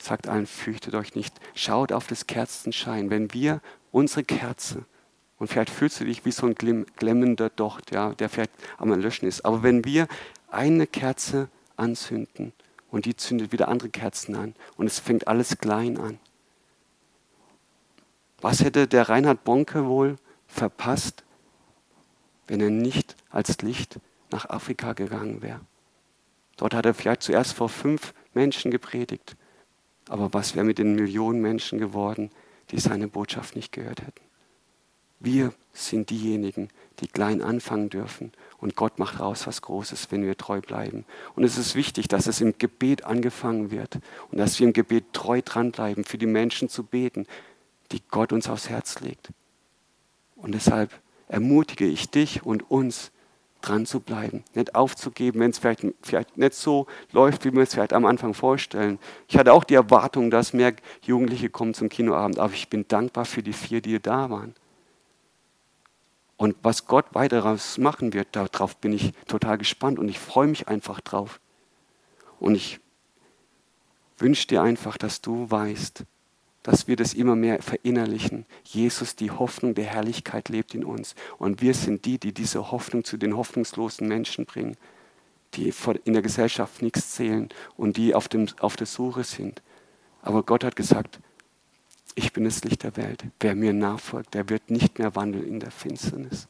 Sagt 0.00 0.28
allen, 0.28 0.46
fürchtet 0.46 0.94
euch 0.94 1.14
nicht. 1.14 1.34
Schaut 1.54 1.92
auf 1.92 2.06
das 2.06 2.26
Kerzenschein. 2.26 3.10
Wenn 3.10 3.32
wir 3.32 3.60
unsere 3.90 4.24
Kerze, 4.24 4.84
und 5.38 5.48
vielleicht 5.48 5.70
fühlst 5.70 6.00
du 6.00 6.04
dich 6.04 6.24
wie 6.24 6.32
so 6.32 6.46
ein 6.46 6.54
glemmender 6.54 7.50
Docht, 7.50 7.92
ja, 7.92 8.12
der 8.14 8.28
vielleicht 8.28 8.52
am 8.76 8.92
Löschen 8.92 9.26
ist, 9.26 9.44
aber 9.44 9.62
wenn 9.62 9.84
wir 9.84 10.08
eine 10.50 10.86
Kerze 10.86 11.48
anzünden 11.76 12.52
und 12.90 13.04
die 13.04 13.16
zündet 13.16 13.52
wieder 13.52 13.68
andere 13.68 13.88
Kerzen 13.88 14.34
an 14.34 14.54
und 14.76 14.86
es 14.86 14.98
fängt 14.98 15.28
alles 15.28 15.58
klein 15.58 15.98
an. 15.98 16.18
Was 18.40 18.62
hätte 18.62 18.86
der 18.86 19.08
Reinhard 19.08 19.44
Bonke 19.44 19.86
wohl 19.86 20.16
verpasst, 20.46 21.24
wenn 22.46 22.60
er 22.60 22.70
nicht 22.70 23.16
als 23.30 23.60
Licht 23.62 23.98
nach 24.30 24.48
Afrika 24.48 24.92
gegangen 24.92 25.42
wäre? 25.42 25.60
Dort 26.58 26.74
hat 26.74 26.84
er 26.84 26.92
vielleicht 26.92 27.22
zuerst 27.22 27.54
vor 27.54 27.70
fünf 27.70 28.12
Menschen 28.34 28.70
gepredigt. 28.70 29.36
Aber 30.08 30.34
was 30.34 30.54
wäre 30.54 30.66
mit 30.66 30.78
den 30.78 30.94
Millionen 30.94 31.40
Menschen 31.40 31.78
geworden, 31.78 32.30
die 32.70 32.78
seine 32.78 33.08
Botschaft 33.08 33.56
nicht 33.56 33.72
gehört 33.72 34.02
hätten? 34.02 34.20
Wir 35.20 35.52
sind 35.72 36.10
diejenigen, 36.10 36.68
die 37.00 37.08
klein 37.08 37.42
anfangen 37.42 37.90
dürfen. 37.90 38.32
Und 38.58 38.76
Gott 38.76 38.98
macht 38.98 39.20
raus 39.20 39.46
was 39.46 39.62
Großes, 39.62 40.10
wenn 40.10 40.24
wir 40.24 40.36
treu 40.36 40.60
bleiben. 40.60 41.04
Und 41.34 41.44
es 41.44 41.58
ist 41.58 41.74
wichtig, 41.74 42.08
dass 42.08 42.26
es 42.26 42.40
im 42.40 42.58
Gebet 42.58 43.04
angefangen 43.04 43.70
wird 43.70 43.98
und 44.30 44.38
dass 44.38 44.58
wir 44.58 44.66
im 44.66 44.72
Gebet 44.72 45.12
treu 45.12 45.40
dranbleiben, 45.44 46.04
für 46.04 46.18
die 46.18 46.26
Menschen 46.26 46.68
zu 46.68 46.84
beten, 46.84 47.26
die 47.92 48.02
Gott 48.10 48.32
uns 48.32 48.48
aufs 48.48 48.68
Herz 48.68 49.00
legt. 49.00 49.30
Und 50.36 50.54
deshalb 50.54 50.92
ermutige 51.28 51.86
ich 51.86 52.10
dich 52.10 52.44
und 52.44 52.70
uns, 52.70 53.10
dran 53.60 53.86
zu 53.86 54.00
bleiben, 54.00 54.44
nicht 54.54 54.74
aufzugeben, 54.74 55.40
wenn 55.40 55.50
es 55.50 55.58
vielleicht, 55.58 55.86
vielleicht 56.02 56.36
nicht 56.36 56.54
so 56.54 56.86
läuft, 57.12 57.44
wie 57.44 57.52
wir 57.52 57.62
es 57.62 57.74
vielleicht 57.74 57.92
am 57.92 58.06
Anfang 58.06 58.34
vorstellen. 58.34 58.98
Ich 59.26 59.36
hatte 59.36 59.52
auch 59.52 59.64
die 59.64 59.74
Erwartung, 59.74 60.30
dass 60.30 60.52
mehr 60.52 60.74
Jugendliche 61.02 61.50
kommen 61.50 61.74
zum 61.74 61.88
Kinoabend, 61.88 62.38
aber 62.38 62.52
ich 62.52 62.68
bin 62.68 62.86
dankbar 62.86 63.24
für 63.24 63.42
die 63.42 63.52
vier, 63.52 63.80
die 63.80 64.00
da 64.00 64.30
waren. 64.30 64.54
Und 66.36 66.56
was 66.62 66.86
Gott 66.86 67.06
weiteres 67.14 67.78
machen 67.78 68.12
wird, 68.12 68.28
darauf 68.32 68.76
bin 68.76 68.92
ich 68.92 69.12
total 69.26 69.58
gespannt 69.58 69.98
und 69.98 70.08
ich 70.08 70.20
freue 70.20 70.46
mich 70.46 70.68
einfach 70.68 71.00
drauf. 71.00 71.40
Und 72.38 72.54
ich 72.54 72.78
wünsche 74.18 74.46
dir 74.46 74.62
einfach, 74.62 74.96
dass 74.96 75.20
du 75.20 75.50
weißt, 75.50 76.04
dass 76.62 76.88
wir 76.88 76.96
das 76.96 77.14
immer 77.14 77.36
mehr 77.36 77.62
verinnerlichen. 77.62 78.44
Jesus, 78.64 79.16
die 79.16 79.30
Hoffnung 79.30 79.74
der 79.74 79.86
Herrlichkeit 79.86 80.48
lebt 80.48 80.74
in 80.74 80.84
uns. 80.84 81.14
Und 81.38 81.62
wir 81.62 81.74
sind 81.74 82.04
die, 82.04 82.18
die 82.18 82.32
diese 82.32 82.70
Hoffnung 82.70 83.04
zu 83.04 83.16
den 83.16 83.36
hoffnungslosen 83.36 84.06
Menschen 84.06 84.44
bringen, 84.44 84.76
die 85.54 85.72
in 86.04 86.12
der 86.12 86.22
Gesellschaft 86.22 86.82
nichts 86.82 87.12
zählen 87.12 87.48
und 87.76 87.96
die 87.96 88.14
auf, 88.14 88.28
dem, 88.28 88.46
auf 88.60 88.76
der 88.76 88.86
Suche 88.86 89.24
sind. 89.24 89.62
Aber 90.20 90.42
Gott 90.42 90.64
hat 90.64 90.76
gesagt, 90.76 91.20
ich 92.14 92.32
bin 92.32 92.44
das 92.44 92.64
Licht 92.64 92.82
der 92.82 92.96
Welt. 92.96 93.24
Wer 93.40 93.54
mir 93.54 93.72
nachfolgt, 93.72 94.34
der 94.34 94.48
wird 94.48 94.70
nicht 94.70 94.98
mehr 94.98 95.14
wandeln 95.14 95.46
in 95.46 95.60
der 95.60 95.70
Finsternis. 95.70 96.48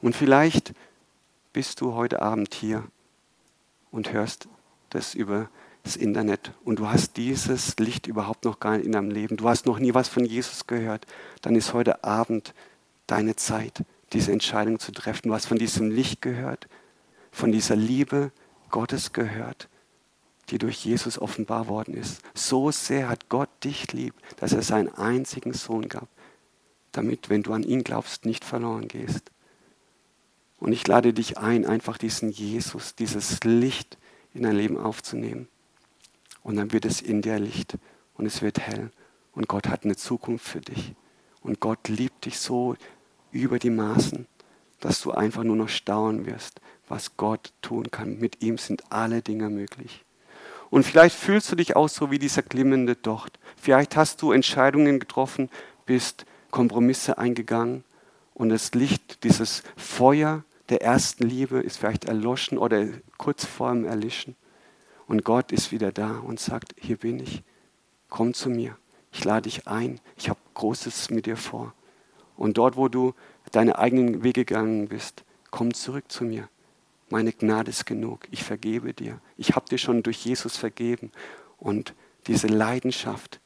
Und 0.00 0.16
vielleicht 0.16 0.72
bist 1.52 1.80
du 1.80 1.94
heute 1.94 2.22
Abend 2.22 2.54
hier 2.54 2.84
und 3.90 4.12
hörst 4.12 4.48
das 4.90 5.14
über 5.14 5.48
das 5.82 5.96
Internet 5.96 6.52
und 6.64 6.78
du 6.78 6.88
hast 6.88 7.16
dieses 7.16 7.78
Licht 7.78 8.06
überhaupt 8.06 8.44
noch 8.44 8.60
gar 8.60 8.76
nicht 8.76 8.86
in 8.86 8.92
deinem 8.92 9.10
Leben. 9.10 9.36
Du 9.36 9.48
hast 9.48 9.64
noch 9.64 9.78
nie 9.78 9.94
was 9.94 10.08
von 10.08 10.24
Jesus 10.24 10.66
gehört. 10.66 11.06
Dann 11.40 11.56
ist 11.56 11.72
heute 11.72 12.04
Abend 12.04 12.52
deine 13.06 13.34
Zeit, 13.36 13.82
diese 14.12 14.30
Entscheidung 14.32 14.78
zu 14.78 14.92
treffen. 14.92 15.28
Du 15.28 15.34
hast 15.34 15.46
von 15.46 15.58
diesem 15.58 15.90
Licht 15.90 16.20
gehört, 16.20 16.68
von 17.32 17.50
dieser 17.50 17.76
Liebe 17.76 18.30
Gottes 18.70 19.12
gehört 19.12 19.68
die 20.50 20.58
durch 20.58 20.84
Jesus 20.84 21.18
offenbar 21.18 21.68
worden 21.68 21.94
ist. 21.94 22.22
So 22.34 22.70
sehr 22.70 23.08
hat 23.08 23.28
Gott 23.28 23.48
dich 23.62 23.92
lieb, 23.92 24.14
dass 24.36 24.52
er 24.52 24.62
seinen 24.62 24.88
einzigen 24.88 25.52
Sohn 25.52 25.88
gab, 25.88 26.08
damit, 26.92 27.30
wenn 27.30 27.42
du 27.42 27.52
an 27.52 27.62
ihn 27.62 27.84
glaubst, 27.84 28.24
nicht 28.24 28.44
verloren 28.44 28.88
gehst. 28.88 29.30
Und 30.58 30.72
ich 30.72 30.86
lade 30.86 31.12
dich 31.12 31.38
ein, 31.38 31.64
einfach 31.64 31.98
diesen 31.98 32.30
Jesus, 32.30 32.94
dieses 32.94 33.42
Licht 33.44 33.96
in 34.34 34.42
dein 34.42 34.56
Leben 34.56 34.76
aufzunehmen. 34.76 35.48
Und 36.42 36.56
dann 36.56 36.72
wird 36.72 36.84
es 36.84 37.00
in 37.00 37.22
dir 37.22 37.38
Licht 37.38 37.76
und 38.14 38.26
es 38.26 38.42
wird 38.42 38.60
hell. 38.60 38.90
Und 39.32 39.48
Gott 39.48 39.68
hat 39.68 39.84
eine 39.84 39.96
Zukunft 39.96 40.46
für 40.46 40.60
dich. 40.60 40.94
Und 41.42 41.60
Gott 41.60 41.88
liebt 41.88 42.24
dich 42.24 42.38
so 42.38 42.76
über 43.32 43.58
die 43.58 43.70
Maßen, 43.70 44.26
dass 44.80 45.00
du 45.00 45.12
einfach 45.12 45.44
nur 45.44 45.56
noch 45.56 45.68
staunen 45.68 46.26
wirst, 46.26 46.60
was 46.88 47.16
Gott 47.16 47.52
tun 47.62 47.90
kann. 47.90 48.18
Mit 48.18 48.42
ihm 48.42 48.58
sind 48.58 48.90
alle 48.90 49.22
Dinge 49.22 49.50
möglich. 49.50 50.04
Und 50.70 50.84
vielleicht 50.84 51.16
fühlst 51.16 51.50
du 51.50 51.56
dich 51.56 51.76
auch 51.76 51.88
so 51.88 52.10
wie 52.10 52.18
dieser 52.18 52.42
glimmende 52.42 52.94
Docht. 52.94 53.38
Vielleicht 53.56 53.96
hast 53.96 54.22
du 54.22 54.32
Entscheidungen 54.32 55.00
getroffen, 55.00 55.50
bist 55.84 56.24
Kompromisse 56.50 57.18
eingegangen 57.18 57.84
und 58.34 58.48
das 58.50 58.72
Licht, 58.74 59.24
dieses 59.24 59.62
Feuer 59.76 60.44
der 60.70 60.82
ersten 60.82 61.24
Liebe 61.24 61.58
ist 61.60 61.78
vielleicht 61.78 62.06
erloschen 62.06 62.58
oder 62.58 62.86
kurz 63.18 63.44
vor 63.44 63.70
dem 63.72 63.84
Erlischen. 63.84 64.36
Und 65.06 65.24
Gott 65.24 65.52
ist 65.52 65.72
wieder 65.72 65.92
da 65.92 66.18
und 66.18 66.40
sagt, 66.40 66.74
hier 66.78 66.96
bin 66.96 67.18
ich, 67.18 67.42
komm 68.08 68.32
zu 68.32 68.48
mir, 68.48 68.76
ich 69.12 69.24
lade 69.24 69.42
dich 69.42 69.66
ein, 69.66 70.00
ich 70.16 70.28
habe 70.28 70.40
Großes 70.54 71.10
mit 71.10 71.26
dir 71.26 71.36
vor. 71.36 71.74
Und 72.36 72.56
dort, 72.58 72.76
wo 72.76 72.88
du 72.88 73.14
deine 73.52 73.78
eigenen 73.78 74.22
Wege 74.22 74.44
gegangen 74.44 74.88
bist, 74.88 75.24
komm 75.50 75.74
zurück 75.74 76.10
zu 76.10 76.24
mir 76.24 76.48
meine 77.10 77.32
Gnade 77.32 77.70
ist 77.70 77.86
genug, 77.86 78.26
ich 78.30 78.44
vergebe 78.44 78.94
dir. 78.94 79.20
Ich 79.36 79.56
habe 79.56 79.68
dir 79.68 79.78
schon 79.78 80.02
durch 80.02 80.24
Jesus 80.24 80.56
vergeben. 80.56 81.10
Und 81.58 81.94
diese 82.26 82.46
Leidenschaft, 82.46 83.40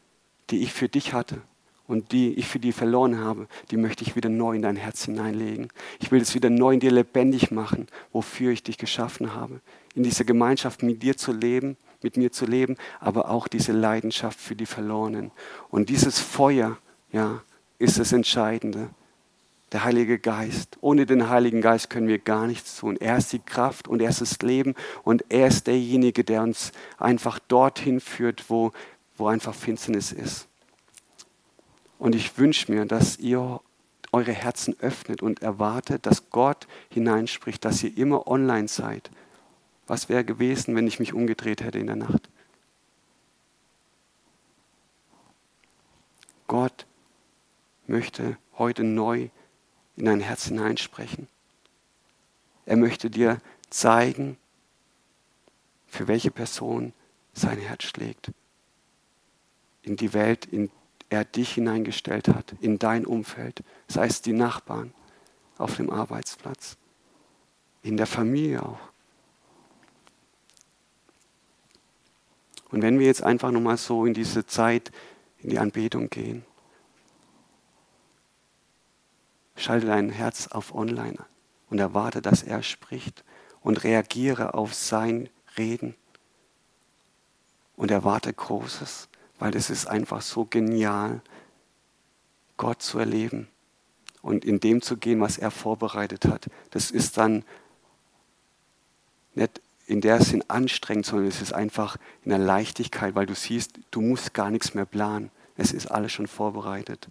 die 0.51 0.63
ich 0.63 0.73
für 0.73 0.89
dich 0.89 1.13
hatte 1.13 1.43
und 1.87 2.13
die 2.13 2.35
ich 2.35 2.47
für 2.47 2.59
die 2.59 2.73
verloren 2.73 3.19
habe, 3.19 3.47
die 3.71 3.77
möchte 3.77 4.05
ich 4.05 4.17
wieder 4.17 4.29
neu 4.29 4.57
in 4.57 4.63
dein 4.63 4.77
Herz 4.77 5.05
hineinlegen. 5.05 5.69
Ich 6.01 6.11
will 6.11 6.21
es 6.21 6.35
wieder 6.35 6.51
neu 6.51 6.75
in 6.75 6.81
dir 6.81 6.91
lebendig 6.91 7.51
machen, 7.51 7.87
wofür 8.13 8.53
ich 8.53 8.63
dich 8.63 8.79
geschaffen 8.79 9.35
habe. 9.35 9.61
In 9.95 10.03
dieser 10.03 10.25
Gemeinschaft 10.25 10.83
mit 10.83 11.03
dir 11.03 11.17
zu 11.17 11.33
leben, 11.33 11.77
mit 12.03 12.17
mir 12.17 12.33
zu 12.33 12.47
leben, 12.47 12.77
aber 13.01 13.31
auch 13.31 13.49
diese 13.49 13.73
Leidenschaft 13.73 14.41
für 14.41 14.57
die 14.57 14.67
Verlorenen. 14.67 15.31
Und 15.71 15.89
dieses 15.89 16.19
Feuer, 16.19 16.79
ja, 17.13 17.43
ist 17.79 17.99
das 17.99 18.13
Entscheidende 18.13 18.91
der 19.73 19.85
Heilige 19.85 20.19
Geist. 20.19 20.79
Ohne 20.81 21.05
den 21.05 21.29
Heiligen 21.29 21.61
Geist 21.61 21.91
können 21.91 22.07
wir 22.07 22.19
gar 22.19 22.47
nichts 22.47 22.77
tun. 22.77 22.97
Er 22.97 23.19
ist 23.19 23.33
die 23.33 23.41
Kraft 23.41 23.89
und 23.89 24.01
er 24.01 24.11
ist 24.11 24.21
das 24.21 24.39
Leben 24.39 24.75
und 25.03 25.25
er 25.31 25.49
ist 25.49 25.67
derjenige, 25.67 26.23
der 26.23 26.43
uns 26.43 26.73
einfach 26.97 27.41
dorthin 27.41 28.01
führt, 28.01 28.49
wo, 28.49 28.73
wo 29.17 29.27
einfach 29.27 29.55
Finsternis 29.55 30.13
ist. 30.13 30.49
Und 32.05 32.15
ich 32.15 32.37
wünsche 32.37 32.71
mir, 32.71 32.85
dass 32.85 33.19
ihr 33.19 33.63
eure 34.13 34.33
Herzen 34.33 34.79
öffnet 34.81 35.23
und 35.23 35.41
erwartet, 35.41 36.05
dass 36.05 36.29
Gott 36.29 36.67
hineinspricht, 36.91 37.65
dass 37.65 37.83
ihr 37.83 37.97
immer 37.97 38.27
online 38.27 38.69
seid. 38.69 39.11
Was 39.87 40.11
wäre 40.11 40.23
gewesen, 40.23 40.77
wenn 40.77 40.87
ich 40.87 40.99
mich 41.01 41.15
umgedreht 41.15 41.63
hätte 41.63 41.79
in 41.79 41.87
der 41.87 41.97
Nacht? 41.97 42.29
Gott 46.47 46.85
möchte 47.87 48.37
heute 48.59 48.85
neu 48.85 49.31
in 49.97 50.05
dein 50.05 50.21
Herz 50.21 50.49
hineinsprechen. 50.49 51.27
Er 52.67 52.77
möchte 52.77 53.09
dir 53.09 53.39
zeigen, 53.71 54.37
für 55.87 56.07
welche 56.07 56.31
Person 56.31 56.93
sein 57.33 57.59
Herz 57.61 57.85
schlägt. 57.85 58.31
In 59.81 59.97
die 59.97 60.13
Welt, 60.13 60.45
in 60.45 60.71
er 61.15 61.25
dich 61.25 61.55
hineingestellt 61.55 62.29
hat, 62.29 62.55
in 62.61 62.79
dein 62.79 63.07
Umfeld, 63.07 63.63
sei 63.89 64.07
es 64.07 64.23
die 64.23 64.33
Nachbarn 64.33 64.93
auf 65.59 65.77
dem 65.77 65.91
Arbeitsplatz, 65.91 66.77
in 67.83 67.97
der 67.97 68.07
Familie 68.07 68.63
auch. 68.63 68.81
Und 72.71 72.83
wenn 72.83 72.99
wir 72.99 73.07
jetzt 73.07 73.23
einfach 73.23 73.51
nochmal 73.51 73.77
so 73.77 74.05
in 74.05 74.15
diese 74.15 74.47
Zeit, 74.47 74.91
in 75.39 75.51
die 75.51 75.59
Anbetung 75.59 76.11
gehen, 76.11 76.45
Schalte 79.57 79.87
dein 79.87 80.11
Herz 80.11 80.49
auf 80.49 80.75
Online 80.75 81.19
und 81.71 81.79
erwarte, 81.79 82.21
dass 82.21 82.43
er 82.43 82.63
spricht 82.63 83.25
und 83.61 83.85
reagiere 83.85 84.55
auf 84.55 84.75
sein 84.75 85.29
Reden 85.57 85.95
und 87.77 87.91
erwarte 87.91 88.33
Großes, 88.33 89.09
weil 89.39 89.55
es 89.57 89.71
ist 89.71 89.87
einfach 89.87 90.23
so 90.23 90.45
genial, 90.45 91.21
Gott 92.57 92.83
zu 92.83 92.99
erleben 92.99 93.49
und 94.23 94.45
in 94.45 94.61
dem 94.61 94.81
zu 94.81 94.97
gehen, 94.97 95.21
was 95.21 95.39
er 95.39 95.51
vorbereitet 95.51 96.27
hat. 96.27 96.49
Das 96.71 96.91
ist 96.91 97.19
dann 97.19 97.45
nicht 99.35 99.61
in 99.87 100.01
der 100.01 100.23
Sinn 100.23 100.45
anstrengend, 100.49 101.07
sondern 101.07 101.29
es 101.29 101.43
ist 101.43 101.53
einfach 101.53 101.97
in 102.25 102.31
der 102.31 102.39
Leichtigkeit, 102.39 103.15
weil 103.15 103.27
du 103.27 103.35
siehst, 103.35 103.79
du 103.91 104.01
musst 104.01 104.33
gar 104.33 104.51
nichts 104.51 104.75
mehr 104.75 104.87
planen. 104.87 105.31
Es 105.57 105.73
ist 105.73 105.87
alles 105.87 106.13
schon 106.13 106.27
vorbereitet. 106.27 107.09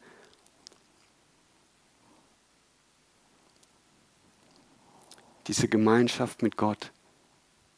Diese 5.48 5.68
Gemeinschaft 5.68 6.42
mit 6.42 6.56
Gott 6.56 6.92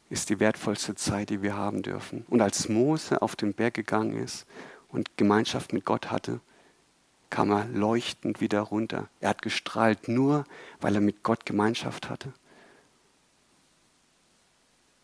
ist 0.08 0.30
die 0.30 0.40
wertvollste 0.40 0.94
Zeit, 0.94 1.30
die 1.30 1.42
wir 1.42 1.56
haben 1.56 1.82
dürfen. 1.82 2.24
Und 2.28 2.40
als 2.40 2.68
Mose 2.68 3.22
auf 3.22 3.36
den 3.36 3.54
Berg 3.54 3.74
gegangen 3.74 4.16
ist 4.22 4.46
und 4.88 5.16
Gemeinschaft 5.16 5.72
mit 5.72 5.84
Gott 5.84 6.10
hatte, 6.10 6.40
kam 7.30 7.50
er 7.50 7.64
leuchtend 7.66 8.40
wieder 8.40 8.60
runter. 8.60 9.08
Er 9.20 9.30
hat 9.30 9.42
gestrahlt 9.42 10.08
nur, 10.08 10.44
weil 10.80 10.94
er 10.94 11.00
mit 11.00 11.22
Gott 11.22 11.44
Gemeinschaft 11.44 12.08
hatte. 12.08 12.32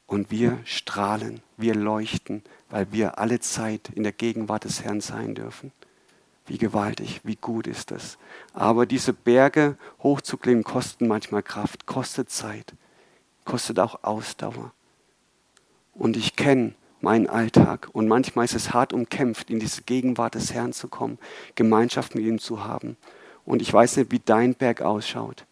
Und 0.07 0.31
wir 0.31 0.59
strahlen, 0.65 1.41
wir 1.57 1.75
leuchten, 1.75 2.43
weil 2.69 2.93
wir 2.93 3.19
alle 3.19 3.41
Zeit 3.41 3.89
in 3.89 4.03
der 4.03 4.13
Gegenwart 4.13 4.65
des 4.65 4.83
Herrn 4.85 5.01
sein 5.01 5.35
dürfen. 5.35 5.73
Wie 6.47 6.59
gewaltig, 6.59 7.21
wie 7.25 7.37
gut 7.37 7.67
ist 7.67 7.91
das. 7.91 8.19
Aber 8.53 8.85
diese 8.85 9.13
Berge 9.13 9.77
hochzuklimmen 10.03 10.65
kosten 10.65 11.09
manchmal 11.09 11.43
Kraft, 11.43 11.87
kostet 11.87 12.31
Zeit, 12.31 12.75
kostet 13.45 13.79
auch 13.79 14.05
Ausdauer. 14.05 14.73
Und 15.95 16.17
ich 16.17 16.37
kenne 16.37 16.75
meinen 17.01 17.29
Alltag 17.29 17.89
und 17.93 18.09
manchmal 18.09 18.45
ist 18.45 18.55
es 18.55 18.73
hart 18.73 18.93
umkämpft, 18.93 19.51
in 19.51 19.59
diese 19.59 19.83
Gegenwart 19.83 20.35
des 20.35 20.53
Herrn 20.55 20.73
zu 20.73 20.89
kommen, 20.89 21.19
Gemeinschaft 21.55 22.15
mit 22.15 22.25
ihm 22.25 22.39
zu 22.39 22.65
haben. 22.65 22.97
Und 23.45 23.61
ich 23.61 23.73
weiß 23.73 23.97
nicht, 23.97 24.13
wie 24.13 24.21
dein 24.21 24.55
Berg 24.55 24.83
ausschaut. 24.83 25.45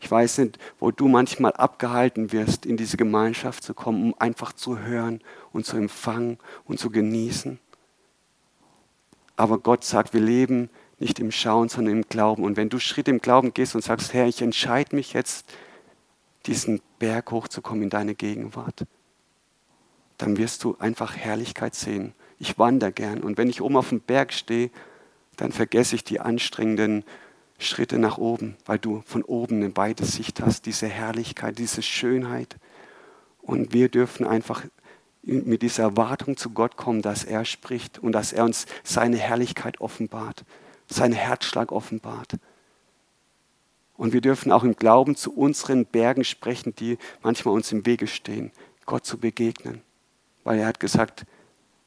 Ich 0.00 0.10
weiß 0.10 0.38
nicht, 0.38 0.58
wo 0.78 0.90
du 0.90 1.08
manchmal 1.08 1.52
abgehalten 1.52 2.32
wirst, 2.32 2.66
in 2.66 2.76
diese 2.76 2.96
Gemeinschaft 2.96 3.62
zu 3.62 3.74
kommen, 3.74 4.02
um 4.02 4.14
einfach 4.18 4.52
zu 4.52 4.78
hören 4.78 5.20
und 5.52 5.64
zu 5.66 5.76
empfangen 5.76 6.38
und 6.64 6.78
zu 6.78 6.90
genießen. 6.90 7.58
Aber 9.36 9.58
Gott 9.58 9.84
sagt, 9.84 10.14
wir 10.14 10.20
leben 10.20 10.70
nicht 10.98 11.18
im 11.18 11.30
Schauen, 11.30 11.68
sondern 11.68 11.96
im 11.96 12.08
Glauben. 12.08 12.44
Und 12.44 12.56
wenn 12.56 12.70
du 12.70 12.78
Schritt 12.78 13.08
im 13.08 13.20
Glauben 13.20 13.52
gehst 13.52 13.74
und 13.74 13.82
sagst, 13.82 14.14
Herr, 14.14 14.26
ich 14.26 14.40
entscheide 14.40 14.96
mich 14.96 15.12
jetzt, 15.12 15.46
diesen 16.46 16.80
Berg 16.98 17.30
hochzukommen 17.32 17.82
in 17.82 17.90
deine 17.90 18.14
Gegenwart, 18.14 18.86
dann 20.18 20.36
wirst 20.36 20.64
du 20.64 20.76
einfach 20.78 21.16
Herrlichkeit 21.16 21.74
sehen. 21.74 22.12
Ich 22.38 22.58
wandere 22.58 22.92
gern. 22.92 23.22
Und 23.22 23.38
wenn 23.38 23.48
ich 23.48 23.62
oben 23.62 23.76
auf 23.76 23.90
dem 23.90 24.00
Berg 24.00 24.32
stehe, 24.32 24.70
dann 25.36 25.52
vergesse 25.52 25.94
ich 25.94 26.04
die 26.04 26.20
anstrengenden 26.20 27.04
Schritte 27.58 27.98
nach 27.98 28.18
oben, 28.18 28.56
weil 28.66 28.78
du 28.78 29.02
von 29.06 29.22
oben 29.22 29.56
eine 29.56 29.76
weite 29.76 30.04
Sicht 30.04 30.40
hast, 30.40 30.66
diese 30.66 30.88
Herrlichkeit, 30.88 31.58
diese 31.58 31.82
Schönheit. 31.82 32.56
Und 33.40 33.72
wir 33.72 33.88
dürfen 33.88 34.26
einfach 34.26 34.64
mit 35.22 35.62
dieser 35.62 35.84
Erwartung 35.84 36.36
zu 36.36 36.50
Gott 36.50 36.76
kommen, 36.76 37.02
dass 37.02 37.24
er 37.24 37.44
spricht 37.44 37.98
und 37.98 38.12
dass 38.12 38.32
er 38.32 38.44
uns 38.44 38.66
seine 38.84 39.16
Herrlichkeit 39.16 39.80
offenbart, 39.80 40.44
seinen 40.86 41.14
Herzschlag 41.14 41.72
offenbart. 41.72 42.36
Und 43.96 44.12
wir 44.12 44.20
dürfen 44.20 44.52
auch 44.52 44.62
im 44.62 44.76
Glauben 44.76 45.16
zu 45.16 45.34
unseren 45.34 45.86
Bergen 45.86 46.24
sprechen, 46.24 46.74
die 46.76 46.98
manchmal 47.22 47.54
uns 47.54 47.72
im 47.72 47.86
Wege 47.86 48.06
stehen, 48.06 48.52
Gott 48.84 49.06
zu 49.06 49.18
begegnen. 49.18 49.82
Weil 50.46 50.60
er 50.60 50.68
hat 50.68 50.78
gesagt, 50.78 51.26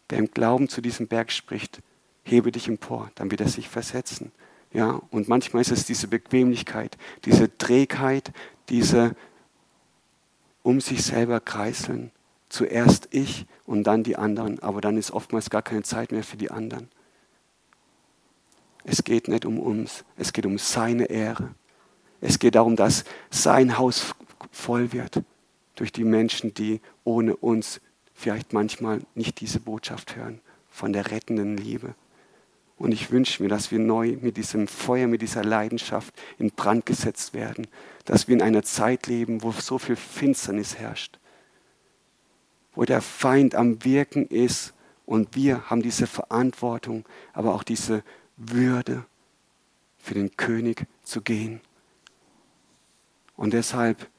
wer 0.10 0.18
im 0.18 0.32
Glauben 0.32 0.68
zu 0.68 0.82
diesem 0.82 1.08
Berg 1.08 1.32
spricht, 1.32 1.82
hebe 2.24 2.52
dich 2.52 2.68
empor, 2.68 3.10
dann 3.16 3.32
wird 3.32 3.40
er 3.40 3.48
sich 3.48 3.70
versetzen. 3.70 4.34
Ja, 4.74 5.02
und 5.12 5.30
manchmal 5.30 5.62
ist 5.62 5.72
es 5.72 5.86
diese 5.86 6.10
Bequemlichkeit, 6.10 6.98
diese 7.24 7.58
Trägheit, 7.58 8.34
diese 8.68 9.16
um 10.62 10.82
sich 10.82 11.04
selber 11.04 11.40
kreiseln. 11.40 12.12
Zuerst 12.50 13.08
ich 13.12 13.46
und 13.66 13.86
dann 13.86 14.04
die 14.04 14.18
anderen, 14.18 14.60
aber 14.60 14.82
dann 14.82 14.98
ist 14.98 15.12
oftmals 15.12 15.50
gar 15.50 15.62
keine 15.62 15.84
Zeit 15.84 16.12
mehr 16.12 16.26
für 16.26 16.36
die 16.36 16.52
anderen. 16.52 16.90
Es 18.84 19.06
geht 19.06 19.30
nicht 19.30 19.46
um 19.46 19.58
uns, 19.58 20.04
es 20.18 20.34
geht 20.34 20.46
um 20.46 20.58
seine 20.58 21.06
Ehre. 21.06 21.56
Es 22.20 22.40
geht 22.40 22.56
darum, 22.56 22.76
dass 22.76 23.06
sein 23.30 23.78
Haus 23.78 24.14
voll 24.52 24.92
wird 24.92 25.24
durch 25.76 25.94
die 25.94 26.04
Menschen, 26.04 26.54
die 26.54 26.82
ohne 27.06 27.38
uns 27.38 27.80
vielleicht 28.20 28.52
manchmal 28.52 29.02
nicht 29.16 29.40
diese 29.40 29.62
Botschaft 29.62 30.16
hören 30.16 30.42
von 30.70 30.92
der 30.92 31.10
rettenden 31.12 31.58
Liebe. 31.58 31.96
Und 32.78 32.92
ich 32.92 33.12
wünsche 33.12 33.42
mir, 33.42 33.50
dass 33.50 33.72
wir 33.72 33.80
neu 33.80 34.18
mit 34.22 34.38
diesem 34.38 34.68
Feuer, 34.68 35.08
mit 35.08 35.22
dieser 35.22 35.44
Leidenschaft 35.44 36.14
in 36.38 36.52
Brand 36.52 36.86
gesetzt 36.86 37.34
werden, 37.34 37.68
dass 38.06 38.28
wir 38.28 38.36
in 38.36 38.42
einer 38.42 38.64
Zeit 38.64 39.08
leben, 39.08 39.42
wo 39.42 39.52
so 39.52 39.78
viel 39.78 39.96
Finsternis 39.96 40.78
herrscht, 40.78 41.20
wo 42.74 42.86
der 42.86 43.02
Feind 43.02 43.56
am 43.56 43.84
Wirken 43.84 44.28
ist 44.28 44.74
und 45.06 45.36
wir 45.36 45.70
haben 45.70 45.82
diese 45.82 46.08
Verantwortung, 46.08 47.06
aber 47.34 47.54
auch 47.54 47.64
diese 47.64 48.04
Würde, 48.38 49.06
für 49.98 50.14
den 50.14 50.36
König 50.38 50.88
zu 51.04 51.22
gehen. 51.22 51.60
Und 53.36 53.54
deshalb 53.54 54.10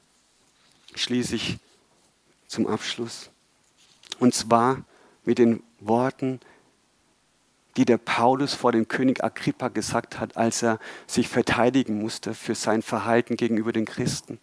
schließe 0.93 1.35
ich 1.35 1.57
zum 2.47 2.67
Abschluss. 2.67 3.30
Und 4.21 4.35
zwar 4.35 4.83
mit 5.25 5.39
den 5.39 5.63
Worten, 5.79 6.39
die 7.75 7.85
der 7.85 7.97
Paulus 7.97 8.53
vor 8.53 8.71
dem 8.71 8.87
König 8.87 9.23
Agrippa 9.23 9.69
gesagt 9.69 10.19
hat, 10.19 10.37
als 10.37 10.61
er 10.61 10.77
sich 11.07 11.27
verteidigen 11.27 11.99
musste 11.99 12.35
für 12.35 12.53
sein 12.53 12.83
Verhalten 12.83 13.35
gegenüber 13.35 13.73
den 13.73 13.85
Christen. 13.85 14.39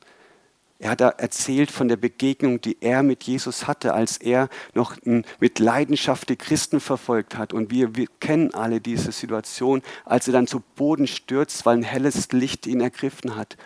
Er 0.80 0.90
hat 0.90 1.00
erzählt 1.00 1.70
von 1.70 1.86
der 1.86 1.96
Begegnung, 1.96 2.60
die 2.60 2.76
er 2.80 3.04
mit 3.04 3.22
Jesus 3.22 3.68
hatte, 3.68 3.94
als 3.94 4.16
er 4.16 4.48
noch 4.74 4.96
mit 5.38 5.60
Leidenschaft 5.60 6.28
die 6.28 6.36
Christen 6.36 6.80
verfolgt 6.80 7.38
hat. 7.38 7.52
Und 7.52 7.70
wir, 7.70 7.94
wir 7.94 8.08
kennen 8.18 8.54
alle 8.54 8.80
diese 8.80 9.12
Situation, 9.12 9.82
als 10.04 10.26
er 10.26 10.32
dann 10.32 10.48
zu 10.48 10.58
Boden 10.74 11.06
stürzt, 11.06 11.66
weil 11.66 11.76
ein 11.76 11.82
helles 11.84 12.32
Licht 12.32 12.66
ihn 12.66 12.80
ergriffen 12.80 13.36
hat. 13.36 13.56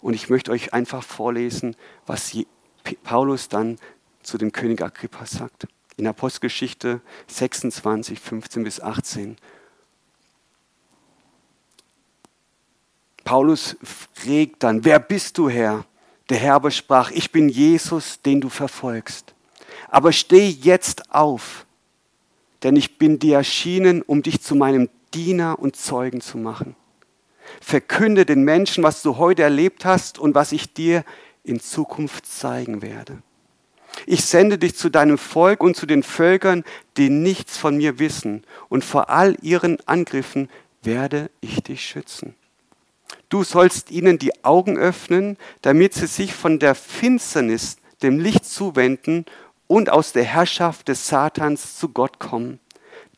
Und 0.00 0.14
ich 0.14 0.28
möchte 0.28 0.50
euch 0.50 0.72
einfach 0.72 1.04
vorlesen, 1.04 1.76
was 2.04 2.36
Paulus 3.04 3.48
dann 3.48 3.78
zu 4.28 4.38
dem 4.38 4.52
König 4.52 4.82
Agrippa 4.82 5.26
sagt. 5.26 5.66
In 5.96 6.06
Apostelgeschichte 6.06 7.00
26, 7.26 8.20
15 8.20 8.62
bis 8.62 8.80
18. 8.80 9.36
Paulus 13.24 13.76
fragt 13.82 14.62
dann, 14.62 14.84
wer 14.84 15.00
bist 15.00 15.38
du 15.38 15.48
Herr? 15.48 15.84
Der 16.28 16.38
Herr 16.38 16.54
aber 16.54 16.70
sprach, 16.70 17.10
ich 17.10 17.32
bin 17.32 17.48
Jesus, 17.48 18.20
den 18.20 18.40
du 18.40 18.48
verfolgst. 18.48 19.34
Aber 19.88 20.12
steh 20.12 20.46
jetzt 20.48 21.10
auf, 21.12 21.66
denn 22.62 22.76
ich 22.76 22.98
bin 22.98 23.18
dir 23.18 23.38
erschienen, 23.38 24.02
um 24.02 24.22
dich 24.22 24.42
zu 24.42 24.54
meinem 24.54 24.90
Diener 25.14 25.58
und 25.58 25.74
Zeugen 25.74 26.20
zu 26.20 26.36
machen. 26.36 26.76
Verkünde 27.60 28.26
den 28.26 28.42
Menschen, 28.42 28.84
was 28.84 29.02
du 29.02 29.16
heute 29.16 29.42
erlebt 29.42 29.86
hast 29.86 30.18
und 30.18 30.34
was 30.34 30.52
ich 30.52 30.74
dir 30.74 31.02
in 31.44 31.60
Zukunft 31.60 32.26
zeigen 32.26 32.82
werde. 32.82 33.22
Ich 34.06 34.24
sende 34.24 34.58
dich 34.58 34.76
zu 34.76 34.90
deinem 34.90 35.18
Volk 35.18 35.62
und 35.62 35.76
zu 35.76 35.86
den 35.86 36.02
Völkern, 36.02 36.64
die 36.96 37.10
nichts 37.10 37.56
von 37.56 37.76
mir 37.76 37.98
wissen, 37.98 38.44
und 38.68 38.84
vor 38.84 39.10
all 39.10 39.36
ihren 39.42 39.78
Angriffen 39.86 40.48
werde 40.82 41.30
ich 41.40 41.62
dich 41.62 41.84
schützen. 41.84 42.34
Du 43.28 43.44
sollst 43.44 43.90
ihnen 43.90 44.18
die 44.18 44.44
Augen 44.44 44.78
öffnen, 44.78 45.36
damit 45.62 45.94
sie 45.94 46.06
sich 46.06 46.32
von 46.32 46.58
der 46.58 46.74
Finsternis 46.74 47.76
dem 48.02 48.18
Licht 48.18 48.44
zuwenden 48.44 49.26
und 49.66 49.90
aus 49.90 50.12
der 50.12 50.24
Herrschaft 50.24 50.88
des 50.88 51.08
Satans 51.08 51.76
zu 51.76 51.90
Gott 51.90 52.18
kommen. 52.18 52.58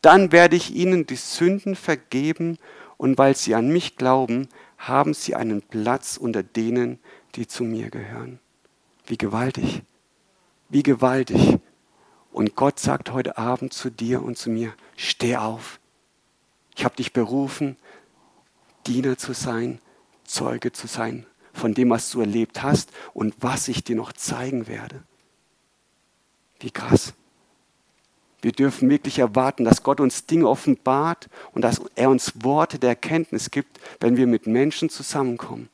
Dann 0.02 0.32
werde 0.32 0.56
ich 0.56 0.74
ihnen 0.74 1.06
die 1.06 1.16
Sünden 1.16 1.76
vergeben 1.76 2.58
und 2.96 3.18
weil 3.18 3.36
sie 3.36 3.54
an 3.54 3.68
mich 3.68 3.96
glauben, 3.96 4.48
haben 4.78 5.14
sie 5.14 5.34
einen 5.34 5.62
Platz 5.62 6.16
unter 6.16 6.42
denen, 6.42 6.98
die 7.34 7.46
zu 7.46 7.64
mir 7.64 7.90
gehören. 7.90 8.40
Wie 9.06 9.18
gewaltig, 9.18 9.82
wie 10.70 10.82
gewaltig. 10.82 11.58
Und 12.32 12.54
Gott 12.56 12.78
sagt 12.78 13.12
heute 13.12 13.36
Abend 13.36 13.72
zu 13.72 13.90
dir 13.90 14.22
und 14.22 14.38
zu 14.38 14.50
mir, 14.50 14.72
steh 14.96 15.36
auf. 15.36 15.80
Ich 16.76 16.84
habe 16.84 16.96
dich 16.96 17.12
berufen, 17.12 17.76
Diener 18.86 19.18
zu 19.18 19.34
sein, 19.34 19.80
Zeuge 20.24 20.72
zu 20.72 20.86
sein 20.86 21.26
von 21.52 21.74
dem, 21.74 21.90
was 21.90 22.10
du 22.10 22.20
erlebt 22.20 22.62
hast 22.62 22.90
und 23.12 23.34
was 23.40 23.68
ich 23.68 23.84
dir 23.84 23.96
noch 23.96 24.12
zeigen 24.12 24.66
werde. 24.66 25.02
Wie 26.60 26.70
krass. 26.70 27.14
Wir 28.42 28.52
dürfen 28.52 28.88
wirklich 28.88 29.18
erwarten, 29.18 29.64
dass 29.64 29.82
Gott 29.82 30.00
uns 30.00 30.24
Dinge 30.24 30.48
offenbart 30.48 31.28
und 31.52 31.62
dass 31.62 31.80
er 31.94 32.08
uns 32.08 32.42
Worte 32.42 32.78
der 32.78 32.90
Erkenntnis 32.90 33.50
gibt, 33.50 33.78
wenn 34.00 34.16
wir 34.16 34.26
mit 34.26 34.46
Menschen 34.46 34.88
zusammenkommen. 34.88 35.68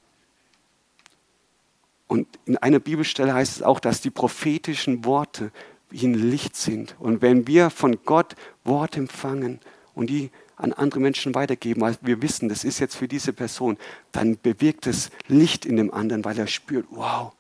Und 2.08 2.28
in 2.44 2.56
einer 2.56 2.78
Bibelstelle 2.78 3.34
heißt 3.34 3.56
es 3.56 3.62
auch, 3.62 3.80
dass 3.80 4.00
die 4.00 4.10
prophetischen 4.10 5.04
Worte 5.04 5.50
wie 5.90 6.06
ein 6.06 6.14
Licht 6.14 6.56
sind. 6.56 6.96
Und 6.98 7.22
wenn 7.22 7.46
wir 7.46 7.70
von 7.70 7.98
Gott 8.04 8.36
Worte 8.64 9.00
empfangen 9.00 9.60
und 9.94 10.10
die 10.10 10.30
an 10.56 10.72
andere 10.72 11.00
Menschen 11.00 11.34
weitergeben, 11.34 11.80
weil 11.80 11.96
wir 12.00 12.22
wissen, 12.22 12.48
das 12.48 12.64
ist 12.64 12.78
jetzt 12.78 12.96
für 12.96 13.08
diese 13.08 13.32
Person, 13.32 13.76
dann 14.12 14.38
bewirkt 14.40 14.86
es 14.86 15.10
Licht 15.28 15.66
in 15.66 15.76
dem 15.76 15.92
anderen, 15.92 16.24
weil 16.24 16.38
er 16.38 16.46
spürt, 16.46 16.86
wow, 16.90 17.32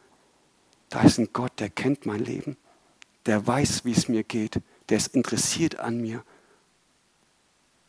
da 0.90 1.02
ist 1.02 1.18
ein 1.18 1.30
Gott, 1.32 1.52
der 1.58 1.70
kennt 1.70 2.06
mein 2.06 2.24
Leben, 2.24 2.56
der 3.24 3.46
weiß, 3.46 3.84
wie 3.84 3.92
es 3.92 4.08
mir 4.08 4.22
geht 4.22 4.60
der 4.88 4.98
ist 4.98 5.14
interessiert 5.14 5.78
an 5.78 6.00
mir. 6.00 6.22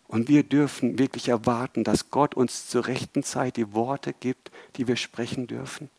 Und 0.07 0.29
wir 0.29 0.43
dürfen 0.43 0.99
wirklich 0.99 1.29
erwarten, 1.29 1.83
dass 1.83 2.09
Gott 2.09 2.33
uns 2.33 2.67
zur 2.67 2.87
rechten 2.87 3.23
Zeit 3.23 3.57
die 3.57 3.73
Worte 3.73 4.13
gibt, 4.13 4.51
die 4.77 4.87
wir 4.87 4.95
sprechen 4.95 5.47
dürfen. 5.47 5.89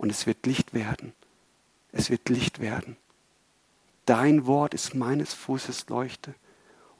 Und 0.00 0.08
es 0.08 0.26
wird 0.26 0.46
Licht 0.46 0.72
werden. 0.72 1.12
Es 1.92 2.08
wird 2.08 2.30
Licht 2.30 2.58
werden. 2.58 2.96
Dein 4.06 4.46
Wort 4.46 4.72
ist 4.72 4.94
meines 4.94 5.34
Fußes 5.34 5.90
Leuchte 5.90 6.34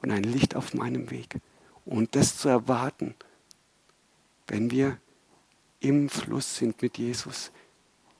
und 0.03 0.11
ein 0.11 0.21
Licht 0.21 0.55
auf 0.55 0.75
meinem 0.75 1.09
Weg. 1.09 1.39
Und 1.83 2.15
das 2.15 2.37
zu 2.37 2.47
erwarten, 2.47 3.15
wenn 4.45 4.69
wir 4.69 4.99
im 5.79 6.09
Fluss 6.09 6.57
sind 6.57 6.83
mit 6.83 6.99
Jesus, 6.99 7.51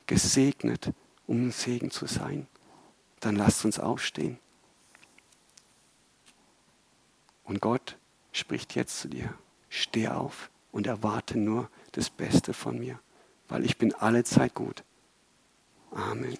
gesegnet, 0.07 0.91
um 1.27 1.49
ein 1.49 1.51
Segen 1.51 1.91
zu 1.91 2.07
sein, 2.07 2.47
dann 3.19 3.35
lasst 3.35 3.63
uns 3.65 3.77
aufstehen. 3.77 4.39
Und 7.43 7.61
Gott 7.61 7.97
spricht 8.31 8.73
jetzt 8.73 8.99
zu 8.99 9.09
dir. 9.09 9.31
Steh 9.69 10.07
auf 10.07 10.49
und 10.71 10.87
erwarte 10.87 11.37
nur 11.37 11.69
das 11.91 12.09
Beste 12.09 12.55
von 12.55 12.79
mir, 12.79 12.99
weil 13.51 13.65
ich 13.65 13.77
bin 13.77 13.93
alle 13.93 14.23
Zeit 14.23 14.55
gut. 14.55 14.83
Amen. 15.91 16.37